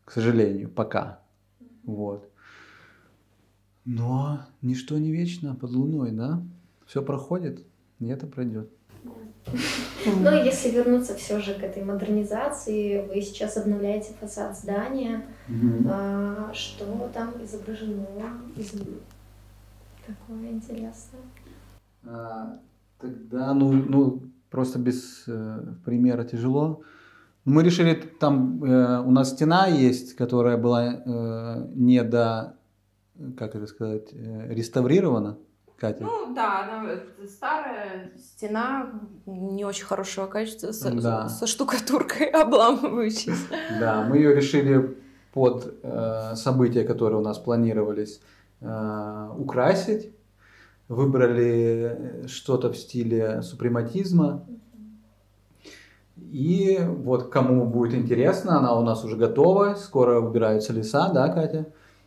к 0.04 0.10
сожалению, 0.12 0.68
пока. 0.68 1.20
Вот. 1.84 2.28
Но 3.84 4.40
ничто 4.62 4.98
не 4.98 5.10
вечно 5.12 5.54
под 5.54 5.70
луной, 5.72 6.10
да? 6.10 6.42
Все 6.86 7.02
проходит, 7.02 7.64
и 8.00 8.06
это 8.06 8.26
пройдет. 8.26 8.70
Ну, 9.04 10.32
и 10.32 10.44
если 10.44 10.70
вернуться 10.70 11.14
все 11.14 11.38
же 11.38 11.54
к 11.54 11.62
этой 11.62 11.84
модернизации, 11.84 13.06
вы 13.06 13.20
сейчас 13.20 13.56
обновляете 13.56 14.14
фасад 14.20 14.56
здания. 14.56 15.26
А, 15.88 16.50
что 16.54 17.10
там 17.12 17.34
изображено? 17.42 18.06
Из... 18.56 18.70
Такое 20.06 20.50
интересное. 20.50 21.20
А, 22.06 22.58
Тогда, 23.04 23.52
ну, 23.54 23.72
ну 23.72 24.22
просто 24.50 24.78
без 24.78 25.24
э, 25.26 25.60
примера 25.84 26.24
тяжело. 26.24 26.82
Мы 27.44 27.62
решили, 27.62 27.94
там 27.94 28.64
э, 28.64 29.00
у 29.00 29.10
нас 29.10 29.32
стена 29.32 29.66
есть, 29.66 30.14
которая 30.14 30.56
была 30.56 30.94
э, 30.94 31.66
не 31.74 32.02
до, 32.02 32.56
как 33.36 33.56
это 33.56 33.66
сказать, 33.66 34.08
э, 34.12 34.54
реставрирована, 34.54 35.36
Катя. 35.78 36.04
Ну 36.04 36.34
да, 36.34 36.64
она, 36.64 36.90
старая 37.28 38.12
стена 38.16 38.92
не 39.26 39.64
очень 39.64 39.84
хорошего 39.84 40.26
качества, 40.26 40.72
со, 40.72 40.90
Да. 40.92 41.28
со 41.28 41.46
штукатуркой 41.46 42.26
обламывающейся. 42.30 43.46
Да, 43.80 44.06
мы 44.08 44.18
ее 44.18 44.34
решили 44.34 44.96
под 45.32 45.74
э, 45.82 46.34
события, 46.36 46.84
которые 46.84 47.18
у 47.18 47.22
нас 47.22 47.38
планировались, 47.38 48.20
э, 48.60 49.30
украсить. 49.36 50.10
Выбрали 50.88 52.24
что-то 52.28 52.70
в 52.70 52.76
стиле 52.76 53.42
супрематизма. 53.42 54.44
И 56.16 56.78
вот 56.80 57.30
кому 57.30 57.64
будет 57.66 57.94
интересно, 57.94 58.58
она 58.58 58.78
у 58.78 58.82
нас 58.82 59.02
уже 59.04 59.16
готова, 59.16 59.74
скоро 59.74 60.20
убираются 60.20 60.72
леса, 60.72 61.10
да, 61.12 61.28
Катя? 61.28 61.66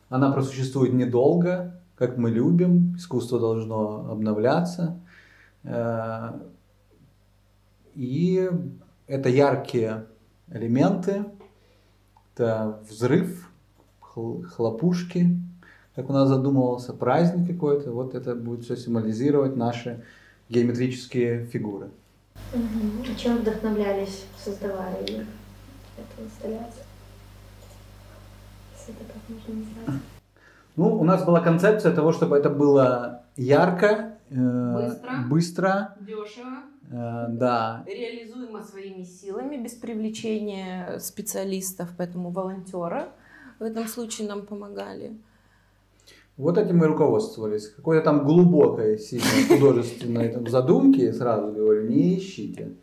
Она 0.09 0.31
просуществует 0.31 0.93
недолго, 0.93 1.76
как 1.97 2.17
мы 2.17 2.29
любим, 2.29 2.95
искусство 2.95 3.39
должно 3.39 4.11
обновляться. 4.11 4.99
Э, 5.63 6.31
И 7.95 8.47
это 9.07 9.29
яркие 9.29 10.05
элементы, 10.51 11.25
это 12.35 12.79
взрыв, 12.87 13.49
хл- 13.99 14.43
хлопушки, 14.43 15.39
как 15.95 16.09
у 16.09 16.13
нас 16.13 16.29
задумывался, 16.29 16.93
праздник 16.93 17.47
какой-то. 17.47 17.91
Вот 17.91 18.13
это 18.13 18.35
будет 18.35 18.63
все 18.65 18.77
символизировать 18.77 19.55
наши 19.55 20.03
геометрические 20.49 21.47
фигуры. 21.47 21.89
Мгм. 22.53 23.03
А 23.11 23.15
чем 23.19 23.37
вдохновлялись, 23.39 24.25
создавая 24.37 25.01
их, 25.03 25.25
эту 25.97 26.23
инсталляцию? 26.23 26.83
Если 28.77 28.93
это 28.93 29.03
так 29.11 29.21
можно 29.27 29.55
назвать. 29.55 30.01
Ну, 30.77 30.95
у 30.95 31.03
нас 31.03 31.25
была 31.25 31.41
концепция 31.41 31.91
того, 31.91 32.11
чтобы 32.11 32.37
это 32.37 32.51
было 32.51 33.23
ярко, 33.35 34.19
э, 34.29 34.73
Быстро. 34.73 35.11
быстро, 35.27 35.95
Дешево, 35.99 36.57
э, 36.91 37.25
да, 37.29 37.83
реализуемо 37.87 38.61
своими 38.63 39.01
силами, 39.01 39.57
без 39.57 39.73
привлечения 39.73 40.99
специалистов, 40.99 41.89
поэтому 41.97 42.29
волонтеры 42.29 43.05
в 43.57 43.63
этом 43.63 43.87
случае 43.87 44.27
нам 44.27 44.45
помогали. 44.45 45.17
Вот 46.37 46.59
этим 46.59 46.77
мы 46.77 46.85
и 46.85 46.87
руководствовались. 46.89 47.69
Какой-то 47.69 48.03
там 48.03 48.23
глубокой, 48.23 48.99
сильной 48.99 49.47
художественной 49.47 50.29
там 50.29 50.47
задумки, 50.47 51.11
сразу 51.11 51.51
говорю, 51.51 51.87
не 51.89 52.19
ищите. 52.19 52.75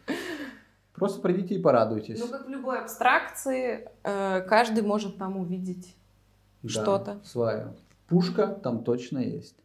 Просто 0.94 1.20
придите 1.20 1.54
и 1.54 1.62
порадуйтесь. 1.62 2.18
Ну, 2.18 2.26
как 2.26 2.46
в 2.46 2.50
любой 2.50 2.80
абстракции, 2.80 3.88
э, 4.02 4.40
каждый 4.48 4.82
может 4.82 5.16
там 5.18 5.36
увидеть 5.36 5.94
Да, 6.64 6.68
что-то. 6.68 7.20
Свою. 7.22 7.74
Пушка 8.08 8.46
там 8.62 8.84
точно 8.84 9.18
есть. 9.18 9.56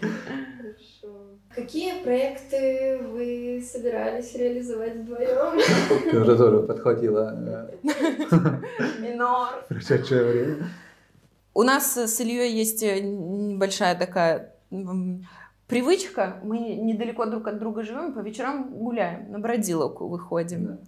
Хорошо. 0.00 1.38
Какие 1.54 2.02
проекты 2.02 2.98
вы 3.12 3.64
собирались 3.64 4.34
реализовать 4.34 4.96
вдвоем? 4.96 5.60
Ты 6.10 6.20
уже 6.20 6.36
тоже 6.36 6.66
подхватила 6.66 7.70
э, 7.82 7.90
Минор. 9.00 9.64
прошедшее 9.68 10.24
время. 10.24 10.66
У 11.54 11.62
нас 11.62 11.96
с 11.96 12.20
Ильей 12.20 12.52
есть 12.52 12.82
э, 12.82 13.00
небольшая 13.00 13.94
такая 13.94 14.52
привычка. 15.68 16.40
Мы 16.42 16.58
недалеко 16.58 17.26
друг 17.26 17.46
от 17.46 17.60
друга 17.60 17.84
живем, 17.84 18.12
по 18.12 18.18
вечерам 18.18 18.74
гуляем, 18.74 19.30
на 19.30 19.38
бродиловку 19.38 20.08
выходим. 20.08 20.66
Да. 20.66 20.78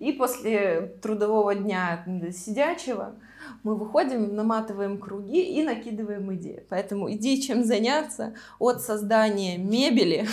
И 0.00 0.12
после 0.12 0.94
трудового 1.00 1.54
дня 1.54 2.04
сидячего 2.32 3.14
мы 3.62 3.76
выходим, 3.76 4.34
наматываем 4.34 4.98
круги 4.98 5.42
и 5.42 5.62
накидываем 5.62 6.34
идеи. 6.34 6.64
Поэтому 6.68 7.10
идей, 7.12 7.40
чем 7.40 7.64
заняться, 7.64 8.34
от 8.58 8.82
создания 8.82 9.58
мебели, 9.58 10.26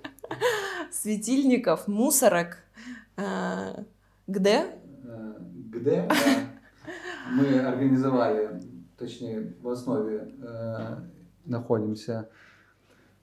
светильников, 0.92 1.88
мусорок, 1.88 2.58
э, 3.16 3.84
где? 4.26 4.66
Э, 5.04 5.34
Где 5.68 6.06
да, 6.08 6.14
мы 7.32 7.60
организовали, 7.60 8.60
точнее 8.98 9.54
в 9.60 9.68
основе 9.68 10.34
э, 10.42 10.96
находимся, 11.44 12.28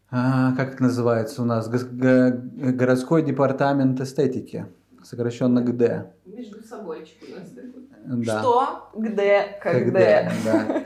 как 0.09 0.75
это 0.75 0.83
называется 0.83 1.41
у 1.41 1.45
нас, 1.45 1.67
городской 1.67 3.23
департамент 3.23 3.99
эстетики, 3.99 4.67
сокращенно 5.01 5.61
ГД. 5.61 6.13
Между 6.25 6.61
собойчик 6.61 7.17
у 7.27 7.39
нас 7.39 7.49
такой. 7.49 7.87
Да. 8.05 8.39
Что, 8.39 8.89
где, 8.95 9.57
когда. 9.61 10.23
Когда, 10.23 10.31
да. 10.45 10.83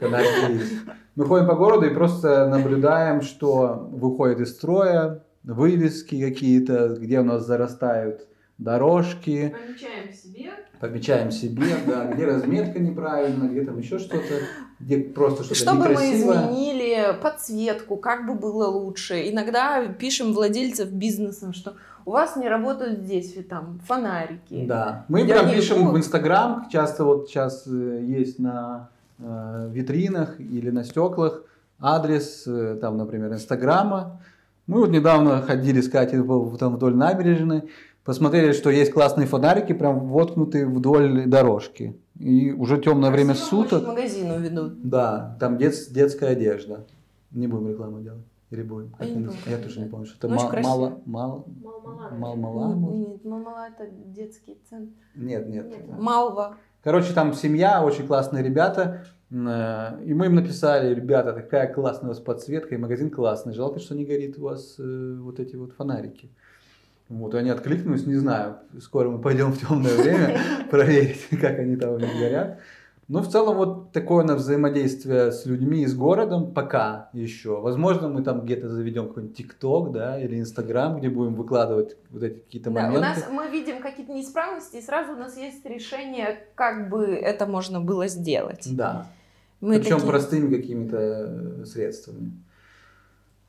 Когда. 0.00 0.18
Мы 1.14 1.24
ходим 1.24 1.46
по 1.46 1.54
городу 1.54 1.86
и 1.86 1.94
просто 1.94 2.46
наблюдаем, 2.48 3.22
что 3.22 3.88
выходит 3.90 4.40
из 4.40 4.52
строя, 4.54 5.24
вывески 5.42 6.20
какие-то, 6.22 6.96
где 6.98 7.20
у 7.20 7.24
нас 7.24 7.44
зарастают 7.44 8.26
дорожки, 8.56 9.54
Помечаем 9.56 10.12
себе. 10.12 10.50
помечаем 10.80 11.30
себе, 11.30 11.66
да, 11.86 12.06
где 12.06 12.24
разметка 12.26 12.78
неправильно, 12.78 13.48
где 13.48 13.64
там 13.64 13.78
еще 13.78 13.98
что-то, 13.98 14.34
где 14.80 14.98
просто 14.98 15.44
что-то 15.44 15.60
Чтобы 15.60 15.78
мы 15.84 15.88
некрасивое. 15.90 16.36
изменили 16.46 17.20
подсветку, 17.22 17.96
как 17.96 18.26
бы 18.26 18.34
было 18.34 18.66
лучше. 18.66 19.28
Иногда 19.28 19.86
пишем 19.86 20.32
владельцев 20.32 20.90
бизнеса, 20.90 21.52
что 21.52 21.74
у 22.08 22.10
вас 22.10 22.36
не 22.36 22.48
работают 22.48 23.00
здесь 23.00 23.36
там 23.50 23.80
фонарики. 23.86 24.64
Да, 24.66 25.04
мы 25.08 25.26
прям 25.26 25.50
пишем 25.50 25.92
в 25.92 25.96
Инстаграм, 25.98 26.66
часто 26.72 27.04
вот 27.04 27.28
сейчас 27.28 27.66
э, 27.66 28.02
есть 28.02 28.38
на 28.38 28.88
э, 29.18 29.68
витринах 29.70 30.40
или 30.40 30.70
на 30.70 30.84
стеклах 30.84 31.42
адрес, 31.78 32.44
э, 32.46 32.78
там, 32.80 32.96
например, 32.96 33.30
Инстаграма. 33.34 34.22
Мы 34.66 34.80
вот 34.80 34.88
недавно 34.88 35.42
ходили 35.42 35.82
с 35.82 35.88
Катей 35.90 36.22
там 36.58 36.76
вдоль 36.76 36.96
набережной, 36.96 37.64
посмотрели, 38.04 38.52
что 38.52 38.70
есть 38.70 38.90
классные 38.92 39.26
фонарики, 39.26 39.74
прям 39.74 40.08
воткнутые 40.08 40.64
вдоль 40.66 41.26
дорожки. 41.26 41.94
И 42.18 42.52
уже 42.52 42.78
темное 42.78 43.10
время 43.10 43.34
Красиво 43.34 43.60
очень 43.60 43.68
суток. 43.68 43.84
к 43.84 43.86
магазину 43.88 44.38
ведут. 44.38 44.80
Да, 44.82 45.36
там 45.38 45.58
дет- 45.58 45.92
детская 45.92 46.30
одежда. 46.30 46.86
Не 47.32 47.48
будем 47.48 47.68
рекламу 47.68 48.00
делать. 48.00 48.24
Или 48.50 48.62
будем? 48.62 48.90
Я 48.92 48.96
Как 48.98 49.08
не 49.08 49.14
помню. 49.26 49.32
Я 49.46 49.58
тоже 49.58 49.80
не 49.80 49.88
помню, 49.88 50.06
что 50.06 50.16
это 50.16 50.28
Ну, 50.28 50.48
красиво. 50.48 50.70
мало, 50.70 51.02
мало, 51.04 51.44
Мал-мала. 51.62 52.10
мал-мала, 52.16 52.74
может? 52.74 53.08
Нет, 53.08 53.24
Мамала 53.24 53.68
это 53.68 53.90
детский 53.90 54.58
центр. 54.68 54.92
Нет, 55.14 55.46
нет. 55.48 55.66
Нет. 55.68 55.98
Малва. 55.98 56.56
Короче, 56.82 57.12
там 57.12 57.34
семья, 57.34 57.84
очень 57.84 58.06
классные 58.06 58.42
ребята. 58.42 59.04
э, 59.30 60.02
И 60.04 60.14
мы 60.14 60.26
им 60.26 60.34
написали, 60.36 60.94
ребята, 60.94 61.34
такая 61.34 61.70
классная 61.72 62.06
у 62.06 62.12
вас 62.12 62.20
подсветка, 62.20 62.74
и 62.74 62.78
магазин 62.78 63.10
классный. 63.10 63.52
Жалко, 63.52 63.80
что 63.80 63.94
не 63.94 64.06
горит 64.06 64.38
у 64.38 64.42
вас 64.44 64.76
э, 64.78 65.16
вот 65.20 65.40
эти 65.40 65.56
вот 65.56 65.72
фонарики. 65.72 66.30
Вот, 67.10 67.34
и 67.34 67.38
они 67.38 67.50
откликнулись, 67.50 68.06
не 68.06 68.16
знаю, 68.16 68.58
скоро 68.80 69.08
мы 69.10 69.18
пойдем 69.20 69.52
в 69.52 69.58
темное 69.58 69.94
время 69.96 70.38
проверить, 70.70 71.26
как 71.40 71.58
они 71.58 71.76
там 71.76 71.94
у 71.94 71.98
них 71.98 72.12
горят. 72.18 72.58
Но 73.08 73.22
в 73.22 73.28
целом 73.28 73.56
вот 73.56 73.92
такое 73.92 74.22
на 74.22 74.34
взаимодействие 74.34 75.32
с 75.32 75.46
людьми 75.46 75.80
и 75.82 75.86
с 75.86 75.94
городом 75.94 76.52
пока 76.52 77.08
еще. 77.14 77.58
Возможно, 77.58 78.08
мы 78.08 78.22
там 78.22 78.42
где-то 78.42 78.68
заведем 78.68 79.08
какой-нибудь 79.08 79.34
ТикТок, 79.36 79.92
да, 79.92 80.20
или 80.20 80.38
Инстаграм, 80.38 80.98
где 80.98 81.08
будем 81.08 81.34
выкладывать 81.34 81.96
вот 82.10 82.22
эти 82.22 82.38
какие-то 82.38 82.68
Да, 82.70 82.80
у 82.80 82.82
моменты. 82.84 83.00
нас 83.08 83.24
мы 83.32 83.48
видим 83.48 83.80
какие-то 83.80 84.12
неисправности, 84.12 84.76
и 84.76 84.82
сразу 84.82 85.12
у 85.12 85.16
нас 85.16 85.38
есть 85.38 85.64
решение, 85.64 86.38
как 86.54 86.90
бы 86.90 87.06
это 87.06 87.46
можно 87.46 87.80
было 87.80 88.08
сделать. 88.08 88.68
Да. 88.76 89.06
Мы 89.62 89.78
Причем 89.80 89.96
такие- 89.96 90.10
простыми 90.10 90.54
какими-то 90.54 90.96
э, 90.98 91.64
средствами. 91.64 92.32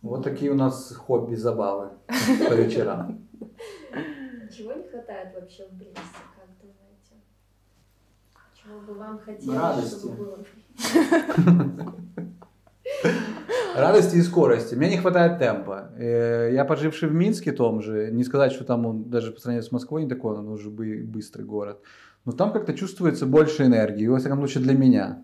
Вот 0.02 0.24
такие 0.24 0.52
у 0.52 0.56
нас 0.56 0.94
хобби, 0.96 1.36
забавы 1.36 1.90
по 2.08 2.54
вечерам. 2.54 3.28
Чего 4.58 4.72
не 4.74 4.88
хватает 4.88 5.36
вообще 5.36 5.68
в 5.68 5.74
Бресте, 5.74 6.00
как 6.36 6.48
думаете? 6.62 6.89
Бы 8.88 8.94
вам 8.94 9.20
Радости. 9.48 9.96
чтобы 10.00 10.16
было? 10.16 10.38
Радости 13.76 14.18
и 14.18 14.22
скорости. 14.22 14.76
Мне 14.76 14.90
не 14.90 14.98
хватает 14.98 15.40
темпа. 15.40 15.90
Э, 15.98 16.50
Я 16.54 16.66
поживший 16.66 17.10
в 17.10 17.14
Минске 17.14 17.52
том 17.52 17.82
же, 17.82 18.10
не 18.12 18.24
сказать, 18.24 18.52
что 18.52 18.64
там 18.64 18.86
он 18.86 19.10
даже 19.10 19.32
по 19.32 19.40
сравнению 19.40 19.64
с 19.64 19.72
Москвой 19.72 20.04
не 20.04 20.10
такой, 20.10 20.38
он 20.38 20.48
уже 20.50 20.70
бы- 20.70 21.04
быстрый 21.06 21.44
город. 21.44 21.80
Но 22.26 22.32
там 22.32 22.52
как-то 22.52 22.74
чувствуется 22.74 23.26
больше 23.26 23.64
энергии, 23.64 24.08
во 24.08 24.18
всяком 24.18 24.40
случае 24.40 24.64
для 24.64 24.74
меня. 24.74 25.24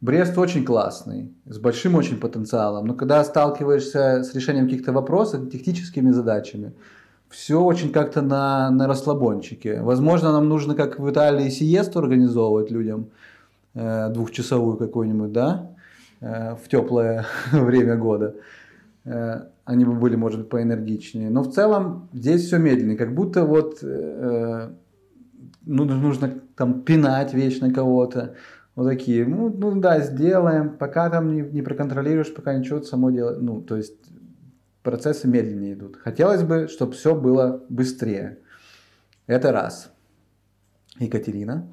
Брест 0.00 0.36
очень 0.38 0.64
классный, 0.64 1.32
с 1.46 1.58
большим 1.58 1.94
очень 1.94 2.18
потенциалом, 2.20 2.86
но 2.86 2.94
когда 2.94 3.24
сталкиваешься 3.24 4.22
с 4.22 4.34
решением 4.34 4.66
каких-то 4.66 4.92
вопросов, 4.92 5.48
техническими 5.50 6.10
задачами, 6.10 6.74
все 7.34 7.60
очень 7.60 7.90
как-то 7.90 8.22
на, 8.22 8.70
на 8.70 8.86
расслабончике. 8.86 9.80
Возможно, 9.82 10.32
нам 10.32 10.48
нужно, 10.48 10.74
как 10.74 11.00
в 11.00 11.10
Италии, 11.10 11.50
сиесту 11.50 11.98
организовывать 11.98 12.70
людям, 12.70 13.06
э, 13.74 14.08
двухчасовую 14.10 14.76
какую-нибудь, 14.76 15.32
да, 15.32 15.70
э, 16.20 16.54
в 16.54 16.68
теплое 16.68 17.26
время 17.52 17.96
года. 17.96 18.36
Э, 19.04 19.46
они 19.64 19.84
бы 19.84 19.92
были, 19.92 20.16
может 20.16 20.40
быть, 20.40 20.48
поэнергичнее. 20.48 21.28
Но 21.30 21.42
в 21.42 21.52
целом 21.52 22.08
здесь 22.12 22.46
все 22.46 22.58
медленнее, 22.58 22.96
как 22.96 23.14
будто 23.14 23.44
вот 23.44 23.78
э, 23.82 24.68
ну, 25.66 25.84
нужно 25.84 26.30
там 26.56 26.82
пинать 26.82 27.34
вечно 27.34 27.72
кого-то. 27.72 28.34
Вот 28.76 28.88
такие, 28.88 29.26
ну, 29.26 29.52
ну 29.56 29.80
да, 29.80 30.00
сделаем, 30.00 30.76
пока 30.76 31.10
там 31.10 31.34
не, 31.34 31.42
не 31.42 31.62
проконтролируешь, 31.62 32.32
пока 32.32 32.54
ничего 32.54 32.80
само 32.82 33.10
делать. 33.10 33.40
Ну, 33.40 33.60
то 33.60 33.76
есть 33.76 33.94
процессы 34.84 35.26
медленнее 35.26 35.72
идут. 35.74 35.96
Хотелось 35.96 36.42
бы, 36.44 36.68
чтобы 36.68 36.92
все 36.92 37.14
было 37.16 37.64
быстрее. 37.68 38.38
Это 39.26 39.50
раз. 39.50 39.90
Екатерина. 40.98 41.66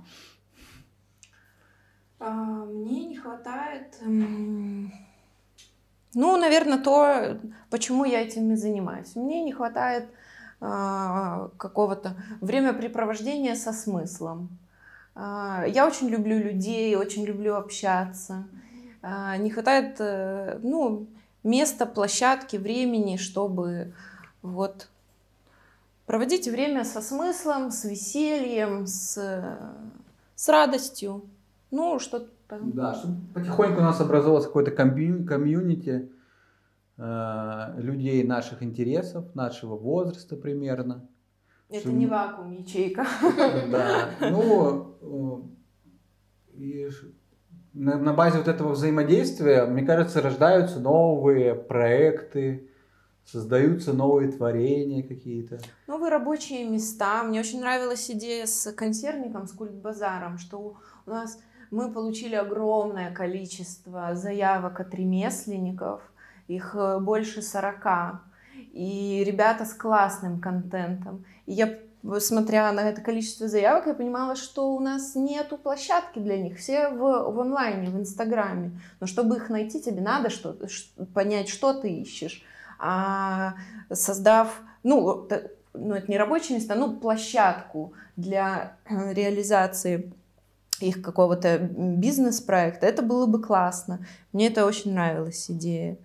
А, 2.19 2.65
Мне 2.65 3.05
не 3.05 3.17
хватает, 3.17 3.97
м, 4.01 4.91
ну, 6.13 6.37
наверное, 6.37 6.77
то, 6.77 7.37
почему 7.69 8.05
я 8.05 8.21
этим 8.21 8.51
и 8.51 8.55
занимаюсь. 8.55 9.15
Мне 9.15 9.43
не 9.43 9.51
хватает 9.51 10.09
а, 10.63 11.49
какого-то 11.57 12.15
времяпрепровождения 12.39 13.55
со 13.55 13.73
смыслом. 13.73 14.59
А, 15.15 15.65
Я 15.67 15.87
очень 15.87 16.07
люблю 16.09 16.37
людей, 16.39 16.95
очень 16.95 17.25
люблю 17.25 17.55
общаться. 17.55 18.47
Не 19.03 19.49
хватает, 19.49 19.95
э, 19.99 20.59
ну, 20.61 21.07
места, 21.43 21.85
площадки, 21.85 22.57
времени, 22.57 23.17
чтобы 23.17 23.93
вот 24.41 24.89
проводить 26.05 26.47
время 26.47 26.83
со 26.83 27.01
смыслом, 27.01 27.71
с 27.71 27.85
весельем, 27.85 28.85
с, 28.87 29.17
с 30.35 30.49
радостью. 30.49 31.23
Ну, 31.71 31.99
что-то... 31.99 32.29
Да, 32.49 32.95
чтобы 32.95 33.15
потихоньку 33.33 33.79
у 33.79 33.83
нас 33.83 34.01
образовалось 34.01 34.45
какое-то 34.45 34.71
комью- 34.71 35.25
комьюнити 35.25 36.11
э, 36.97 37.73
людей 37.77 38.23
наших 38.23 38.61
интересов, 38.61 39.33
нашего 39.35 39.77
возраста 39.77 40.35
примерно. 40.35 41.07
Это 41.69 41.79
Что- 41.79 41.91
не 41.91 42.07
вакуум, 42.07 42.51
ячейка. 42.51 43.05
Да, 43.71 44.09
ну, 44.19 44.97
э, 45.01 46.57
и 46.57 46.89
на, 47.73 47.97
на 47.97 48.13
базе 48.13 48.39
вот 48.39 48.47
этого 48.47 48.73
взаимодействия, 48.73 49.65
мне 49.65 49.83
кажется, 49.83 50.21
рождаются 50.21 50.79
новые 50.79 51.55
проекты, 51.55 52.69
создаются 53.25 53.93
новые 53.93 54.31
творения 54.31 55.03
какие-то. 55.03 55.59
Новые 55.87 56.11
рабочие 56.11 56.67
места. 56.67 57.23
Мне 57.23 57.39
очень 57.39 57.61
нравилась 57.61 58.09
идея 58.11 58.45
с 58.45 58.71
консервником, 58.73 59.47
с 59.47 59.53
культбазаром, 59.53 60.37
что 60.37 60.75
у 61.05 61.09
нас 61.09 61.39
мы 61.69 61.91
получили 61.91 62.35
огромное 62.35 63.13
количество 63.13 64.15
заявок 64.15 64.79
от 64.81 64.93
ремесленников, 64.93 66.01
их 66.47 66.75
э, 66.75 66.99
больше 66.99 67.41
40. 67.41 68.21
и 68.73 69.23
ребята 69.25 69.63
с 69.63 69.73
классным 69.73 70.41
контентом. 70.41 71.23
И 71.45 71.53
я 71.53 71.79
смотря 72.19 72.71
на 72.71 72.89
это 72.89 73.01
количество 73.01 73.47
заявок, 73.47 73.87
я 73.87 73.93
понимала, 73.93 74.35
что 74.35 74.73
у 74.73 74.79
нас 74.79 75.15
нету 75.15 75.57
площадки 75.57 76.19
для 76.19 76.37
них. 76.37 76.57
Все 76.57 76.89
в, 76.89 77.31
в 77.31 77.39
онлайне, 77.39 77.89
в 77.89 77.99
Инстаграме. 77.99 78.79
Но 78.99 79.07
чтобы 79.07 79.37
их 79.37 79.49
найти, 79.49 79.81
тебе 79.81 80.01
надо 80.01 80.29
что 80.29 80.57
понять, 81.13 81.49
что 81.49 81.73
ты 81.73 81.89
ищешь. 81.89 82.43
А 82.79 83.55
создав, 83.91 84.61
ну, 84.83 85.27
ну, 85.73 85.93
это 85.93 86.11
не 86.11 86.17
рабочее 86.17 86.57
место, 86.57 86.75
ну, 86.75 86.95
площадку 86.97 87.93
для 88.15 88.77
э, 88.89 89.13
реализации 89.13 90.11
их 90.79 91.01
какого-то 91.01 91.59
бизнес-проекта, 91.59 92.87
это 92.87 93.03
было 93.03 93.27
бы 93.27 93.41
классно. 93.41 94.05
Мне 94.33 94.47
это 94.47 94.65
очень 94.65 94.93
нравилась 94.93 95.49
идея. 95.49 95.97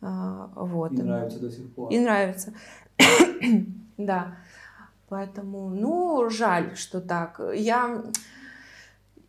А, 0.00 0.50
вот. 0.54 0.92
И 0.92 1.02
нравится 1.02 1.38
до 1.38 1.50
сих 1.50 1.72
пор. 1.72 1.92
И 1.92 1.98
нравится. 1.98 2.52
да. 3.96 4.36
Поэтому, 5.14 5.68
ну, 5.68 6.28
жаль, 6.28 6.76
что 6.76 7.00
так. 7.00 7.40
Я... 7.54 8.02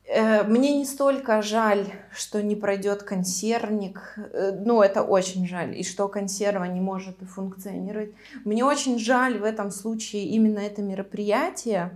Э, 0.08 0.42
мне 0.42 0.80
не 0.80 0.86
столько 0.86 1.44
жаль, 1.44 1.86
что 2.12 2.42
не 2.42 2.56
пройдет 2.56 3.04
консервник, 3.04 4.02
э, 4.18 4.60
ну, 4.66 4.82
это 4.82 5.04
очень 5.04 5.48
жаль, 5.48 5.80
и 5.80 5.84
что 5.84 6.08
консерва 6.08 6.64
не 6.64 6.82
может 6.82 7.18
функционировать. 7.30 8.16
Мне 8.46 8.66
очень 8.66 8.98
жаль 8.98 9.38
в 9.38 9.44
этом 9.44 9.70
случае 9.70 10.24
именно 10.24 10.58
это 10.58 10.82
мероприятие, 10.82 11.92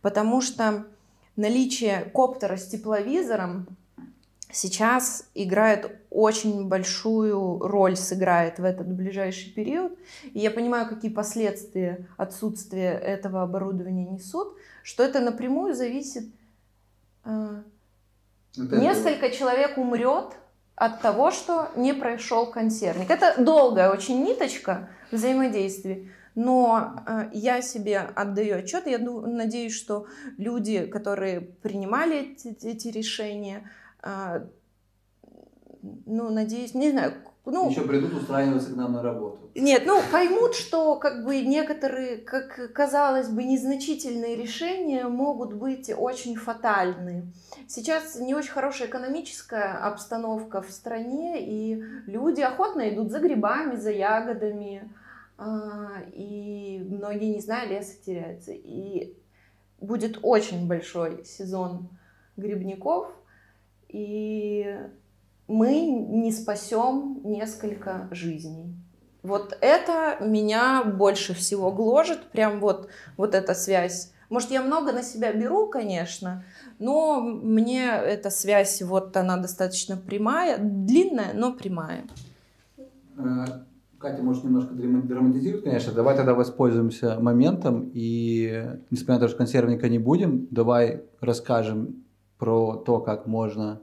потому 0.00 0.40
что 0.40 0.86
наличие 1.36 2.10
коптера 2.14 2.56
с 2.56 2.68
тепловизором 2.68 3.66
сейчас 4.50 5.28
играет 5.34 5.99
очень 6.10 6.68
большую 6.68 7.60
роль, 7.60 7.96
сыграет 7.96 8.58
в 8.58 8.64
этот 8.64 8.88
ближайший 8.92 9.52
период. 9.52 9.96
И 10.32 10.40
я 10.40 10.50
понимаю, 10.50 10.88
какие 10.88 11.10
последствия 11.10 12.08
отсутствия 12.16 12.90
этого 12.90 13.42
оборудования 13.42 14.04
несут, 14.04 14.56
что 14.82 15.02
это 15.02 15.20
напрямую 15.20 15.74
зависит... 15.74 16.24
Э, 17.24 17.62
несколько 18.56 19.30
человек 19.30 19.78
умрет 19.78 20.34
от 20.74 21.00
того, 21.00 21.30
что 21.30 21.70
не 21.76 21.92
прошел 21.92 22.50
консервник. 22.50 23.10
Это 23.10 23.40
долгая 23.40 23.92
очень 23.92 24.24
ниточка 24.24 24.88
взаимодействия. 25.12 26.10
Но 26.34 26.94
э, 27.06 27.30
я 27.34 27.62
себе 27.62 27.98
отдаю 27.98 28.58
отчет, 28.58 28.86
я 28.86 28.98
надеюсь, 28.98 29.74
что 29.74 30.06
люди, 30.38 30.86
которые 30.86 31.40
принимали 31.40 32.32
эти, 32.32 32.66
эти 32.66 32.88
решения, 32.88 33.70
а, 34.02 34.46
ну, 35.82 36.30
надеюсь, 36.30 36.74
не 36.74 36.90
знаю, 36.90 37.14
ну, 37.46 37.70
еще 37.70 37.82
придут 37.82 38.12
устраиваться 38.12 38.72
к 38.72 38.76
нам 38.76 38.92
на 38.92 39.02
работу. 39.02 39.38
Нет, 39.54 39.84
ну 39.86 40.00
поймут, 40.12 40.54
что 40.54 40.96
как 40.96 41.24
бы 41.24 41.40
некоторые, 41.40 42.18
как 42.18 42.72
казалось 42.72 43.28
бы, 43.28 43.42
незначительные 43.42 44.36
решения 44.36 45.06
могут 45.08 45.54
быть 45.54 45.90
очень 45.96 46.36
фатальны. 46.36 47.32
Сейчас 47.66 48.16
не 48.16 48.34
очень 48.34 48.52
хорошая 48.52 48.88
экономическая 48.88 49.78
обстановка 49.78 50.60
в 50.60 50.70
стране, 50.70 51.44
и 51.44 51.82
люди 52.06 52.42
охотно 52.42 52.88
идут 52.90 53.10
за 53.10 53.20
грибами, 53.20 53.76
за 53.76 53.90
ягодами, 53.90 54.92
а, 55.38 55.92
и 56.12 56.84
многие, 56.86 57.34
не 57.34 57.40
зная, 57.40 57.66
леса 57.66 57.94
теряются. 58.04 58.52
И 58.52 59.16
будет 59.80 60.18
очень 60.22 60.68
большой 60.68 61.24
сезон 61.24 61.88
грибников, 62.36 63.08
и 63.88 64.78
мы 65.50 65.84
не 65.84 66.32
спасем 66.32 67.20
несколько 67.24 68.08
жизней. 68.12 68.74
Вот 69.22 69.58
это 69.60 70.24
меня 70.24 70.84
больше 70.84 71.34
всего 71.34 71.72
гложет, 71.72 72.30
прям 72.30 72.60
вот, 72.60 72.88
вот 73.16 73.34
эта 73.34 73.54
связь. 73.54 74.12
Может, 74.30 74.52
я 74.52 74.62
много 74.62 74.92
на 74.92 75.02
себя 75.02 75.32
беру, 75.32 75.66
конечно, 75.66 76.44
но 76.78 77.20
мне 77.20 77.84
эта 77.84 78.30
связь, 78.30 78.80
вот 78.80 79.16
она 79.16 79.36
достаточно 79.36 79.96
прямая, 79.96 80.56
длинная, 80.58 81.32
но 81.34 81.52
прямая. 81.52 82.04
Э, 83.18 83.44
Катя, 83.98 84.22
может, 84.22 84.44
немножко 84.44 84.72
драматизирует, 84.72 85.64
конечно. 85.64 85.92
Давай 85.92 86.16
тогда 86.16 86.34
воспользуемся 86.34 87.18
моментом 87.18 87.90
и, 87.92 88.78
несмотря 88.90 89.14
на 89.14 89.20
то, 89.20 89.28
что 89.28 89.36
консервника 89.36 89.88
не 89.88 89.98
будем, 89.98 90.46
давай 90.50 91.02
расскажем 91.20 92.04
про 92.38 92.76
то, 92.76 93.00
как 93.00 93.26
можно 93.26 93.80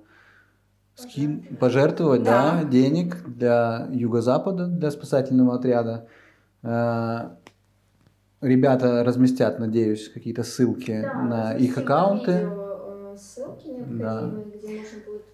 скин, 0.97 1.57
пожертвовать 1.59 2.23
да. 2.23 2.61
Да, 2.61 2.63
денег 2.63 3.23
для 3.25 3.87
Юго-Запада, 3.91 4.65
для 4.65 4.91
спасательного 4.91 5.55
отряда. 5.55 6.07
Э, 6.63 7.29
ребята 8.41 9.03
разместят, 9.03 9.59
надеюсь, 9.59 10.09
какие-то 10.09 10.43
ссылки 10.43 11.01
да, 11.01 11.13
на 11.13 11.53
их 11.53 11.77
аккаунты. 11.77 12.31
Видео, 12.31 13.13
э, 13.13 13.17
ссылки 13.17 13.67
необходимые, 13.67 14.45
да. 14.45 14.57
где 14.57 14.67
можно 14.79 14.97
будет 15.05 15.25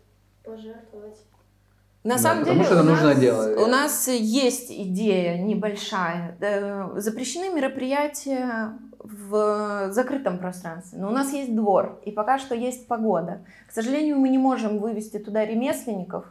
пожертвовать. 0.43 1.18
На 2.03 2.16
да, 2.16 2.20
самом 2.20 2.43
деле 2.43 2.64
что 2.66 2.82
у, 2.82 2.84
нужно 2.84 3.07
нас, 3.07 3.20
делать. 3.20 3.57
у 3.57 3.66
нас 3.66 4.07
есть 4.09 4.70
идея 4.70 5.41
небольшая. 5.41 6.38
Запрещены 6.97 7.55
мероприятия 7.55 8.78
в 9.04 9.91
закрытом 9.91 10.39
пространстве. 10.39 10.99
Но 10.99 11.10
у 11.10 11.12
нас 11.12 11.34
есть 11.34 11.56
двор, 11.56 11.99
и 12.06 12.12
пока 12.12 12.39
что 12.39 12.56
есть 12.56 12.88
погода. 12.88 13.41
К 13.68 13.72
сожалению, 13.72 14.18
мы 14.18 14.30
не 14.30 14.38
можем 14.38 14.80
вывести 14.80 15.18
туда 15.18 15.45
ремесленников. 15.45 16.26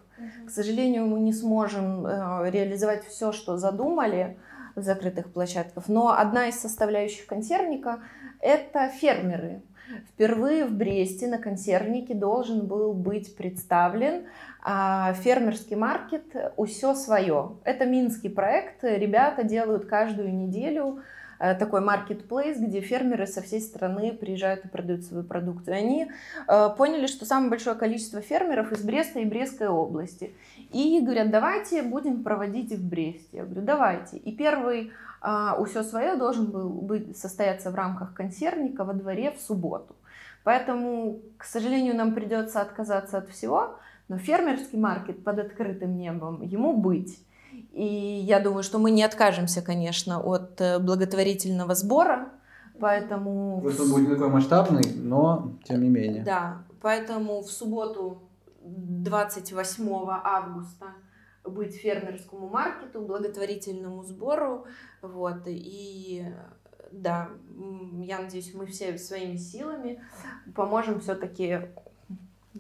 К 0.47 0.51
сожалению, 0.51 1.07
мы 1.07 1.21
не 1.21 1.33
сможем 1.33 2.07
э, 2.07 2.51
реализовать 2.51 3.05
все, 3.05 3.33
что 3.33 3.57
задумали 3.57 4.39
в 4.77 4.83
закрытых 4.83 5.33
площадках. 5.33 5.89
Но 5.89 6.17
одна 6.17 6.49
из 6.49 6.59
составляющих 6.59 7.27
консервника– 7.27 8.01
это 8.41 8.89
фермеры. 8.89 9.63
Впервые 10.09 10.65
в 10.65 10.73
Бресте 10.73 11.27
на 11.27 11.39
консервнике 11.39 12.15
должен 12.15 12.67
был 12.67 12.95
быть 12.95 13.37
представлен 13.37 14.27
а, 14.63 15.13
фермерский 15.15 15.77
маркет 15.77 16.25
«Усё 16.57 16.95
свое». 16.95 17.57
Это 17.65 17.85
минский 17.85 18.29
проект. 18.29 18.85
Ребята 18.85 19.43
делают 19.43 19.87
каждую 19.87 20.35
неделю 20.35 21.03
такой 21.55 21.81
маркетплейс, 21.81 22.59
где 22.59 22.81
фермеры 22.81 23.27
со 23.27 23.43
всей 23.43 23.61
страны 23.61 24.13
приезжают 24.13 24.65
и 24.65 24.69
продают 24.69 25.05
свою 25.05 25.25
продукцию. 25.25 25.77
Они 25.77 26.11
э, 26.47 26.69
поняли, 26.77 27.07
что 27.07 27.25
самое 27.25 27.51
большое 27.51 27.77
количество 27.77 28.21
фермеров 28.21 28.73
из 28.73 28.83
Бреста 28.83 29.21
и 29.21 29.25
Брестской 29.25 29.69
области. 29.69 30.33
И 30.73 31.01
говорят, 31.01 31.31
давайте 31.31 31.83
будем 31.83 32.23
проводить 32.23 32.73
в 32.73 32.89
Бресте. 32.89 33.39
Я 33.39 33.45
говорю, 33.45 33.63
давайте. 33.63 34.17
И 34.19 34.35
первый 34.35 34.93
а, 35.21 35.57
«Усё 35.59 35.83
свое» 35.83 36.17
должен 36.17 36.47
был 36.47 36.69
быть, 36.69 37.17
состояться 37.17 37.71
в 37.71 37.75
рамках 37.75 38.13
консервника 38.15 38.85
во 38.85 38.93
дворе 38.93 39.31
в 39.31 39.41
субботу. 39.41 39.95
Поэтому, 40.45 41.21
к 41.39 41.45
сожалению, 41.45 41.97
нам 41.97 42.15
придется 42.15 42.61
отказаться 42.61 43.19
от 43.19 43.29
всего, 43.29 43.77
но 44.09 44.19
фермерский 44.19 44.79
маркет 44.79 45.23
под 45.23 45.39
открытым 45.39 45.97
небом 45.97 46.43
ему 46.43 46.77
быть. 46.77 47.19
И 47.73 47.85
я 47.85 48.41
думаю, 48.41 48.63
что 48.63 48.79
мы 48.79 48.91
не 48.91 49.03
откажемся, 49.03 49.63
конечно, 49.63 50.21
от 50.21 50.61
э, 50.61 50.79
благотворительного 50.79 51.75
сбора, 51.75 52.29
поэтому... 52.79 53.57
Он 53.65 53.91
будет 53.91 54.11
такой 54.11 54.29
масштабный, 54.29 54.85
но 54.95 55.53
тем 55.65 55.83
не 55.83 55.89
менее. 55.89 56.23
Да, 56.23 56.65
поэтому 56.83 57.41
в 57.43 57.51
субботу 57.51 58.23
28 58.63 59.89
августа 60.09 60.87
быть 61.45 61.75
фермерскому 61.75 62.49
маркету, 62.49 63.01
благотворительному 63.01 64.05
сбору, 64.05 64.67
вот, 65.01 65.43
и 65.47 66.25
да, 66.93 67.31
я 68.03 68.19
надеюсь, 68.21 68.53
мы 68.55 68.67
все 68.67 68.99
своими 68.99 69.37
силами 69.37 70.03
поможем 70.55 71.01
все-таки 71.01 71.61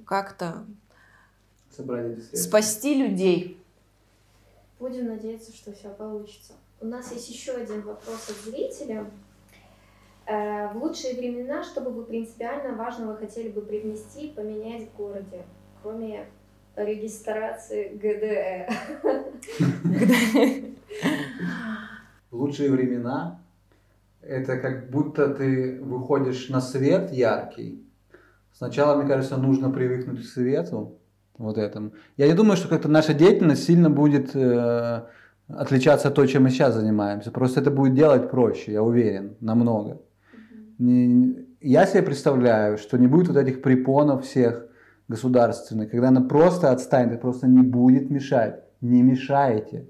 как-то 0.07 0.65
спасти 2.35 2.95
людей. 2.95 3.62
Будем 4.83 5.07
надеяться, 5.07 5.55
что 5.55 5.72
все 5.72 5.91
получится. 5.91 6.55
У 6.80 6.87
нас 6.87 7.12
есть 7.12 7.30
еще 7.30 7.53
один 7.53 7.83
вопрос 7.83 8.28
от 8.28 8.53
зрителя. 8.53 9.09
Э, 10.26 10.72
в 10.72 10.83
лучшие 10.83 11.14
времена, 11.14 11.62
что 11.62 11.83
бы 11.83 11.93
вы 11.93 12.05
принципиально 12.05 12.76
важного 12.76 13.16
хотели 13.16 13.49
бы 13.49 13.61
привнести, 13.62 14.30
поменять 14.30 14.91
в 14.91 14.97
городе, 14.97 15.45
кроме 15.85 16.26
регистрации 16.74 17.91
ГДЭ? 17.95 18.68
Лучшие 22.33 22.72
времена– 22.72 23.41
это 24.20 24.59
как 24.59 24.91
будто 24.91 25.33
ты 25.33 25.80
выходишь 25.80 26.49
на 26.49 26.61
свет 26.61 27.12
яркий. 27.12 27.87
Сначала, 28.53 29.01
мне 29.01 29.09
кажется, 29.09 29.37
нужно 29.37 29.70
привыкнуть 29.70 30.22
к 30.22 30.28
свету, 30.28 30.99
вот 31.39 31.59
этому. 31.59 31.93
Я 32.16 32.28
не 32.28 32.35
думаю, 32.35 32.57
что 32.57 32.68
как-то 32.68 32.89
наша 32.89 33.14
деятельность 33.14 33.64
сильно 33.64 33.91
будет 33.91 34.35
э, 34.35 35.03
отличаться 35.49 36.09
от 36.09 36.14
того, 36.14 36.26
чем 36.26 36.45
мы 36.45 36.51
сейчас 36.51 36.74
занимаемся. 36.74 37.30
Просто 37.30 37.61
это 37.61 37.70
будет 37.70 37.95
делать 37.95 38.30
проще, 38.30 38.72
я 38.72 38.83
уверен, 38.83 39.37
намного. 39.41 40.01
Не, 40.78 41.37
я 41.61 41.87
себе 41.87 42.03
представляю, 42.03 42.78
что 42.78 42.99
не 42.99 43.07
будет 43.07 43.28
вот 43.28 43.37
этих 43.37 43.62
препонов 43.62 44.24
всех 44.24 44.66
государственных, 45.09 45.91
когда 45.91 46.09
она 46.09 46.22
просто 46.22 46.70
отстанет, 46.70 47.20
просто 47.20 47.47
не 47.47 47.62
будет 47.62 48.11
мешать. 48.11 48.62
Не 48.80 49.03
мешайте. 49.03 49.89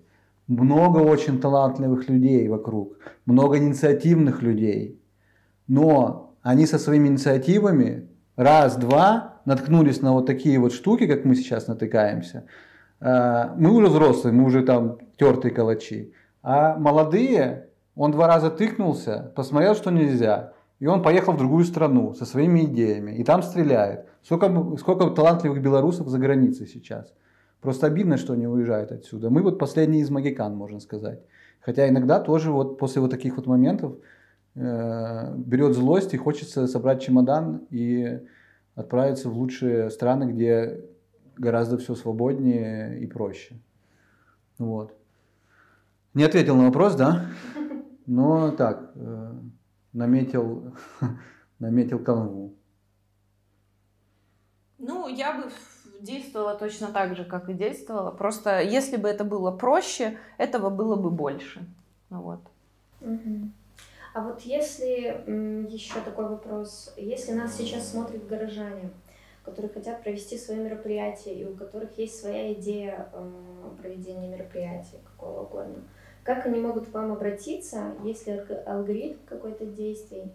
много 0.49 0.99
очень 0.99 1.40
талантливых 1.40 2.11
людей 2.11 2.47
вокруг, 2.49 2.99
много 3.24 3.57
инициативных 3.57 4.43
людей. 4.43 5.01
Но 5.66 6.34
они 6.43 6.66
со 6.66 6.78
своими 6.78 7.09
инициативами 7.09 8.11
раз-два 8.36 9.32
наткнулись 9.45 10.03
на 10.03 10.12
вот 10.12 10.26
такие 10.26 10.59
вот 10.59 10.72
штуки, 10.72 11.07
как 11.07 11.24
мы 11.24 11.34
сейчас 11.34 11.66
натыкаемся. 11.66 12.45
Э, 13.01 13.51
мы 13.57 13.72
уже 13.72 13.86
взрослые, 13.86 14.32
мы 14.32 14.45
уже 14.45 14.62
там 14.62 14.99
тертые 15.16 15.53
калачи. 15.53 16.12
А 16.43 16.76
молодые, 16.76 17.68
он 17.95 18.11
два 18.12 18.26
раза 18.26 18.51
тыкнулся, 18.51 19.32
посмотрел, 19.36 19.74
что 19.74 19.90
нельзя. 19.90 20.53
И 20.80 20.86
он 20.86 21.03
поехал 21.03 21.34
в 21.34 21.38
другую 21.38 21.64
страну 21.64 22.14
со 22.14 22.24
своими 22.24 22.64
идеями. 22.64 23.12
И 23.12 23.22
там 23.22 23.43
стреляет. 23.43 24.07
Сколько, 24.22 24.76
сколько 24.78 25.11
талантливых 25.11 25.62
белорусов 25.62 26.09
за 26.09 26.18
границей 26.18 26.66
сейчас. 26.66 27.12
Просто 27.61 27.86
обидно, 27.86 28.16
что 28.16 28.32
они 28.32 28.49
уезжают 28.49 28.90
отсюда. 28.90 29.30
Мы 29.30 29.43
вот 29.43 29.59
последние 29.61 30.03
из 30.03 30.11
магикан, 30.11 30.57
можно 30.57 30.80
сказать. 30.80 31.20
Хотя 31.61 31.88
иногда 31.88 32.18
тоже 32.18 32.51
вот 32.51 32.78
после 32.78 33.01
вот 33.01 33.12
таких 33.12 33.36
вот 33.36 33.47
моментов 33.47 33.95
э, 34.57 35.34
берет 35.36 35.74
злость 35.74 36.14
и 36.14 36.16
хочется 36.16 36.66
собрать 36.66 37.01
чемодан 37.01 37.62
и 37.70 38.18
отправиться 38.75 39.29
в 39.29 39.37
лучшие 39.37 39.91
страны, 39.91 40.25
где 40.25 40.85
гораздо 41.37 41.79
все 41.79 41.95
свободнее 41.95 43.01
и 43.01 43.07
проще. 43.07 43.57
Вот. 44.59 44.95
Не 46.14 46.25
ответил 46.25 46.57
на 46.57 46.66
вопрос, 46.66 46.95
да? 46.95 47.27
Но 48.07 48.51
так, 48.51 48.93
э, 48.95 49.33
наметил, 49.93 50.75
наметил 51.59 51.99
канву. 51.99 52.55
Ну, 54.79 55.09
я 55.09 55.33
бы 55.35 55.45
действовала 56.01 56.55
точно 56.55 56.89
так 56.89 57.16
же, 57.16 57.25
как 57.25 57.49
и 57.49 57.55
действовала. 57.55 58.11
Просто 58.11 58.61
если 58.61 58.97
бы 58.97 59.09
это 59.09 59.25
было 59.25 59.53
проще, 59.53 60.18
этого 60.39 60.68
было 60.70 60.97
бы 60.97 61.11
больше. 61.11 61.64
Ну, 62.11 62.20
вот. 62.23 62.41
Угу. 63.01 63.51
А 64.14 64.22
вот 64.22 64.42
если 64.42 65.24
еще 65.72 66.00
такой 66.04 66.28
вопрос, 66.28 66.92
если 66.96 67.32
нас 67.32 67.56
сейчас 67.56 67.90
смотрят 67.90 68.26
горожане, 68.26 68.90
которые 69.44 69.72
хотят 69.72 70.02
провести 70.02 70.36
свои 70.36 70.58
мероприятия 70.58 71.34
и 71.34 71.44
у 71.44 71.54
которых 71.54 71.96
есть 71.98 72.20
своя 72.20 72.52
идея 72.52 73.08
э, 73.12 73.30
проведения 73.80 74.28
мероприятия 74.28 74.98
какого 75.04 75.44
угодно, 75.44 75.82
как 76.22 76.46
они 76.46 76.60
могут 76.60 76.88
к 76.88 76.94
вам 76.94 77.12
обратиться, 77.12 77.94
если 78.04 78.32
алгоритм 78.66 79.18
какой-то 79.26 79.64
действий, 79.64 80.30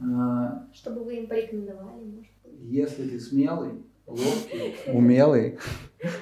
а, 0.00 0.66
чтобы 0.74 1.04
вы 1.04 1.16
им 1.16 1.26
порекомендовали, 1.28 2.04
может 2.04 2.30
Если 2.60 3.08
ты 3.08 3.20
смелый, 3.20 3.84
ловкий, 4.06 4.74
умелый, 4.88 5.58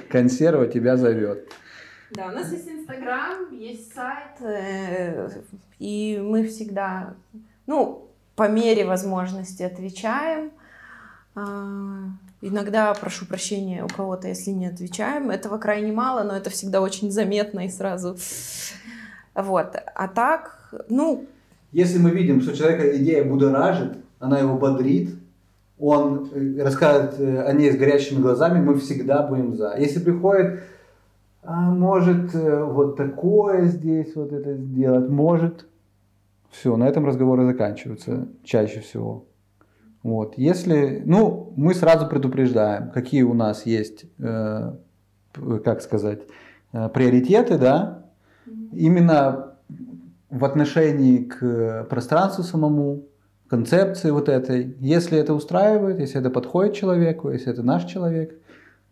консерва 0.08 0.66
тебя 0.66 0.96
зовет. 0.96 1.48
Да, 2.14 2.28
у 2.28 2.32
нас 2.32 2.52
есть 2.52 2.68
Инстаграм, 2.68 3.52
есть 3.52 3.94
сайт, 3.94 4.40
э, 4.40 5.30
и 5.78 6.20
мы 6.22 6.46
всегда, 6.46 7.14
ну, 7.66 8.08
по 8.36 8.48
мере 8.48 8.84
возможности 8.84 9.62
отвечаем. 9.62 10.50
А, 11.34 12.10
Иногда 12.44 12.92
прошу 12.92 13.24
прощения 13.24 13.84
у 13.84 13.86
кого-то, 13.86 14.26
если 14.26 14.50
не 14.50 14.66
отвечаем. 14.66 15.30
Этого 15.30 15.58
крайне 15.58 15.92
мало, 15.92 16.24
но 16.24 16.36
это 16.36 16.50
всегда 16.50 16.80
очень 16.80 17.12
заметно 17.12 17.64
и 17.64 17.68
сразу. 17.68 18.16
Вот. 19.34 19.76
А 19.94 20.08
так, 20.08 20.74
ну... 20.88 21.24
Если 21.70 21.98
мы 21.98 22.10
видим, 22.10 22.42
что 22.42 22.56
человека 22.56 22.98
идея 22.98 23.24
будоражит, 23.24 23.92
она 24.18 24.40
его 24.40 24.58
бодрит, 24.58 25.14
он 25.78 26.30
э, 26.34 26.62
расскажет 26.62 27.14
э, 27.18 27.42
о 27.44 27.52
ней 27.52 27.70
с 27.70 27.76
горящими 27.76 28.20
глазами, 28.20 28.60
мы 28.60 28.78
всегда 28.78 29.22
будем 29.22 29.54
за. 29.54 29.76
Если 29.78 30.00
приходит, 30.00 30.64
а 31.42 31.70
может 31.70 32.34
э, 32.34 32.64
вот 32.64 32.96
такое 32.96 33.66
здесь 33.66 34.14
вот 34.14 34.32
это 34.32 34.54
сделать, 34.54 35.08
может, 35.08 35.66
все, 36.50 36.76
на 36.76 36.84
этом 36.84 37.04
разговоры 37.04 37.46
заканчиваются 37.46 38.28
чаще 38.44 38.80
всего. 38.80 39.26
Вот. 40.02 40.34
Если, 40.36 41.02
ну, 41.04 41.52
мы 41.56 41.74
сразу 41.74 42.06
предупреждаем, 42.06 42.90
какие 42.90 43.22
у 43.22 43.34
нас 43.34 43.66
есть, 43.66 44.04
э, 44.18 44.72
как 45.64 45.80
сказать, 45.80 46.22
э, 46.72 46.88
приоритеты, 46.90 47.58
да, 47.58 48.06
именно 48.72 49.56
в 50.30 50.44
отношении 50.44 51.24
к 51.24 51.86
пространству 51.90 52.44
самому, 52.44 53.06
концепции 53.48 54.10
вот 54.10 54.30
этой. 54.30 54.76
Если 54.80 55.18
это 55.18 55.34
устраивает, 55.34 56.00
если 56.00 56.18
это 56.18 56.30
подходит 56.30 56.74
человеку, 56.74 57.30
если 57.30 57.52
это 57.52 57.62
наш 57.62 57.84
человек, 57.84 58.40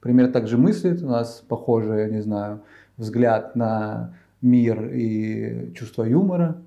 пример 0.01 0.32
также 0.32 0.59
мыслит, 0.59 1.03
у 1.03 1.09
нас 1.09 1.44
похожий, 1.48 2.01
я 2.01 2.09
не 2.09 2.20
знаю, 2.22 2.62
взгляд 2.96 3.57
на 3.57 4.14
мир 4.40 4.90
и 4.92 5.72
чувство 5.74 6.05
юмора. 6.05 6.62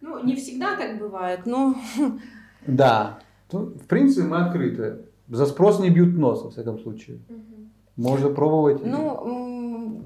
Ну, 0.00 0.24
не 0.24 0.36
всегда 0.36 0.76
так 0.76 0.98
бывает, 0.98 1.46
но... 1.46 1.74
Да, 2.66 3.20
то, 3.48 3.58
в 3.58 3.86
принципе, 3.86 4.26
мы 4.26 4.38
открыты. 4.38 4.98
За 5.28 5.46
спрос 5.46 5.78
не 5.78 5.90
бьют 5.90 6.16
нос, 6.16 6.42
во 6.42 6.50
всяком 6.50 6.80
случае. 6.80 7.18
Угу. 7.28 8.08
Можно 8.08 8.30
пробовать. 8.30 8.84
Ну, 8.84 10.02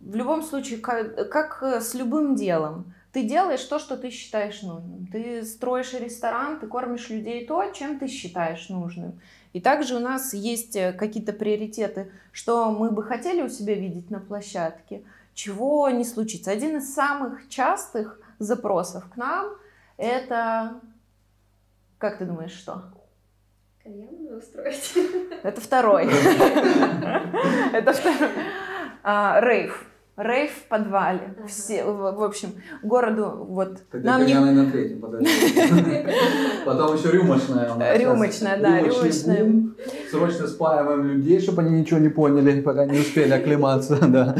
в 0.00 0.16
любом 0.16 0.42
случае, 0.42 0.78
как, 0.78 1.30
как 1.30 1.62
с 1.62 1.94
любым 1.94 2.34
делом. 2.36 2.92
Ты 3.12 3.24
делаешь 3.24 3.62
то, 3.64 3.78
что 3.78 3.96
ты 3.96 4.10
считаешь 4.10 4.62
нужным. 4.62 5.06
Ты 5.06 5.44
строишь 5.44 5.92
ресторан, 5.92 6.58
ты 6.58 6.66
кормишь 6.66 7.10
людей 7.10 7.46
то, 7.46 7.64
чем 7.72 7.98
ты 7.98 8.08
считаешь 8.08 8.68
нужным. 8.68 9.20
И 9.52 9.60
также 9.60 9.96
у 9.96 10.00
нас 10.00 10.34
есть 10.34 10.76
э, 10.76 10.92
какие-то 10.92 11.32
приоритеты, 11.32 12.10
что 12.32 12.70
мы 12.70 12.90
бы 12.90 13.02
хотели 13.02 13.42
у 13.42 13.48
себя 13.48 13.74
видеть 13.74 14.10
на 14.10 14.20
площадке, 14.20 15.02
чего 15.34 15.88
не 15.90 16.04
случится. 16.04 16.50
Один 16.50 16.78
из 16.78 16.94
самых 16.94 17.48
частых 17.48 18.20
запросов 18.38 19.04
к 19.12 19.16
нам– 19.16 19.52
это 19.96 20.80
как 22.02 22.18
ты 22.18 22.24
думаешь, 22.24 22.50
что? 22.50 22.82
Кальян 23.84 24.36
устроить. 24.36 24.92
Это 25.44 25.60
второй. 25.60 26.06
Это 27.72 27.92
второй. 27.92 28.30
А, 29.04 29.40
рейв. 29.40 29.86
Рейв 30.16 30.50
в 30.50 30.68
подвале. 30.68 31.34
Все, 31.46 31.84
в 31.84 32.22
общем, 32.22 32.50
городу 32.82 33.46
вот. 33.48 33.78
нам 33.92 34.26
не... 34.26 34.34
на 34.34 34.70
третьем. 34.70 35.00
Потом 36.66 36.96
еще 36.96 37.10
рюмочная 37.10 37.72
у 37.72 37.78
нас. 37.78 37.98
Рюмочная, 37.98 38.60
да, 38.60 38.80
рюмочная. 38.80 39.50
Срочно 40.10 40.46
спаиваем 40.46 41.04
людей, 41.04 41.40
чтобы 41.40 41.62
они 41.62 41.80
ничего 41.80 41.98
не 41.98 42.10
поняли, 42.10 42.60
пока 42.60 42.84
не 42.84 43.00
успели 43.00 43.32
оклематься, 43.32 43.96
да 44.08 44.36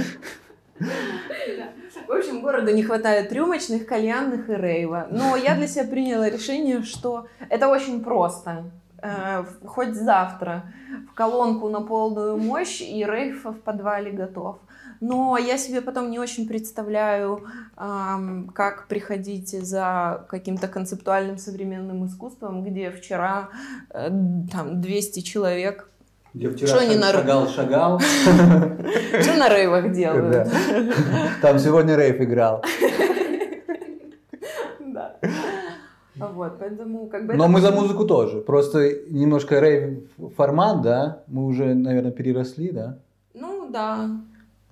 городу 2.43 2.75
не 2.75 2.83
хватает 2.83 3.33
рюмочных, 3.33 3.87
кальянных 3.87 4.51
и 4.51 4.55
рейва. 4.55 5.07
Но 5.11 5.37
я 5.37 5.55
для 5.55 5.67
себя 5.67 5.85
приняла 5.85 6.29
решение, 6.29 6.83
что 6.83 7.27
это 7.49 7.69
очень 7.69 8.03
просто. 8.03 8.65
Э, 9.01 9.45
хоть 9.65 9.95
завтра 9.95 10.65
в 11.11 11.15
колонку 11.15 11.69
на 11.69 11.81
полную 11.81 12.37
мощь 12.37 12.83
и 12.83 13.05
рейв 13.05 13.45
в 13.45 13.55
подвале 13.55 14.11
готов. 14.11 14.59
Но 15.03 15.37
я 15.37 15.59
себе 15.59 15.81
потом 15.81 16.13
не 16.13 16.21
очень 16.21 16.47
представляю, 16.47 17.45
как 17.75 18.87
приходить 18.87 19.51
за 19.51 20.25
каким-то 20.29 20.69
концептуальным 20.69 21.39
современным 21.39 22.07
искусством, 22.07 22.63
где 22.63 22.93
вчера 22.93 23.49
э, 23.91 24.11
там 24.53 24.81
200 24.81 25.21
человек 25.21 25.89
где 26.35 26.49
вчера 26.51 26.69
Что 26.69 26.79
они 26.79 26.97
на... 26.97 27.13
шагал, 27.13 27.49
шагал. 27.49 28.01
Что 29.21 29.37
на 29.37 29.49
рейвах 29.49 29.93
делают? 29.93 30.49
Там 31.43 31.59
сегодня 31.59 31.97
рейв 31.97 32.21
играл. 32.21 32.65
Да. 34.79 35.17
Вот, 36.15 36.59
поэтому 36.59 37.07
как 37.07 37.27
бы... 37.27 37.35
Но 37.35 37.49
мы 37.49 37.61
за 37.61 37.73
музыку 37.73 38.05
тоже. 38.05 38.43
Просто 38.43 38.93
немножко 39.09 39.59
рейв 39.59 40.01
формат, 40.37 40.83
да, 40.83 41.23
мы 41.27 41.47
уже, 41.47 41.75
наверное, 41.75 42.13
переросли, 42.13 42.71
да? 42.71 42.99
Ну, 43.33 43.71
да. 43.71 44.11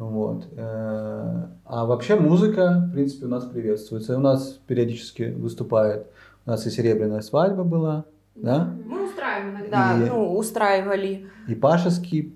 Вот. 0.01 0.47
Э, 0.56 1.44
а 1.66 1.85
вообще 1.85 2.16
музыка, 2.16 2.86
в 2.89 2.93
принципе, 2.93 3.27
у 3.27 3.28
нас 3.28 3.44
приветствуется. 3.44 4.16
У 4.16 4.20
нас 4.20 4.59
периодически 4.66 5.24
выступает. 5.24 6.06
У 6.47 6.51
нас 6.51 6.66
и 6.66 6.70
серебряная 6.70 7.20
свадьба 7.20 7.64
была, 7.64 8.06
да? 8.35 8.70
Мы 8.86 9.06
устраиваем 9.06 9.60
иногда, 9.60 9.98
и, 9.98 10.09
ну, 10.09 10.36
устраивали. 10.39 11.27
И 11.47 11.55
Пашеский. 11.55 12.35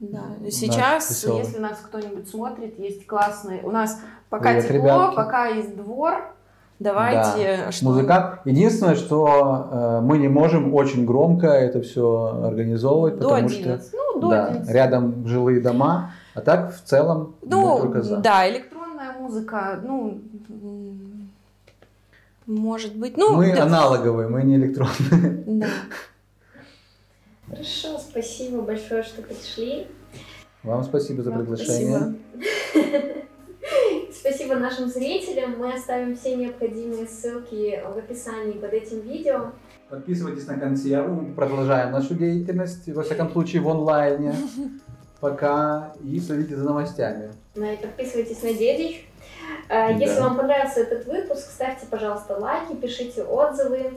Да, 0.00 0.24
сейчас, 0.50 1.24
если 1.24 1.60
нас 1.60 1.78
кто-нибудь 1.78 2.28
смотрит, 2.28 2.76
есть 2.76 3.06
классный, 3.06 3.60
у 3.62 3.70
нас 3.70 4.00
пока 4.28 4.48
Привет, 4.48 4.64
тепло, 4.64 4.78
ребятки. 4.78 5.14
пока 5.14 5.46
есть 5.46 5.76
двор, 5.76 6.34
давайте 6.80 7.66
да. 7.66 7.70
что 7.70 7.84
Музыкант. 7.84 8.40
Единственное, 8.44 8.96
что 8.96 9.68
э, 9.70 10.00
мы 10.00 10.18
не 10.18 10.26
можем 10.26 10.74
очень 10.74 11.06
громко 11.06 11.46
это 11.46 11.82
все 11.82 12.42
организовывать, 12.46 13.14
до 13.18 13.28
потому 13.28 13.46
11. 13.46 13.86
что 13.86 13.96
ну, 13.96 14.20
до 14.22 14.28
да, 14.28 14.46
11. 14.48 14.74
рядом 14.74 15.28
жилые 15.28 15.60
дома, 15.60 16.10
а 16.34 16.40
так 16.40 16.74
в 16.74 16.82
целом 16.82 17.36
ну, 17.42 17.74
мы 17.74 17.80
только 17.82 18.02
за. 18.02 18.16
Да, 18.18 18.48
электронная 18.48 19.12
музыка, 19.12 19.80
ну 19.82 20.20
может 22.46 22.96
быть, 22.96 23.16
ну... 23.16 23.36
Мы 23.36 23.54
да. 23.54 23.62
аналоговые, 23.62 24.28
мы 24.28 24.42
не 24.42 24.56
электронные. 24.56 25.44
Да. 25.46 25.68
Хорошо, 27.48 27.98
спасибо 27.98 28.62
большое, 28.62 29.02
что 29.02 29.22
пришли. 29.22 29.86
Вам 30.62 30.82
спасибо 30.84 31.22
за 31.22 31.32
приглашение. 31.32 32.14
Спасибо 34.12 34.54
нашим 34.54 34.88
зрителям. 34.88 35.58
Мы 35.58 35.72
оставим 35.74 36.16
все 36.16 36.36
необходимые 36.36 37.08
ссылки 37.08 37.80
в 37.92 37.98
описании 37.98 38.52
под 38.52 38.72
этим 38.72 39.00
видео. 39.00 39.50
Подписывайтесь 39.88 40.46
на 40.46 40.58
консерву, 40.58 41.22
мы 41.22 41.34
продолжаем 41.34 41.90
нашу 41.90 42.14
деятельность, 42.14 42.88
во 42.88 43.02
всяком 43.02 43.30
случае 43.32 43.62
в 43.62 43.68
онлайне. 43.68 44.34
Пока 45.22 45.94
и 46.02 46.18
следите 46.18 46.56
за 46.56 46.64
новостями. 46.64 47.32
Ну 47.54 47.72
и 47.72 47.76
подписывайтесь 47.76 48.42
на 48.42 48.52
Дедич. 48.54 49.08
Э, 49.68 49.92
Если 49.96 50.16
Да. 50.16 50.24
вам 50.24 50.36
понравился 50.36 50.80
этот 50.80 51.06
выпуск, 51.06 51.48
ставьте, 51.48 51.86
пожалуйста, 51.86 52.36
лайки, 52.38 52.74
пишите 52.74 53.22
отзывы. 53.22 53.92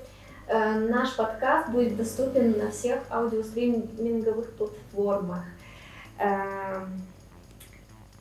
Э, 0.48 0.74
Наш 0.76 1.16
подкаст 1.16 1.70
будет 1.70 1.98
доступен 1.98 2.56
на 2.60 2.70
всех 2.70 3.00
аудиостриминговых 3.10 4.52
платформах. 4.54 5.46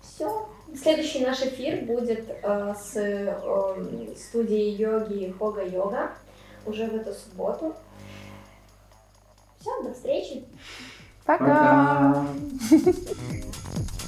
Все. 0.01 0.49
Следующий 0.75 1.27
наш 1.27 1.43
эфир 1.43 1.85
будет 1.85 2.25
э, 2.43 2.75
с 2.83 2.97
э, 2.97 3.37
студией 4.17 4.75
йоги 4.77 5.35
Хога 5.39 5.63
Йога 5.63 6.13
уже 6.65 6.87
в 6.87 6.95
эту 6.95 7.13
субботу. 7.13 7.75
Все, 9.61 9.83
до 9.83 9.93
встречи. 9.93 10.45
Пока. 11.25 11.45
Пока. 11.45 12.27